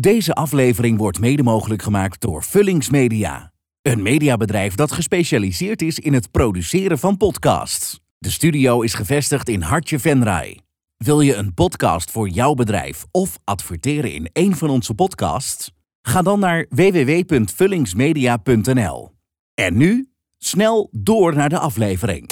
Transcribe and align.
Deze 0.00 0.34
aflevering 0.34 0.98
wordt 0.98 1.20
mede 1.20 1.42
mogelijk 1.42 1.82
gemaakt 1.82 2.20
door 2.20 2.42
Vullings 2.42 2.90
Media. 2.90 3.52
Een 3.82 4.02
mediabedrijf 4.02 4.74
dat 4.74 4.92
gespecialiseerd 4.92 5.82
is 5.82 5.98
in 5.98 6.12
het 6.12 6.30
produceren 6.30 6.98
van 6.98 7.16
podcasts. 7.16 8.00
De 8.18 8.30
studio 8.30 8.80
is 8.80 8.94
gevestigd 8.94 9.48
in 9.48 9.62
Hartje 9.62 9.98
Venray. 9.98 10.60
Wil 10.96 11.20
je 11.20 11.34
een 11.34 11.54
podcast 11.54 12.10
voor 12.10 12.28
jouw 12.28 12.54
bedrijf 12.54 13.04
of 13.10 13.38
adverteren 13.44 14.12
in 14.12 14.28
een 14.32 14.56
van 14.56 14.70
onze 14.70 14.94
podcasts? 14.94 15.70
Ga 16.02 16.22
dan 16.22 16.40
naar 16.40 16.66
www.vullingsmedia.nl. 16.68 19.10
En 19.54 19.76
nu 19.76 20.08
snel 20.36 20.88
door 20.92 21.34
naar 21.34 21.48
de 21.48 21.58
aflevering. 21.58 22.30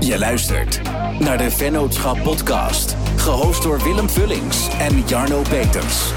Je 0.00 0.18
luistert 0.18 0.82
naar 1.18 1.38
de 1.38 1.50
Vennootschap 1.50 2.22
Podcast, 2.22 2.96
gehost 3.22 3.62
door 3.62 3.82
Willem 3.82 4.08
Vullings 4.08 4.68
en 4.68 5.00
Jarno 5.06 5.42
Peters. 5.42 6.12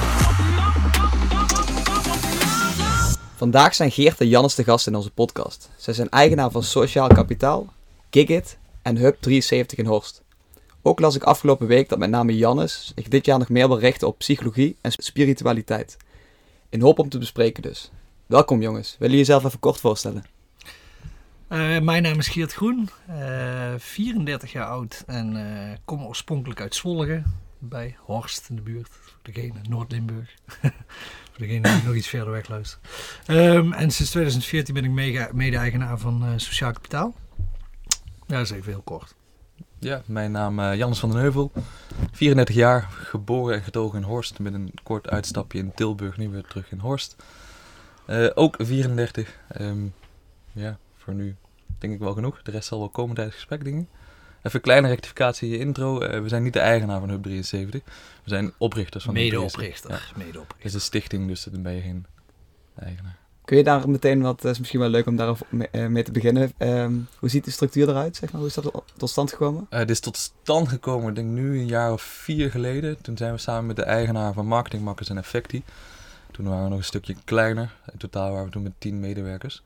Vandaag 3.35 3.75
zijn 3.75 3.91
Geert 3.91 4.21
en 4.21 4.27
Jannes 4.27 4.55
de 4.55 4.63
gast 4.63 4.87
in 4.87 4.95
onze 4.95 5.11
podcast. 5.11 5.69
Zij 5.77 5.93
zijn 5.93 6.09
eigenaar 6.09 6.51
van 6.51 6.63
Sociaal 6.63 7.07
Kapitaal, 7.07 7.73
Gigit 8.09 8.57
en 8.81 8.97
Hub 8.97 9.17
73 9.19 9.77
in 9.77 9.85
Horst. 9.85 10.23
Ook 10.81 10.99
las 10.99 11.15
ik 11.15 11.23
afgelopen 11.23 11.67
week 11.67 11.89
dat 11.89 11.99
met 11.99 12.09
name 12.09 12.37
Jannes 12.37 12.91
zich 12.95 13.07
dit 13.07 13.25
jaar 13.25 13.39
nog 13.39 13.49
meer 13.49 13.67
wil 13.67 13.79
richten 13.79 14.07
op 14.07 14.17
psychologie 14.17 14.77
en 14.81 14.91
spiritualiteit. 14.91 15.97
In 16.69 16.81
hoop 16.81 16.99
om 16.99 17.09
te 17.09 17.17
bespreken 17.17 17.63
dus. 17.63 17.91
Welkom 18.25 18.61
jongens, 18.61 18.89
willen 18.99 19.15
jullie 19.15 19.17
jezelf 19.17 19.43
even 19.43 19.59
kort 19.59 19.79
voorstellen? 19.79 20.34
Uh, 21.49 21.79
mijn 21.79 22.03
naam 22.03 22.19
is 22.19 22.27
Geert 22.27 22.53
Groen, 22.53 22.89
uh, 23.09 23.73
34 23.77 24.51
jaar 24.51 24.65
oud 24.65 25.03
en 25.07 25.35
uh, 25.35 25.77
kom 25.85 26.03
oorspronkelijk 26.03 26.61
uit 26.61 26.75
Zwolgen 26.75 27.23
bij 27.59 27.95
Horst 27.99 28.49
in 28.49 28.55
de 28.55 28.61
buurt. 28.61 28.89
Voor 28.91 29.19
degene, 29.21 29.53
Noord-Limburg. 29.69 30.35
Voor 31.31 31.47
degene 31.47 31.61
die 31.61 31.83
nog 31.85 31.95
iets 31.95 32.07
verder 32.07 32.31
weg 32.31 32.47
luistert. 32.47 32.87
Um, 33.27 33.73
en 33.73 33.91
sinds 33.91 34.11
2014 34.11 34.73
ben 34.73 34.83
ik 34.83 35.33
mede-eigenaar 35.33 35.97
van 35.97 36.39
Sociaal 36.39 36.71
Kapitaal. 36.71 37.13
Ja, 38.27 38.37
dat 38.37 38.41
is 38.41 38.51
even 38.51 38.71
heel 38.71 38.81
kort. 38.81 39.15
Ja, 39.79 40.01
mijn 40.05 40.31
naam 40.31 40.59
is 40.59 40.77
Jannes 40.77 40.99
van 40.99 41.11
den 41.11 41.19
Heuvel. 41.19 41.51
34 42.11 42.55
jaar, 42.55 42.81
geboren 42.91 43.55
en 43.55 43.63
getogen 43.63 43.99
in 43.99 44.05
Horst. 44.05 44.39
Met 44.39 44.53
een 44.53 44.71
kort 44.83 45.09
uitstapje 45.09 45.59
in 45.59 45.71
Tilburg, 45.75 46.17
nu 46.17 46.29
weer 46.29 46.43
terug 46.43 46.71
in 46.71 46.79
Horst. 46.79 47.15
ook 48.33 48.55
34. 48.59 49.39
Um, 49.59 49.93
ja, 50.51 50.77
voor 51.05 51.13
nu 51.13 51.35
denk 51.77 51.93
ik 51.93 51.99
wel 51.99 52.13
genoeg. 52.13 52.41
De 52.41 52.51
rest 52.51 52.67
zal 52.67 52.79
wel 52.79 52.89
komen 52.89 53.15
tijdens 53.15 53.35
het 53.35 53.45
gesprek, 53.45 53.63
dingen. 53.63 53.87
Even 54.37 54.57
een 54.57 54.61
kleine 54.61 54.87
rectificatie 54.87 55.47
in 55.47 55.53
je 55.53 55.59
intro. 55.59 56.01
Uh, 56.01 56.21
we 56.21 56.29
zijn 56.29 56.43
niet 56.43 56.53
de 56.53 56.59
eigenaar 56.59 56.99
van 56.99 57.09
Hub 57.09 57.23
73. 57.23 57.81
We 58.23 58.29
zijn 58.29 58.53
oprichters 58.57 59.03
van 59.03 59.13
Mede-oprichter. 59.13 59.91
Ja. 59.91 59.99
Mede-oprichter. 60.15 60.57
Het 60.57 60.65
is 60.65 60.73
een 60.73 60.81
stichting, 60.81 61.27
dus 61.27 61.43
dan 61.43 61.61
ben 61.61 61.73
je 61.73 61.81
geen 61.81 62.05
eigenaar. 62.79 63.17
Kun 63.45 63.57
je 63.57 63.63
daar 63.63 63.89
meteen 63.89 64.21
wat, 64.21 64.41
het 64.41 64.51
is 64.51 64.59
misschien 64.59 64.79
wel 64.79 64.89
leuk 64.89 65.05
om 65.05 65.15
daar 65.15 65.37
mee, 65.49 65.67
uh, 65.71 65.87
mee 65.87 66.03
te 66.03 66.11
beginnen. 66.11 66.51
Um, 66.57 67.07
hoe 67.19 67.29
ziet 67.29 67.45
de 67.45 67.51
structuur 67.51 67.89
eruit? 67.89 68.15
Zeg 68.15 68.31
maar? 68.31 68.39
Hoe 68.39 68.49
is 68.49 68.55
dat 68.55 68.83
tot 68.97 69.09
stand 69.09 69.29
gekomen? 69.31 69.67
Uh, 69.69 69.79
dit 69.79 69.89
is 69.89 69.99
tot 69.99 70.17
stand 70.17 70.67
gekomen, 70.67 71.09
ik 71.09 71.15
denk 71.15 71.29
nu 71.29 71.59
een 71.59 71.67
jaar 71.67 71.91
of 71.91 72.01
vier 72.01 72.51
geleden. 72.51 73.01
Toen 73.01 73.17
zijn 73.17 73.31
we 73.31 73.37
samen 73.37 73.65
met 73.65 73.75
de 73.75 73.83
eigenaar 73.83 74.33
van 74.33 74.47
Marketingmakkers 74.47 75.09
en 75.09 75.17
Effecti. 75.17 75.63
Toen 76.31 76.47
waren 76.47 76.63
we 76.63 76.69
nog 76.69 76.77
een 76.77 76.83
stukje 76.83 77.15
kleiner. 77.23 77.75
In 77.91 77.97
totaal 77.97 78.31
waren 78.31 78.45
we 78.45 78.51
toen 78.51 78.63
met 78.63 78.73
tien 78.77 78.99
medewerkers. 78.99 79.63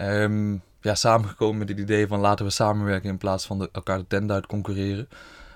Um, 0.00 0.62
ja, 0.80 0.94
samengekomen 0.94 1.58
met 1.58 1.68
het 1.68 1.78
idee 1.78 2.06
van 2.06 2.20
laten 2.20 2.44
we 2.44 2.50
samenwerken 2.50 3.10
in 3.10 3.18
plaats 3.18 3.46
van 3.46 3.58
de, 3.58 3.68
elkaar 3.72 3.98
de 3.98 4.06
tent 4.08 4.30
uit 4.30 4.46
concurreren. 4.46 5.08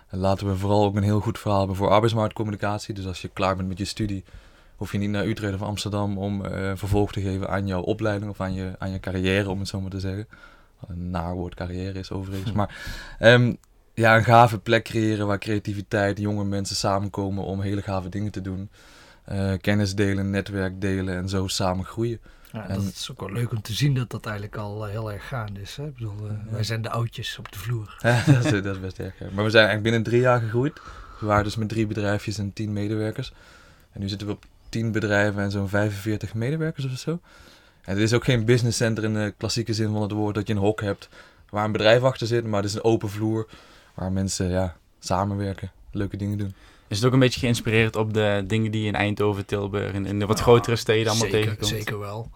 En 0.08 0.18
laten 0.18 0.46
we 0.46 0.56
vooral 0.56 0.84
ook 0.84 0.96
een 0.96 1.02
heel 1.02 1.20
goed 1.20 1.38
verhaal 1.38 1.58
hebben 1.58 1.76
voor 1.76 1.88
arbeidsmarktcommunicatie. 1.88 2.94
Dus 2.94 3.06
als 3.06 3.22
je 3.22 3.28
klaar 3.28 3.56
bent 3.56 3.68
met 3.68 3.78
je 3.78 3.84
studie, 3.84 4.24
hoef 4.76 4.92
je 4.92 4.98
niet 4.98 5.10
naar 5.10 5.26
Utrecht 5.26 5.54
of 5.54 5.62
Amsterdam 5.62 6.18
om 6.18 6.44
uh, 6.44 6.70
vervolg 6.74 7.12
te 7.12 7.20
geven 7.20 7.48
aan 7.48 7.66
jouw 7.66 7.80
opleiding 7.80 8.30
of 8.30 8.40
aan 8.40 8.54
je, 8.54 8.72
aan 8.78 8.90
je 8.90 9.00
carrière, 9.00 9.50
om 9.50 9.58
het 9.58 9.68
zo 9.68 9.80
maar 9.80 9.90
te 9.90 10.00
zeggen. 10.00 10.28
Een 10.88 11.10
naar 11.10 11.34
woord 11.34 11.54
carrière 11.54 11.98
is 11.98 12.10
overigens. 12.10 12.50
Hm. 12.50 12.56
Maar 12.56 12.76
um, 13.20 13.56
ja, 13.94 14.16
een 14.16 14.24
gave 14.24 14.58
plek 14.58 14.84
creëren 14.84 15.26
waar 15.26 15.38
creativiteit, 15.38 16.18
jonge 16.18 16.44
mensen 16.44 16.76
samenkomen 16.76 17.44
om 17.44 17.60
hele 17.60 17.82
gave 17.82 18.08
dingen 18.08 18.32
te 18.32 18.40
doen. 18.40 18.70
Uh, 19.32 19.52
kennis 19.60 19.94
delen, 19.94 20.30
netwerk 20.30 20.80
delen 20.80 21.16
en 21.16 21.28
zo 21.28 21.46
samen 21.46 21.84
groeien. 21.84 22.20
Ja, 22.52 22.68
en, 22.68 22.74
dat 22.74 22.92
is 22.92 23.10
ook 23.10 23.20
wel 23.20 23.32
leuk 23.32 23.50
om 23.50 23.62
te 23.62 23.72
zien 23.72 23.94
dat 23.94 24.10
dat 24.10 24.26
eigenlijk 24.26 24.56
al 24.56 24.86
uh, 24.86 24.90
heel 24.90 25.12
erg 25.12 25.28
gaande 25.28 25.60
is. 25.60 25.76
Hè? 25.76 25.86
Ik 25.86 25.94
bedoel, 25.94 26.16
uh, 26.24 26.30
ja. 26.30 26.52
wij 26.52 26.64
zijn 26.64 26.82
de 26.82 26.90
oudjes 26.90 27.38
op 27.38 27.52
de 27.52 27.58
vloer. 27.58 27.96
Ja, 28.02 28.22
dat, 28.26 28.44
is, 28.44 28.50
dat, 28.50 28.74
is, 28.74 28.80
best 28.80 28.98
erg. 28.98 29.14
Maar 29.18 29.44
we 29.44 29.50
zijn 29.50 29.66
eigenlijk 29.66 29.82
binnen 29.82 30.02
drie 30.02 30.20
jaar 30.20 30.40
gegroeid. 30.40 30.80
We 31.20 31.26
waren 31.26 31.44
dus 31.44 31.56
met 31.56 31.68
drie 31.68 31.86
bedrijfjes 31.86 32.38
en 32.38 32.52
tien 32.52 32.72
medewerkers. 32.72 33.32
En 33.92 34.00
nu 34.00 34.08
zitten 34.08 34.26
we 34.26 34.32
op 34.32 34.44
tien 34.68 34.92
bedrijven 34.92 35.42
en 35.42 35.50
zo'n 35.50 35.68
45 35.68 36.34
medewerkers 36.34 36.84
of 36.84 36.98
zo. 36.98 37.20
En 37.82 37.92
het 37.94 38.02
is 38.02 38.12
ook 38.12 38.24
geen 38.24 38.44
business 38.44 38.76
center 38.76 39.04
in 39.04 39.14
de 39.14 39.34
klassieke 39.36 39.74
zin 39.74 39.92
van 39.92 40.02
het 40.02 40.12
woord 40.12 40.34
dat 40.34 40.46
je 40.46 40.52
een 40.52 40.58
hok 40.60 40.80
hebt 40.80 41.08
waar 41.50 41.64
een 41.64 41.72
bedrijf 41.72 42.02
achter 42.02 42.26
zit. 42.26 42.44
Maar 42.44 42.60
het 42.60 42.70
is 42.70 42.74
een 42.74 42.84
open 42.84 43.08
vloer 43.08 43.48
waar 43.94 44.12
mensen 44.12 44.48
ja, 44.48 44.76
samenwerken, 44.98 45.70
leuke 45.90 46.16
dingen 46.16 46.38
doen. 46.38 46.54
Is 46.92 46.98
het 46.98 47.06
ook 47.06 47.12
een 47.12 47.18
beetje 47.18 47.40
geïnspireerd 47.40 47.96
op 47.96 48.14
de 48.14 48.44
dingen 48.46 48.70
die 48.70 48.82
je 48.82 48.86
in 48.86 48.94
Eindhoven, 48.94 49.46
Tilburg 49.46 49.92
en 49.92 50.06
in 50.06 50.18
de 50.18 50.26
wat 50.26 50.40
grotere 50.40 50.76
steden 50.76 51.10
allemaal 51.10 51.30
zeker, 51.30 51.40
tegenkomt? 51.40 51.70
Zeker 51.70 51.98
wel. 51.98 52.30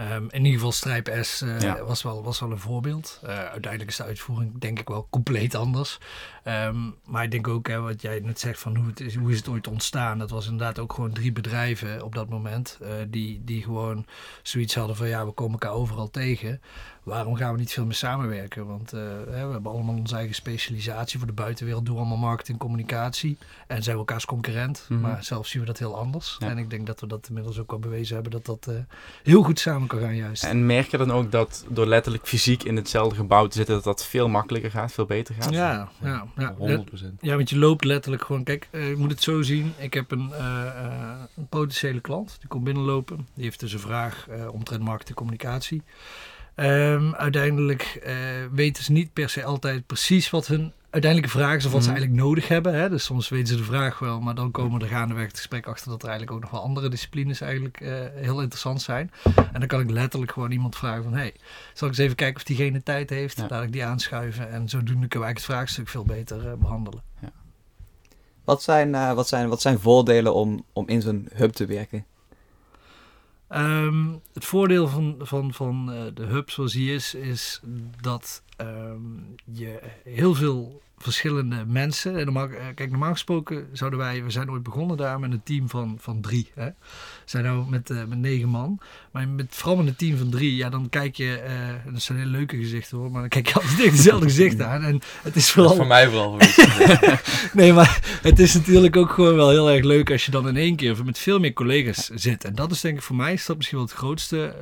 Um, 0.00 0.26
in 0.30 0.38
ieder 0.38 0.52
geval 0.52 0.72
Strijp 0.72 1.18
S 1.20 1.42
uh, 1.42 1.60
ja. 1.60 1.84
was, 1.84 2.02
wel, 2.02 2.22
was 2.22 2.40
wel 2.40 2.50
een 2.50 2.58
voorbeeld. 2.58 3.20
Uh, 3.24 3.28
uiteindelijk 3.28 3.90
is 3.90 3.96
de 3.96 4.04
uitvoering 4.04 4.58
denk 4.58 4.78
ik 4.78 4.88
wel 4.88 5.06
compleet 5.10 5.54
anders. 5.54 5.98
Um, 6.44 6.94
maar 7.04 7.24
ik 7.24 7.30
denk 7.30 7.48
ook, 7.48 7.68
hè, 7.68 7.80
wat 7.80 8.02
jij 8.02 8.20
net 8.20 8.40
zegt 8.40 8.60
van 8.60 8.76
hoe, 8.76 8.86
het 8.86 9.00
is, 9.00 9.14
hoe 9.14 9.30
is 9.30 9.36
het 9.36 9.48
ooit 9.48 9.68
ontstaan. 9.68 10.18
Dat 10.18 10.30
was 10.30 10.44
inderdaad 10.44 10.78
ook 10.78 10.92
gewoon 10.92 11.12
drie 11.12 11.32
bedrijven 11.32 12.04
op 12.04 12.14
dat 12.14 12.28
moment. 12.28 12.78
Uh, 12.82 12.88
die, 13.08 13.42
die 13.44 13.62
gewoon 13.62 14.06
zoiets 14.42 14.74
hadden 14.74 14.96
van 14.96 15.08
ja, 15.08 15.26
we 15.26 15.32
komen 15.32 15.52
elkaar 15.52 15.76
overal 15.76 16.10
tegen 16.10 16.60
waarom 17.02 17.36
gaan 17.36 17.52
we 17.52 17.58
niet 17.58 17.72
veel 17.72 17.84
meer 17.84 17.94
samenwerken? 17.94 18.66
Want 18.66 18.94
uh, 18.94 19.00
we 19.00 19.36
hebben 19.36 19.72
allemaal 19.72 19.94
onze 19.94 20.16
eigen 20.16 20.34
specialisatie. 20.34 21.18
Voor 21.18 21.28
de 21.28 21.34
buitenwereld 21.34 21.84
doen 21.86 21.94
we 21.94 22.00
allemaal 22.00 22.18
marketing, 22.18 22.58
communicatie. 22.58 23.38
En 23.66 23.82
zijn 23.82 23.94
we 23.94 24.00
elkaars 24.00 24.24
concurrent. 24.24 24.86
Mm 24.88 24.96
-hmm. 24.96 25.06
Maar 25.06 25.24
zelf 25.24 25.46
zien 25.46 25.60
we 25.60 25.66
dat 25.66 25.78
heel 25.78 25.98
anders. 25.98 26.36
Ja. 26.38 26.48
En 26.48 26.58
ik 26.58 26.70
denk 26.70 26.86
dat 26.86 27.00
we 27.00 27.06
dat 27.06 27.28
inmiddels 27.28 27.58
ook 27.58 27.70
wel 27.70 27.78
bewezen 27.78 28.14
hebben. 28.14 28.32
Dat 28.32 28.46
dat 28.46 28.66
uh, 28.68 28.80
heel 29.22 29.42
goed 29.42 29.58
samen 29.58 29.88
kan 29.88 30.00
gaan 30.00 30.16
juist. 30.16 30.44
En 30.44 30.66
merk 30.66 30.90
je 30.90 30.96
dan 30.96 31.12
ook 31.12 31.30
dat 31.30 31.64
door 31.68 31.86
letterlijk 31.86 32.26
fysiek 32.26 32.62
in 32.62 32.76
hetzelfde 32.76 33.16
gebouw 33.16 33.46
te 33.46 33.56
zitten... 33.56 33.74
dat 33.74 33.84
dat 33.84 34.06
veel 34.06 34.28
makkelijker 34.28 34.70
gaat, 34.70 34.92
veel 34.92 35.06
beter 35.06 35.34
gaat? 35.34 35.52
Ja, 35.52 35.88
ja, 36.02 36.26
ja. 36.36 36.54
100%. 36.54 36.84
Ja, 37.20 37.36
want 37.36 37.50
je 37.50 37.58
loopt 37.58 37.84
letterlijk 37.84 38.24
gewoon... 38.24 38.44
Kijk, 38.44 38.68
uh, 38.70 38.88
je 38.88 38.96
moet 38.96 39.10
het 39.10 39.22
zo 39.22 39.42
zien. 39.42 39.72
Ik 39.78 39.94
heb 39.94 40.10
een, 40.10 40.32
een 41.36 41.48
potentiële 41.48 42.00
klant. 42.00 42.36
Die 42.38 42.48
komt 42.48 42.64
binnenlopen. 42.64 43.26
Die 43.34 43.44
heeft 43.44 43.60
dus 43.60 43.72
een 43.72 43.78
vraag 43.78 44.26
omtrent 44.50 44.82
marketing, 44.82 45.16
communicatie. 45.16 45.82
Um, 46.56 47.14
uiteindelijk 47.14 48.02
uh, 48.06 48.14
weten 48.52 48.84
ze 48.84 48.92
niet 48.92 49.12
per 49.12 49.28
se 49.28 49.44
altijd 49.44 49.86
precies 49.86 50.30
wat 50.30 50.46
hun 50.46 50.72
uiteindelijke 50.90 51.56
is 51.56 51.66
of 51.66 51.72
wat 51.72 51.80
mm. 51.80 51.86
ze 51.86 51.90
eigenlijk 51.92 52.20
nodig 52.20 52.48
hebben. 52.48 52.74
Hè? 52.74 52.88
Dus 52.88 53.04
soms 53.04 53.28
weten 53.28 53.46
ze 53.46 53.56
de 53.56 53.62
vraag 53.62 53.98
wel, 53.98 54.20
maar 54.20 54.34
dan 54.34 54.50
komen 54.50 54.80
er 54.80 54.88
gaandeweg 54.88 55.26
het 55.26 55.36
gesprek 55.36 55.66
achter 55.66 55.90
dat 55.90 56.02
er 56.02 56.08
eigenlijk 56.08 56.36
ook 56.36 56.42
nog 56.42 56.50
wel 56.50 56.62
andere 56.62 56.88
disciplines 56.88 57.40
eigenlijk 57.40 57.80
uh, 57.80 57.88
heel 58.14 58.40
interessant 58.40 58.82
zijn. 58.82 59.10
En 59.52 59.58
dan 59.58 59.66
kan 59.66 59.80
ik 59.80 59.90
letterlijk 59.90 60.32
gewoon 60.32 60.50
iemand 60.50 60.76
vragen 60.76 61.02
van, 61.02 61.12
hey, 61.12 61.34
zal 61.74 61.88
ik 61.88 61.94
eens 61.94 62.04
even 62.04 62.16
kijken 62.16 62.36
of 62.36 62.42
diegene 62.42 62.82
tijd 62.82 63.10
heeft? 63.10 63.36
Ja. 63.36 63.46
Laat 63.48 63.62
ik 63.62 63.72
die 63.72 63.84
aanschuiven 63.84 64.50
en 64.50 64.68
zodoende 64.68 65.08
kunnen 65.08 65.18
we 65.18 65.24
eigenlijk 65.24 65.36
het 65.36 65.44
vraagstuk 65.44 65.88
veel 65.88 66.04
beter 66.04 66.46
uh, 66.46 66.52
behandelen. 66.52 67.02
Ja. 67.20 67.32
Wat, 68.44 68.62
zijn, 68.62 68.88
uh, 68.88 69.12
wat, 69.12 69.28
zijn, 69.28 69.48
wat 69.48 69.60
zijn 69.60 69.78
voordelen 69.78 70.34
om, 70.34 70.64
om 70.72 70.88
in 70.88 71.02
zo'n 71.02 71.28
hub 71.34 71.52
te 71.52 71.66
werken? 71.66 72.04
Um, 73.54 74.20
het 74.32 74.44
voordeel 74.44 74.88
van, 74.88 75.16
van, 75.18 75.52
van 75.52 75.92
uh, 75.92 76.02
de 76.14 76.24
hub 76.24 76.50
zoals 76.50 76.72
die 76.72 76.94
is, 76.94 77.14
is 77.14 77.60
dat 78.00 78.42
um, 78.60 79.34
je 79.52 79.80
heel 80.04 80.34
veel 80.34 80.82
verschillende 80.96 81.64
mensen. 81.66 82.16
En 82.16 82.24
normaal, 82.24 82.48
kijk, 82.74 82.90
normaal 82.90 83.12
gesproken 83.12 83.68
zouden 83.72 83.98
wij, 83.98 84.24
we 84.24 84.30
zijn 84.30 84.50
ooit 84.50 84.62
begonnen 84.62 84.96
daar 84.96 85.20
met 85.20 85.32
een 85.32 85.42
team 85.42 85.68
van, 85.68 85.96
van 85.98 86.20
drie. 86.20 86.50
Hè? 86.54 86.70
Zijn 87.30 87.44
nou 87.44 87.68
met, 87.68 87.90
uh, 87.90 88.04
met 88.04 88.18
negen 88.18 88.48
man. 88.48 88.78
Maar 89.10 89.28
met, 89.28 89.46
vooral 89.50 89.76
met 89.76 89.86
een 89.86 89.96
team 89.96 90.16
van 90.16 90.30
drie, 90.30 90.56
ja, 90.56 90.68
dan 90.68 90.88
kijk 90.88 91.16
je, 91.16 91.42
uh, 91.86 91.92
dat 91.92 92.02
zijn 92.02 92.18
hele 92.18 92.30
leuke 92.30 92.56
gezichten 92.56 92.98
hoor, 92.98 93.10
maar 93.10 93.20
dan 93.20 93.28
kijk 93.28 93.48
je 93.48 93.54
altijd 93.54 93.76
tegen 93.76 93.96
dezelfde 93.96 94.26
gezichten 94.34 94.68
aan. 94.68 94.82
En 94.82 95.00
het 95.22 95.36
is 95.36 95.50
vooral... 95.50 95.74
voor 95.74 95.86
mij 95.86 96.08
vooral. 96.08 96.38
nee, 97.52 97.72
maar 97.72 98.18
het 98.22 98.38
is 98.38 98.54
natuurlijk 98.54 98.96
ook 98.96 99.10
gewoon 99.10 99.34
wel 99.34 99.50
heel 99.50 99.70
erg 99.70 99.84
leuk 99.84 100.10
als 100.10 100.24
je 100.24 100.30
dan 100.30 100.48
in 100.48 100.56
één 100.56 100.76
keer 100.76 101.04
met 101.04 101.18
veel 101.18 101.38
meer 101.38 101.52
collega's 101.52 102.08
zit. 102.14 102.44
En 102.44 102.54
dat 102.54 102.70
is 102.70 102.80
denk 102.80 102.96
ik 102.96 103.02
voor 103.02 103.16
mij, 103.16 103.32
is 103.32 103.46
dat 103.46 103.56
misschien 103.56 103.78
wel 103.78 103.86
het 103.86 103.96
grootste, 103.96 104.54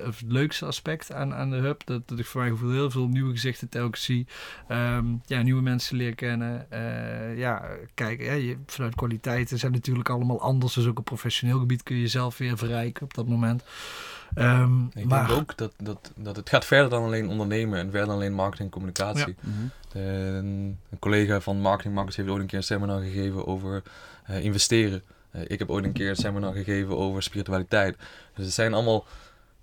uh, 0.00 0.08
of 0.08 0.18
het 0.18 0.32
leukste 0.32 0.66
aspect 0.66 1.12
aan, 1.12 1.34
aan 1.34 1.50
de 1.50 1.56
hub. 1.56 1.82
Dat, 1.84 2.08
dat 2.08 2.18
ik 2.18 2.26
voor 2.26 2.40
mij 2.40 2.50
gevoel 2.50 2.70
heel 2.70 2.90
veel 2.90 3.08
nieuwe 3.08 3.32
gezichten 3.32 3.68
telkens 3.68 4.04
zie. 4.04 4.26
Um, 4.68 5.22
ja, 5.26 5.42
nieuwe 5.42 5.62
mensen 5.62 5.96
leren 5.96 6.14
kennen. 6.14 6.70
Eh, 6.70 7.38
ja, 7.38 7.62
kijk, 7.94 8.22
ja, 8.22 8.32
je, 8.32 8.56
vanuit 8.66 8.94
kwaliteiten 8.94 9.58
zijn 9.58 9.72
natuurlijk 9.72 10.08
allemaal 10.08 10.40
anders. 10.40 10.74
Dus 10.74 10.86
ook 10.86 10.98
op 10.98 11.04
professioneel 11.04 11.58
gebied 11.58 11.70
kun 11.76 11.96
je 11.96 12.02
jezelf 12.02 12.38
weer 12.38 12.58
verrijken 12.58 13.02
op 13.02 13.14
dat 13.14 13.26
moment. 13.26 13.62
Ehm, 14.34 14.84
Ik 14.94 15.04
maar 15.04 15.26
denk 15.26 15.40
ook 15.40 15.56
dat, 15.56 15.72
dat, 15.76 16.12
dat 16.16 16.36
het 16.36 16.48
gaat 16.48 16.64
verder 16.64 16.90
dan 16.90 17.02
alleen 17.02 17.28
ondernemen 17.28 17.78
en 17.78 17.90
verder 17.90 18.06
dan 18.06 18.16
alleen 18.16 18.34
marketing 18.34 18.68
en 18.68 18.74
communicatie. 18.74 19.34
Mhm. 19.40 19.56
Eh, 19.92 20.34
een, 20.34 20.78
een 20.90 20.98
collega 20.98 21.40
van 21.40 21.60
Marketing 21.60 21.94
Markets 21.94 22.16
heeft 22.16 22.28
ooit 22.28 22.40
een 22.40 22.46
keer 22.46 22.58
een 22.58 22.64
seminar 22.64 23.00
gegeven 23.00 23.46
over 23.46 23.82
eh, 24.24 24.44
investeren. 24.44 25.02
Eh, 25.30 25.42
ik 25.46 25.58
heb 25.58 25.70
ooit 25.70 25.84
een 25.84 25.92
keer 25.92 26.08
een 26.08 26.16
seminar 26.16 26.52
gegeven 26.52 26.96
over 26.96 27.22
spiritualiteit. 27.22 27.96
Dus 28.34 28.44
het 28.44 28.54
zijn 28.54 28.74
allemaal 28.74 29.06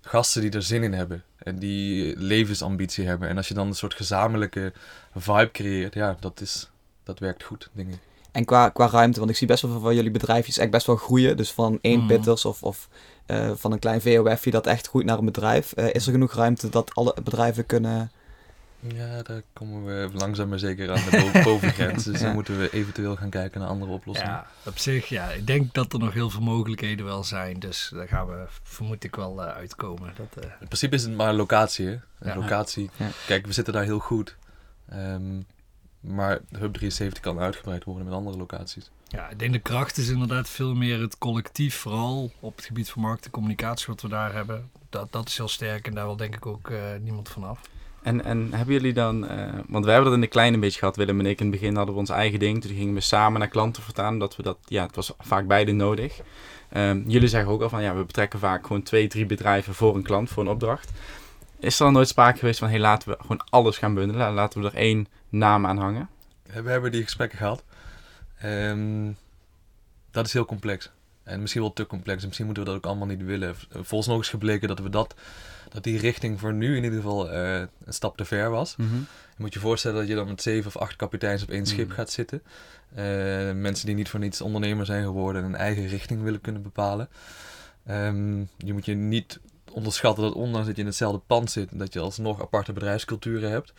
gasten 0.00 0.40
die 0.42 0.50
er 0.50 0.62
zin 0.62 0.82
in 0.82 0.92
hebben 0.92 1.22
en 1.38 1.58
die 1.58 2.16
levensambitie 2.16 3.06
hebben. 3.06 3.28
En 3.28 3.36
als 3.36 3.48
je 3.48 3.54
dan 3.54 3.66
een 3.66 3.74
soort 3.74 3.94
gezamenlijke 3.94 4.72
vibe 5.14 5.50
creëert, 5.52 5.94
ja, 5.94 6.16
dat, 6.20 6.40
is, 6.40 6.70
dat 7.02 7.18
werkt 7.18 7.42
goed, 7.42 7.70
denk 7.72 7.88
ik. 7.88 7.98
En 8.32 8.44
qua, 8.44 8.68
qua 8.68 8.88
ruimte, 8.88 9.18
want 9.18 9.30
ik 9.30 9.36
zie 9.36 9.46
best 9.46 9.62
wel 9.62 9.70
veel 9.70 9.80
van 9.80 9.94
jullie 9.94 10.10
bedrijfjes 10.10 10.58
echt 10.58 10.70
best 10.70 10.86
wel 10.86 10.96
groeien. 10.96 11.36
Dus 11.36 11.52
van 11.52 11.78
één 11.80 11.98
Mhm. 11.98 12.06
pitters 12.06 12.44
of, 12.44 12.62
of 12.62 12.88
eh, 13.26 13.50
van 13.54 13.72
een 13.72 13.78
klein 13.78 14.00
VOF 14.00 14.40
dat 14.42 14.66
echt 14.66 14.88
groeit 14.88 15.06
naar 15.06 15.18
een 15.18 15.24
bedrijf. 15.24 15.72
Eh, 15.72 15.94
is 15.94 16.06
er 16.06 16.12
genoeg 16.12 16.32
ruimte 16.34 16.68
dat 16.68 16.94
alle 16.94 17.14
bedrijven 17.22 17.66
kunnen... 17.66 18.10
Ja, 18.94 19.22
daar 19.22 19.42
komen 19.52 19.84
we 19.84 20.08
langzaam 20.18 20.48
maar 20.48 20.58
zeker 20.58 20.90
aan 20.90 21.02
de 21.10 21.30
bo- 21.32 21.42
bovengrens. 21.50 22.04
Dus 22.04 22.18
Ja. 22.18 22.24
dan 22.24 22.34
moeten 22.34 22.58
we 22.58 22.70
eventueel 22.70 23.16
gaan 23.16 23.30
kijken 23.30 23.60
naar 23.60 23.68
andere 23.68 23.92
oplossingen. 23.92 24.32
ja, 24.32 24.46
op 24.66 24.78
zich, 24.78 25.06
ja, 25.08 25.30
ik 25.30 25.46
denk 25.46 25.74
dat 25.74 25.92
er 25.92 25.98
nog 25.98 26.12
heel 26.12 26.30
veel 26.30 26.40
mogelijkheden 26.40 27.04
wel 27.04 27.24
zijn. 27.24 27.58
Dus 27.58 27.90
daar 27.94 28.08
gaan 28.08 28.26
we, 28.26 28.44
vermoed 28.62 29.04
ik, 29.04 29.16
wel 29.16 29.42
eh, 29.44 29.54
uitkomen. 29.54 30.12
Dat, 30.16 30.44
eh, 30.44 30.50
In 30.60 30.66
principe 30.66 30.94
is 30.94 31.02
het 31.02 31.14
maar 31.16 31.34
locatie, 31.34 31.86
hè? 31.86 31.96
Ja. 32.30 32.36
locatie. 32.36 32.90
Ja. 32.96 33.06
Kijk, 33.26 33.46
we 33.46 33.52
zitten 33.52 33.72
daar 33.72 33.84
heel 33.84 33.98
goed. 33.98 34.36
Ehm, 34.88 35.40
maar 36.00 36.40
Hub 36.58 36.74
73 36.74 37.22
kan 37.22 37.38
uitgebreid 37.38 37.84
worden 37.84 38.04
met 38.04 38.14
andere 38.14 38.36
locaties. 38.36 38.90
Ja, 39.08 39.28
ik 39.28 39.38
denk 39.38 39.52
de 39.52 39.58
kracht 39.58 39.96
is 39.96 40.08
inderdaad 40.08 40.48
veel 40.48 40.74
meer 40.74 41.00
het 41.00 41.18
collectief, 41.18 41.76
vooral 41.76 42.30
op 42.40 42.56
het 42.56 42.64
gebied 42.64 42.90
van 42.90 43.02
markt 43.02 43.24
en 43.24 43.30
communicatie 43.30 43.86
wat 43.86 44.02
we 44.02 44.08
daar 44.08 44.32
hebben. 44.32 44.70
Dat, 44.88 45.12
dat 45.12 45.28
is 45.28 45.36
heel 45.36 45.48
sterk 45.48 45.86
en 45.86 45.94
daar 45.94 46.06
wil 46.06 46.16
denk 46.16 46.34
ik 46.34 46.46
ook 46.46 46.70
eh, 46.70 46.78
niemand 47.02 47.28
vanaf. 47.28 47.60
En, 48.02 48.24
en 48.24 48.52
hebben 48.52 48.74
jullie 48.74 48.92
dan, 48.92 49.28
eh, 49.28 49.58
want 49.68 49.84
wij 49.84 49.94
hebben 49.94 50.10
dat 50.10 50.20
in 50.20 50.26
de 50.26 50.26
kleine 50.26 50.54
een 50.54 50.60
beetje 50.60 50.78
gehad, 50.78 50.96
Willem 50.96 51.20
en 51.20 51.26
ik. 51.26 51.40
In 51.40 51.50
het 51.50 51.60
begin 51.60 51.76
hadden 51.76 51.94
we 51.94 52.00
ons 52.00 52.10
eigen 52.10 52.38
ding. 52.38 52.60
Toen 52.60 52.74
gingen 52.74 52.94
we 52.94 53.00
samen 53.00 53.38
naar 53.38 53.48
klanten 53.48 53.82
vertaan, 53.82 54.18
dat 54.18 54.36
we 54.36 54.42
dat, 54.42 54.58
ja, 54.64 54.86
het 54.86 54.96
was 54.96 55.12
vaak 55.18 55.46
beide 55.46 55.72
nodig. 55.72 56.20
Ehm, 56.68 57.02
jullie 57.06 57.28
zeggen 57.28 57.52
ook 57.52 57.62
al 57.62 57.68
van, 57.68 57.82
ja, 57.82 57.94
we 57.94 58.04
betrekken 58.04 58.38
vaak 58.38 58.66
gewoon 58.66 58.82
twee, 58.82 59.06
drie 59.06 59.26
bedrijven 59.26 59.74
voor 59.74 59.94
een 59.94 60.02
klant, 60.02 60.30
voor 60.30 60.42
een 60.42 60.48
opdracht. 60.48 60.90
Is 61.60 61.78
er 61.78 61.84
dan 61.84 61.92
nooit 61.92 62.08
sprake 62.08 62.38
geweest 62.38 62.58
van, 62.58 62.68
hé, 62.68 62.74
hey, 62.74 62.82
laten 62.82 63.08
we 63.08 63.16
gewoon 63.20 63.44
alles 63.50 63.78
gaan 63.78 63.94
bundelen. 63.94 64.32
Laten 64.32 64.60
we 64.62 64.66
er 64.68 64.74
één 64.74 65.06
naam 65.28 65.66
aan 65.66 65.78
hangen. 65.78 66.08
We 66.62 66.70
hebben 66.70 66.92
die 66.92 67.02
gesprekken 67.02 67.38
gehad. 67.38 67.64
Ehm, 68.40 69.12
dat 70.10 70.26
is 70.26 70.32
heel 70.32 70.44
complex. 70.44 70.90
En 71.22 71.40
misschien 71.40 71.62
wel 71.62 71.72
te 71.72 71.86
complex. 71.86 72.18
En 72.20 72.24
misschien 72.26 72.46
moeten 72.46 72.64
we 72.64 72.68
dat 72.70 72.78
ook 72.78 72.86
allemaal 72.86 73.06
niet 73.06 73.24
willen. 73.24 73.54
Volgens 73.70 74.06
nog 74.06 74.20
is 74.20 74.28
gebleken 74.28 74.68
dat 74.68 74.78
we 74.78 74.90
dat, 74.90 75.14
dat 75.68 75.84
die 75.84 75.98
richting 75.98 76.40
voor 76.40 76.52
nu 76.52 76.76
in 76.76 76.84
ieder 76.84 76.98
geval 77.00 77.30
eh, 77.30 77.58
een 77.58 77.92
stap 77.92 78.16
te 78.16 78.24
ver 78.24 78.50
was. 78.50 78.74
Je 78.78 78.86
moet 79.36 79.54
je 79.54 79.60
voorstellen 79.60 79.96
dat 79.98 80.08
je 80.08 80.14
dan 80.14 80.26
met 80.28 80.42
zeven 80.42 80.66
of 80.66 80.76
acht 80.76 80.96
kapiteins 80.96 81.42
op 81.42 81.50
één 81.50 81.66
schip 81.66 81.86
Mhm. 81.86 81.96
gaat 81.96 82.10
zitten. 82.10 82.42
Eh, 82.94 83.04
mensen 83.52 83.86
die 83.86 83.94
niet 83.94 84.08
voor 84.08 84.20
niets 84.20 84.40
ondernemer 84.40 84.86
zijn 84.86 85.04
geworden 85.04 85.42
en 85.42 85.48
een 85.48 85.56
eigen 85.56 85.86
richting 85.86 86.22
willen 86.22 86.40
kunnen 86.40 86.62
bepalen. 86.62 87.08
Ehm, 87.86 88.38
je 88.56 88.72
moet 88.72 88.84
je 88.84 88.94
niet 88.94 89.40
onderschatten 89.72 90.24
dat 90.24 90.32
ondanks 90.32 90.66
dat 90.66 90.76
je 90.76 90.82
in 90.82 90.88
hetzelfde 90.88 91.20
pand 91.26 91.50
zit, 91.50 91.78
dat 91.78 91.92
je 91.92 92.00
alsnog 92.00 92.40
aparte 92.42 92.72
bedrijfsculturen 92.72 93.50
hebt. 93.50 93.72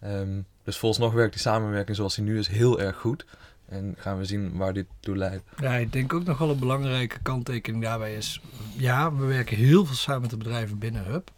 Ehm, 0.00 0.40
dus 0.64 0.76
volgens 0.76 1.00
nog 1.00 1.12
werkt 1.12 1.32
die 1.32 1.42
samenwerking 1.42 1.96
zoals 1.96 2.14
die 2.14 2.24
nu 2.24 2.38
is 2.38 2.48
heel 2.48 2.80
erg 2.80 2.96
goed. 2.96 3.24
En 3.68 3.94
gaan 3.98 4.18
we 4.18 4.24
zien 4.24 4.56
waar 4.56 4.72
dit 4.72 4.86
toe 5.00 5.16
leidt. 5.16 5.42
Ja, 5.60 5.74
ik 5.74 5.92
denk 5.92 6.12
ook 6.12 6.24
nog 6.24 6.38
wel 6.38 6.50
een 6.50 6.58
belangrijke 6.58 7.18
kanttekening 7.22 7.82
daarbij 7.82 8.14
is, 8.14 8.40
ja, 8.76 9.14
we 9.14 9.24
werken 9.24 9.56
heel 9.56 9.86
veel 9.86 9.96
samen 9.96 10.20
met 10.20 10.30
de 10.30 10.36
bedrijven 10.36 10.78
binnen 10.78 11.04
Hub. 11.04 11.30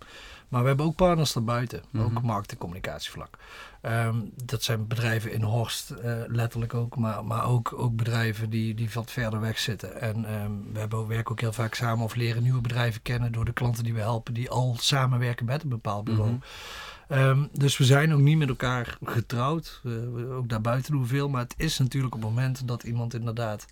Maar 0.54 0.62
we 0.62 0.68
hebben 0.68 0.86
ook 0.86 0.96
partners 0.96 1.32
daarbuiten, 1.32 1.82
ook 1.96 2.12
Mhm. 2.12 2.26
markt- 2.26 2.50
en 2.50 2.58
communicatievlak. 2.58 3.38
Ehm, 3.80 4.16
dat 4.44 4.62
zijn 4.62 4.86
bedrijven 4.86 5.32
in 5.32 5.42
Horst, 5.42 5.90
eh, 5.90 6.12
letterlijk 6.26 6.74
ook, 6.74 6.96
maar, 6.96 7.24
maar 7.24 7.44
ook, 7.44 7.72
ook 7.76 7.96
bedrijven 7.96 8.50
die, 8.50 8.74
die 8.74 8.90
wat 8.94 9.10
verder 9.10 9.40
weg 9.40 9.58
zitten. 9.58 10.00
En 10.00 10.24
ehm, 10.24 10.52
we 10.72 10.78
hebben, 10.78 11.06
werken 11.06 11.30
ook 11.32 11.40
heel 11.40 11.52
vaak 11.52 11.74
samen 11.74 12.04
of 12.04 12.14
leren 12.14 12.42
nieuwe 12.42 12.60
bedrijven 12.60 13.02
kennen 13.02 13.32
door 13.32 13.44
de 13.44 13.52
klanten 13.52 13.84
die 13.84 13.94
we 13.94 14.00
helpen, 14.00 14.34
die 14.34 14.50
al 14.50 14.76
samenwerken 14.80 15.46
met 15.46 15.62
een 15.62 15.68
bepaald 15.68 16.04
bureau. 16.04 16.30
Mhm. 16.30 16.38
Ehm, 17.08 17.44
dus 17.52 17.76
we 17.76 17.84
zijn 17.84 18.14
ook 18.14 18.20
niet 18.20 18.38
met 18.38 18.48
elkaar 18.48 18.98
getrouwd. 19.04 19.80
Ook 20.30 20.48
daarbuiten 20.48 20.92
doen 20.92 21.02
we 21.02 21.08
veel. 21.08 21.28
Maar 21.28 21.42
het 21.42 21.54
is 21.56 21.78
natuurlijk 21.78 22.14
op 22.14 22.20
het 22.20 22.30
moment 22.30 22.68
dat 22.68 22.82
iemand 22.82 23.14
inderdaad 23.14 23.66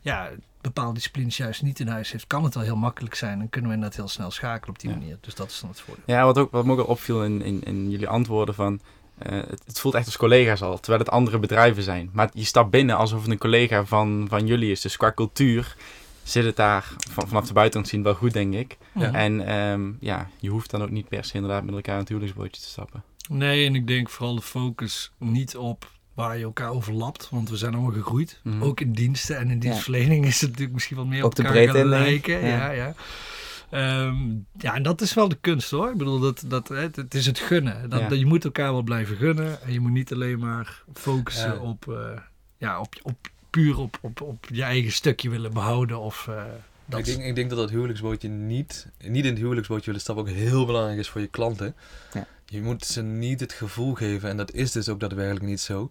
ja, 0.00 0.30
bepaalde 0.60 0.94
disciplines 0.94 1.36
juist 1.36 1.62
niet 1.62 1.80
in 1.80 1.88
huis 1.88 2.12
heeft, 2.12 2.26
kan 2.26 2.44
het 2.44 2.54
wel 2.54 2.62
heel 2.62 2.76
makkelijk 2.76 3.14
zijn. 3.14 3.40
En 3.40 3.48
kunnen 3.48 3.70
we 3.70 3.76
inderdaad 3.76 3.98
heel 3.98 4.08
snel 4.08 4.30
schakelen 4.30 4.74
op 4.74 4.80
die 4.80 4.90
Ja. 4.90 4.96
manier. 4.96 5.18
Dus 5.20 5.34
dat 5.34 5.50
is 5.50 5.60
dan 5.60 5.68
het 5.70 5.80
voordeel. 5.80 6.04
Ja, 6.06 6.24
wat, 6.24 6.38
ook, 6.38 6.50
wat 6.50 6.64
me 6.64 6.72
ook 6.72 6.78
al 6.78 6.84
opviel 6.84 7.24
in, 7.24 7.42
in, 7.42 7.62
in 7.64 7.90
jullie 7.90 8.08
antwoorden 8.08 8.54
van... 8.54 8.80
eh, 9.18 9.32
het, 9.32 9.62
het 9.66 9.80
voelt 9.80 9.94
echt 9.94 10.06
als 10.06 10.16
collega's 10.16 10.62
al, 10.62 10.76
terwijl 10.80 10.98
het 11.04 11.10
andere 11.12 11.38
bedrijven 11.38 11.82
zijn. 11.82 12.10
Maar 12.12 12.30
je 12.32 12.44
stapt 12.44 12.70
binnen 12.70 12.96
alsof 12.96 13.22
het 13.22 13.30
een 13.30 13.38
collega 13.38 13.84
van, 13.84 14.26
van 14.28 14.46
jullie 14.46 14.70
is. 14.70 14.80
Dus 14.80 14.96
qua 14.96 15.12
cultuur 15.12 15.76
zit 16.22 16.44
het 16.44 16.56
daar 16.56 16.92
van, 17.10 17.28
vanaf 17.28 17.46
de 17.46 17.52
buitenkant 17.52 17.88
zien 17.92 18.02
wel 18.02 18.14
goed, 18.14 18.32
denk 18.32 18.54
ik. 18.54 18.76
Ja. 18.94 19.12
En 19.12 19.46
ehm, 19.46 19.90
ja, 20.00 20.28
je 20.38 20.48
hoeft 20.50 20.70
dan 20.70 20.82
ook 20.82 20.90
niet 20.90 21.08
per 21.08 21.24
se 21.24 21.34
inderdaad 21.34 21.64
met 21.64 21.74
elkaar 21.74 21.94
in 21.94 22.00
het 22.00 22.08
huwelijksbootje 22.08 22.60
te 22.62 22.68
stappen. 22.68 23.02
Nee, 23.28 23.66
en 23.66 23.74
ik 23.74 23.86
denk 23.86 24.08
vooral 24.08 24.34
de 24.34 24.42
focus 24.42 25.12
niet 25.18 25.56
op 25.56 25.90
waar 26.18 26.38
je 26.38 26.44
elkaar 26.44 26.70
overlapt. 26.70 27.28
Want 27.30 27.50
we 27.50 27.56
zijn 27.56 27.74
allemaal 27.74 27.92
gegroeid. 27.92 28.40
Mhm. 28.42 28.62
Ook 28.62 28.80
in 28.80 28.92
diensten 28.92 29.36
en 29.36 29.50
in 29.50 29.58
dienstverlening 29.58 30.26
is 30.26 30.40
het 30.40 30.48
natuurlijk 30.48 30.74
misschien 30.74 30.96
wat 30.96 31.06
meer 31.06 31.22
Ook 31.22 31.30
op 31.30 31.34
de 31.34 31.42
elkaar 31.42 31.56
breedte 31.56 31.78
gaan 31.78 31.82
in, 31.84 31.88
lijken. 31.88 32.40
Ja, 32.40 32.46
Ja. 32.46 32.70
ja. 32.70 32.94
Ehm, 33.70 34.16
ja, 34.58 34.74
en 34.74 34.82
dat 34.82 35.00
is 35.00 35.14
wel 35.14 35.28
de 35.28 35.38
kunst 35.40 35.70
hoor. 35.70 35.90
Ik 35.90 35.96
bedoel, 35.96 36.20
dat, 36.20 36.44
dat, 36.46 36.68
het, 36.68 36.96
het 36.96 37.14
is 37.14 37.26
het 37.26 37.38
gunnen. 37.38 37.90
Dat, 37.90 38.00
Ja. 38.00 38.08
dat 38.08 38.18
je 38.18 38.26
moet 38.26 38.44
elkaar 38.44 38.72
wel 38.72 38.82
blijven 38.82 39.16
gunnen. 39.16 39.62
En 39.62 39.72
je 39.72 39.80
moet 39.80 39.90
niet 39.90 40.12
alleen 40.12 40.38
maar 40.38 40.82
focussen 40.94 41.52
Ja. 41.52 41.58
op, 41.60 41.88
eh, 41.88 42.18
ja, 42.56 42.80
op, 42.80 42.94
op 43.02 43.16
puur 43.50 43.78
op, 43.78 43.98
op, 44.00 44.20
op 44.20 44.46
je 44.52 44.62
eigen 44.62 44.92
stukje 44.92 45.30
willen 45.30 45.52
behouden. 45.52 46.00
Of, 46.00 46.28
eh, 46.28 46.42
dat 46.86 46.98
Ik 46.98 47.04
denk, 47.04 47.22
ik 47.22 47.34
denk 47.34 47.48
dat 47.50 47.58
dat 47.58 47.70
huwelijksbootje 47.70 48.28
niet, 48.28 48.86
niet 49.04 49.24
in 49.24 49.30
het 49.30 49.38
huwelijksbootje 49.40 49.84
willen 49.86 50.00
stappen 50.00 50.24
ook 50.24 50.30
heel 50.30 50.66
belangrijk 50.66 50.98
is 50.98 51.08
voor 51.08 51.20
je 51.20 51.26
klanten. 51.26 51.74
Ja. 52.12 52.26
Je 52.50 52.62
moet 52.62 52.84
ze 52.84 53.02
niet 53.02 53.40
het 53.40 53.52
gevoel 53.52 53.94
geven, 53.94 54.28
en 54.28 54.36
dat 54.36 54.52
is 54.52 54.72
dus 54.72 54.88
ook 54.88 55.00
daadwerkelijk 55.00 55.44
niet 55.44 55.60
zo, 55.60 55.90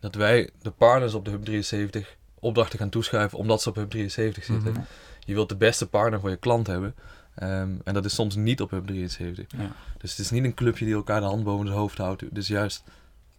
dat 0.00 0.14
wij 0.14 0.50
de 0.62 0.70
partners 0.70 1.14
op 1.14 1.24
de 1.24 1.30
Hub 1.30 1.44
73 1.44 2.16
opdrachten 2.40 2.78
gaan 2.78 2.88
toeschuiven 2.88 3.38
omdat 3.38 3.62
ze 3.62 3.68
op 3.68 3.74
Hub 3.74 3.90
73 3.90 4.44
zitten. 4.44 4.72
Mhm. 4.72 4.80
Je 5.24 5.34
wilt 5.34 5.48
de 5.48 5.56
beste 5.56 5.86
partner 5.88 6.20
voor 6.20 6.30
je 6.30 6.36
klant 6.36 6.66
hebben. 6.66 6.94
ehm, 7.34 7.70
en 7.84 7.94
dat 7.94 8.04
is 8.04 8.14
soms 8.14 8.34
niet 8.34 8.60
op 8.60 8.70
Hub 8.70 8.86
73. 8.86 9.46
Ja. 9.56 9.72
Dus 9.98 10.10
het 10.10 10.18
is 10.18 10.30
niet 10.30 10.44
een 10.44 10.54
clubje 10.54 10.84
die 10.84 10.94
elkaar 10.94 11.20
de 11.20 11.26
hand 11.26 11.44
boven 11.44 11.66
het 11.66 11.74
hoofd 11.74 11.98
houdt. 11.98 12.34
Dus 12.34 12.48
juist 12.48 12.82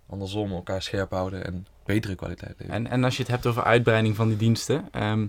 andersom, 0.10 0.52
elkaar 0.52 0.82
scherp 0.82 1.12
houden 1.12 1.46
en 1.46 1.68
betere 1.86 2.16
kwaliteit 2.16 2.56
leveren. 2.58 2.86
En, 2.86 2.92
en 2.92 3.04
als 3.04 3.16
je 3.16 3.22
het 3.22 3.32
hebt 3.32 3.46
over 3.46 3.64
uitbreiding 3.64 4.16
van 4.16 4.28
die 4.28 4.38
diensten, 4.38 4.88
ehm, 4.92 5.28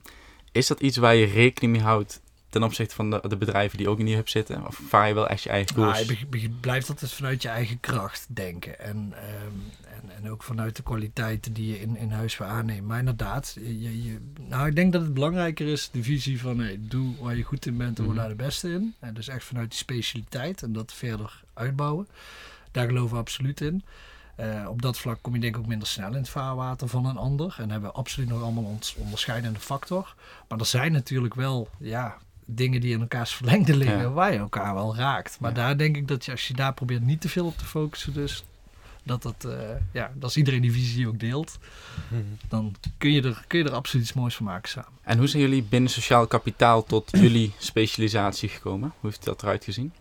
is 0.53 0.67
dat 0.67 0.81
iets 0.81 0.97
waar 0.97 1.15
je 1.15 1.27
rekening 1.27 1.73
mee 1.73 1.83
houdt 1.83 2.21
ten 2.49 2.63
opzichte 2.63 2.95
van 2.95 3.11
de, 3.11 3.21
de 3.29 3.37
bedrijven 3.37 3.79
die 3.79 3.89
ook 3.89 3.99
in 3.99 4.05
die 4.05 4.15
hub 4.15 4.29
zitten? 4.29 4.67
Of 4.67 4.81
vaar 4.89 5.09
je 5.09 5.15
wel 5.15 5.29
echt 5.29 5.43
je 5.43 5.49
eigen 5.51 5.77
Nou, 5.81 5.87
koers? 5.93 6.01
je 6.09 6.15
beg- 6.15 6.29
beg- 6.29 6.61
blijft 6.61 6.89
altijd 6.89 7.13
vanuit 7.13 7.43
je 7.43 7.49
eigen 7.49 7.81
kracht 7.81 8.27
denken. 8.29 8.79
En, 8.81 9.13
ehm, 9.17 9.53
en, 10.03 10.25
en 10.25 10.31
ook 10.31 10.43
vanuit 10.43 10.77
de 10.77 10.83
kwaliteiten 10.83 11.53
die 11.53 11.67
je 11.67 11.81
in, 11.81 11.97
in 11.97 12.11
huis 12.11 12.39
wil 12.39 12.47
aannemen. 12.47 12.87
Maar 12.87 12.99
inderdaad, 12.99 13.57
je, 13.61 14.03
je, 14.05 14.19
nou, 14.49 14.67
ik 14.69 14.75
denk 14.77 14.93
dat 14.93 15.03
het 15.03 15.15
belangrijker 15.15 15.67
is 15.67 15.91
de 15.93 16.03
visie 16.03 16.41
van 16.41 16.59
hey, 16.59 16.77
doe 16.81 17.15
waar 17.21 17.37
je 17.37 17.43
goed 17.43 17.67
in 17.67 17.77
bent 17.77 17.99
en 17.99 18.05
word 18.05 18.17
Mhm. 18.17 18.27
daar 18.27 18.37
de 18.37 18.43
beste 18.45 18.71
in. 18.73 18.95
En 18.99 19.15
dus 19.15 19.29
echt 19.29 19.45
vanuit 19.45 19.71
die 19.71 19.79
specialiteit 19.79 20.63
en 20.63 20.73
dat 20.73 20.93
verder 20.93 21.43
uitbouwen. 21.55 22.09
Daar 22.71 22.87
geloven 22.87 23.13
we 23.15 23.21
absoluut 23.21 23.61
in. 23.61 23.83
Eh, 24.37 24.67
op 24.69 24.83
dat 24.83 24.99
vlak 24.99 25.19
kom 25.21 25.35
je 25.35 25.41
denk 25.41 25.55
ik 25.55 25.61
ook 25.61 25.67
minder 25.69 25.89
snel 25.89 26.09
in 26.11 26.15
het 26.17 26.29
vaarwater 26.29 26.89
van 26.89 27.07
een 27.07 27.17
ander. 27.17 27.55
En 27.59 27.71
hebben 27.71 27.91
we 27.91 27.97
absoluut 27.97 28.29
nog 28.29 28.43
allemaal 28.43 28.65
ons 28.65 28.95
onderscheidende 28.99 29.59
factor. 29.61 30.15
Maar 30.49 30.59
er 30.59 30.67
zijn 30.67 30.93
natuurlijk 30.93 31.35
wel 31.35 31.69
ja, 31.79 32.17
dingen 32.51 32.81
die 32.81 32.93
in 32.93 33.01
elkaars 33.01 33.35
verlengde 33.35 33.77
liggen 33.77 33.99
Ja. 33.99 34.11
waar 34.11 34.33
je 34.33 34.39
elkaar 34.39 34.75
wel 34.75 34.97
raakt. 34.97 35.37
Maar 35.41 35.51
Ja. 35.51 35.57
daar 35.57 35.79
denk 35.79 35.97
ik 35.97 36.09
dat 36.09 36.25
je 36.25 36.31
als 36.31 36.49
je 36.49 36.55
daar 36.55 36.75
probeert 36.75 37.03
niet 37.03 37.21
te 37.21 37.29
veel 37.29 37.47
op 37.47 37.59
te 37.59 37.65
focussen, 37.65 38.13
dus 38.13 38.45
dat 39.03 39.23
dat, 39.23 39.45
eh, 39.45 39.59
ja, 39.93 40.11
dat 40.15 40.23
als 40.25 40.37
iedereen 40.37 40.61
die 40.63 40.73
visie 40.73 41.09
ook 41.09 41.21
deelt, 41.21 41.59
Mhm. 42.11 42.23
dan 42.49 42.75
kun 42.99 43.13
je 43.13 43.23
er, 43.23 43.45
kun 43.47 43.59
je 43.59 43.65
er 43.65 43.73
absoluut 43.75 44.05
iets 44.05 44.15
moois 44.15 44.35
van 44.37 44.47
maken 44.47 44.69
samen. 44.69 44.91
En 45.03 45.19
hoe 45.19 45.27
zijn 45.27 45.43
jullie 45.43 45.63
binnen 45.63 45.91
sociaal 45.91 46.27
kapitaal 46.27 46.85
tot 46.85 47.11
jullie 47.25 47.53
specialisatie 47.59 48.49
gekomen? 48.49 48.93
Hoe 49.01 49.11
heeft 49.11 49.25
dat 49.25 49.43
eruit 49.43 49.65
gezien? 49.65 49.93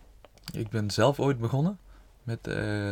Ik 0.54 0.70
ben 0.70 0.92
zelf 0.92 1.20
ooit 1.20 1.40
begonnen 1.40 1.78
met. 2.24 2.48
eh, 2.48 2.92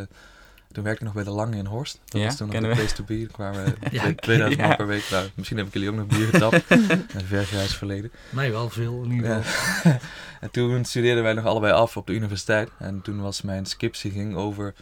toen 0.76 0.84
werkte 0.84 1.04
ik 1.06 1.12
nog 1.14 1.24
bij 1.24 1.32
de 1.32 1.38
Lange 1.38 1.56
in 1.56 1.66
Horst. 1.66 2.00
Dat 2.04 2.20
Ja, 2.20 2.26
was 2.26 2.36
toen 2.36 2.46
nog 2.48 2.60
de 2.60 2.66
we. 2.68 2.74
place 2.74 2.94
to 2.94 3.04
be. 3.04 3.20
Er 3.20 3.26
kwamen 3.32 3.64
Ja, 3.90 4.00
twee- 4.02 4.14
2000 4.14 4.60
man 4.62 4.76
per 4.76 4.86
week. 4.86 5.08
Nou, 5.10 5.28
misschien 5.34 5.56
heb 5.56 5.66
ik 5.66 5.72
jullie 5.72 5.88
ook 5.90 5.94
nog 5.96 6.06
bier 6.06 6.26
getapt. 6.26 6.64
Een 6.70 7.24
vergrijs 7.26 7.74
verleden. 7.74 8.10
Nee, 8.30 8.50
wel 8.52 8.68
veel 8.70 9.02
in 9.02 9.10
ieder 9.12 9.42
geval. 9.44 9.92
en 10.40 10.50
toen 10.50 10.84
studeerden 10.84 11.22
wij 11.22 11.32
nog 11.32 11.44
allebei 11.44 11.72
af 11.72 11.96
op 11.96 12.06
de 12.06 12.12
universiteit. 12.12 12.70
En 12.78 13.02
toen 13.02 13.20
was 13.20 13.42
mijn 13.42 13.66
scriptie 13.66 14.10
ging 14.10 14.34
over 14.36 14.74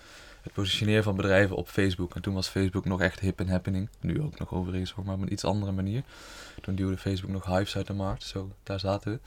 het 0.43 0.53
positioneren 0.53 1.03
van 1.05 1.17
bedrijven 1.17 1.57
op 1.57 1.69
Facebook. 1.69 2.15
En 2.15 2.23
toen 2.23 2.35
was 2.35 2.49
Facebook 2.49 2.85
nog 2.85 3.01
echt 3.01 3.21
hip 3.21 3.41
en 3.41 3.49
happening. 3.49 3.89
Nu 4.01 4.23
ook 4.23 4.39
nog 4.39 4.53
overigens 4.55 4.91
hoor, 4.93 5.05
maar 5.05 5.15
op 5.15 5.23
een 5.23 5.33
iets 5.33 5.45
andere 5.45 5.73
manier. 5.73 6.03
Toen 6.61 6.75
duwde 6.75 6.97
Facebook 6.97 7.31
nog 7.31 7.47
hypes 7.47 7.77
uit 7.77 7.87
de 7.87 7.93
markt. 7.93 8.23
Zo, 8.23 8.51
daar 8.63 8.81
zaten 8.81 9.13
we. 9.13 9.19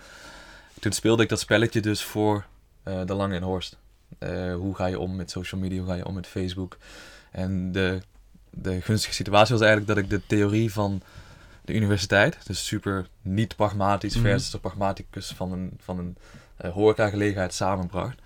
Toen 0.80 0.92
speelde 0.92 1.24
ik 1.24 1.30
dat 1.30 1.40
spelletje 1.40 1.82
dus 1.82 2.04
voor 2.04 2.46
uh, 2.88 3.02
de 3.06 3.14
Lange 3.14 3.36
en 3.36 3.44
Horst. 3.44 3.78
Uh, 4.20 4.56
hoe 4.56 4.76
ga 4.76 4.86
je 4.86 5.00
om 5.00 5.16
met 5.16 5.32
social 5.32 5.62
media? 5.62 5.80
Hoe 5.80 5.88
ga 5.88 5.96
je 5.96 6.06
om 6.06 6.14
met 6.14 6.28
Facebook? 6.28 6.78
En 7.32 7.72
de, 7.72 8.02
de 8.50 8.82
gunstige 8.82 9.14
situatie 9.14 9.56
was 9.56 9.64
eigenlijk 9.66 9.96
dat 9.96 10.04
ik 10.04 10.10
de 10.10 10.28
theorie 10.28 10.72
van 10.72 11.02
de 11.62 11.74
universiteit, 11.74 12.38
dus 12.46 12.66
super 12.66 13.08
niet 13.22 13.56
pragmatisch 13.56 14.16
mhm. 14.16 14.24
versus 14.24 14.52
de 14.52 14.60
pragmaticus 14.60 15.28
van 15.28 15.52
een, 15.52 15.78
van 15.80 16.00
een 16.00 16.18
uh, 16.66 16.72
horecagelegenheid 16.72 17.54
samenbracht. 17.54 18.20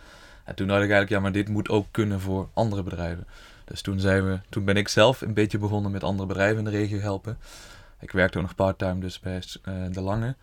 En 0.44 0.56
toen 0.56 0.68
dacht 0.68 0.84
ik 0.84 0.90
eigenlijk, 0.90 1.12
ja, 1.12 1.20
maar 1.20 1.32
dit 1.32 1.50
moet 1.50 1.70
ook 1.70 1.88
kunnen 1.92 2.20
voor 2.20 2.50
andere 2.54 2.84
bedrijven. 2.84 3.28
Dus 3.66 3.82
toen, 3.82 4.00
zijn 4.00 4.26
we, 4.26 4.40
toen 4.50 4.66
ben 4.66 4.78
ik 4.78 4.88
zelf 4.88 5.22
een 5.22 5.34
beetje 5.34 5.58
begonnen 5.58 5.92
met 5.92 6.04
andere 6.04 6.28
bedrijven 6.28 6.58
in 6.58 6.64
de 6.64 6.78
regio 6.78 7.00
helpen. 7.00 7.38
Ik 8.00 8.12
werkte 8.12 8.38
ook 8.38 8.44
nog 8.44 8.56
part-time 8.56 9.00
dus 9.00 9.20
bij 9.20 9.36
uh, 9.36 9.74
De 9.92 10.02
Lange. 10.02 10.36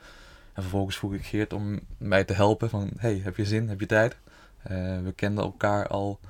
En 0.52 0.62
vervolgens 0.62 0.97
vroeg 0.97 1.14
ik 1.14 1.25
Geert 1.25 1.52
om 1.52 1.80
mij 1.99 2.25
te 2.25 2.33
helpen 2.33 2.71
van, 2.71 2.90
hey, 2.97 3.21
heb 3.25 3.37
je 3.37 3.45
zin, 3.45 3.68
heb 3.68 3.80
je 3.80 3.87
tijd? 3.87 4.16
Uh, 4.62 5.02
we 5.02 5.12
kenden 5.14 5.44
elkaar 5.44 5.86
al 5.88 6.20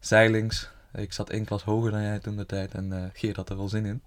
zeilings. 0.00 0.70
Ik 0.94 1.12
zat 1.12 1.30
één 1.30 1.44
klas 1.44 1.62
hoger 1.62 1.90
dan 1.90 2.02
jij 2.02 2.18
toen 2.18 2.36
de 2.36 2.46
tijd 2.46 2.74
en 2.74 2.92
uh, 2.92 3.04
Geert 3.12 3.36
had 3.36 3.50
er 3.50 3.56
wel 3.56 3.68
zin 3.68 3.84
in. 3.84 4.02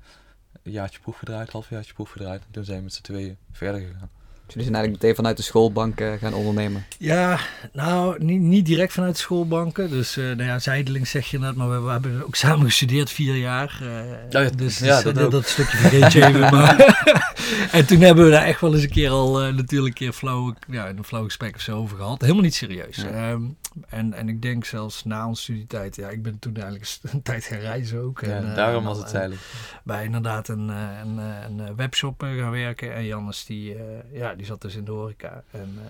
Een 0.63 0.71
jaartje 0.71 0.99
proef 0.99 1.17
gedraaid, 1.17 1.51
halfjaartje 1.51 1.93
proef 1.93 2.11
gedraaid. 2.11 2.41
En 2.41 2.51
toen 2.51 2.63
zijn 2.63 2.77
we 2.77 2.83
met 2.83 2.93
z'n 2.93 3.01
tweeën 3.01 3.37
verder 3.51 3.81
gegaan. 3.81 4.09
Jullie 4.49 4.63
zijn 4.63 4.75
eigenlijk 4.75 5.03
meteen 5.03 5.15
vanuit 5.15 5.37
de 5.37 5.43
schoolbank 5.43 6.01
uh, 6.01 6.13
gaan 6.13 6.33
ondernemen. 6.33 6.85
Ja, 6.97 7.39
nou, 7.73 8.23
niet, 8.23 8.41
niet 8.41 8.65
direct 8.65 8.93
vanuit 8.93 9.15
de 9.15 9.21
schoolbanken. 9.21 9.89
Dus 9.89 10.17
uh, 10.17 10.25
nou 10.25 10.43
ja, 10.43 10.59
zijdelings 10.59 11.09
zeg 11.09 11.27
je 11.27 11.39
net, 11.39 11.55
maar 11.55 11.69
we, 11.69 11.79
we, 11.79 11.91
hebben 11.91 12.25
ook 12.25 12.35
samen 12.45 12.65
gestudeerd 12.65 13.11
vier 13.11 13.35
jaar. 13.35 13.79
Uh, 13.83 13.89
ja, 14.29 14.49
dus 14.49 14.79
ja, 14.79 15.01
dus, 15.01 15.13
dat, 15.13 15.31
dat, 15.31 15.47
stukje 15.47 15.77
vergeet 15.77 16.13
je 16.13 16.25
even. 16.25 16.39
maar 16.55 16.77
en 17.71 17.85
toen 17.85 17.99
hebben 17.99 18.25
we 18.25 18.31
daar 18.31 18.45
echt 18.45 18.61
wel 18.61 18.73
eens 18.73 18.83
een 18.83 18.89
keer 18.89 19.09
al 19.09 19.37
natuurlijk 19.37 19.87
een 19.87 19.93
keer 19.93 20.13
flauw, 20.13 20.53
ja, 20.67 20.89
een 20.89 21.03
flauw 21.03 21.23
gesprek 21.23 21.55
of 21.55 21.61
zo 21.61 21.77
over 21.77 21.97
gehad. 21.97 22.21
Helemaal 22.21 22.43
niet 22.43 22.55
serieus. 22.55 22.95
Ja. 22.95 23.31
Um, 23.31 23.57
en, 23.87 24.13
en 24.13 24.29
ik 24.29 24.41
denk 24.41 24.65
zelfs 24.65 25.03
na 25.03 25.27
onze 25.27 25.41
studietijd, 25.41 25.95
ja, 25.95 26.09
ik 26.09 26.23
ben 26.23 26.39
toen 26.39 26.55
eigenlijk 26.55 26.97
een 27.01 27.21
tijd 27.21 27.43
gaan 27.43 27.59
reizen 27.59 28.01
ook. 28.01 28.21
Ja, 28.21 28.27
en, 28.27 28.55
daarom 28.55 28.83
was 28.83 28.97
het 28.97 29.09
zeilen. 29.09 29.37
Bij 29.83 30.05
inderdaad 30.05 30.47
een, 30.47 30.69
een, 30.69 31.17
een, 31.17 31.75
webshop 31.75 32.21
gaan 32.21 32.51
werken. 32.51 32.93
En 32.93 33.05
Jannes 33.05 33.45
die, 33.45 33.75
ja, 34.11 34.35
die 34.39 34.47
zat 34.47 34.61
dus 34.61 34.75
in 34.75 34.83
de 34.83 34.91
horeca. 34.91 35.43
En, 35.51 35.77
uh, 35.77 35.89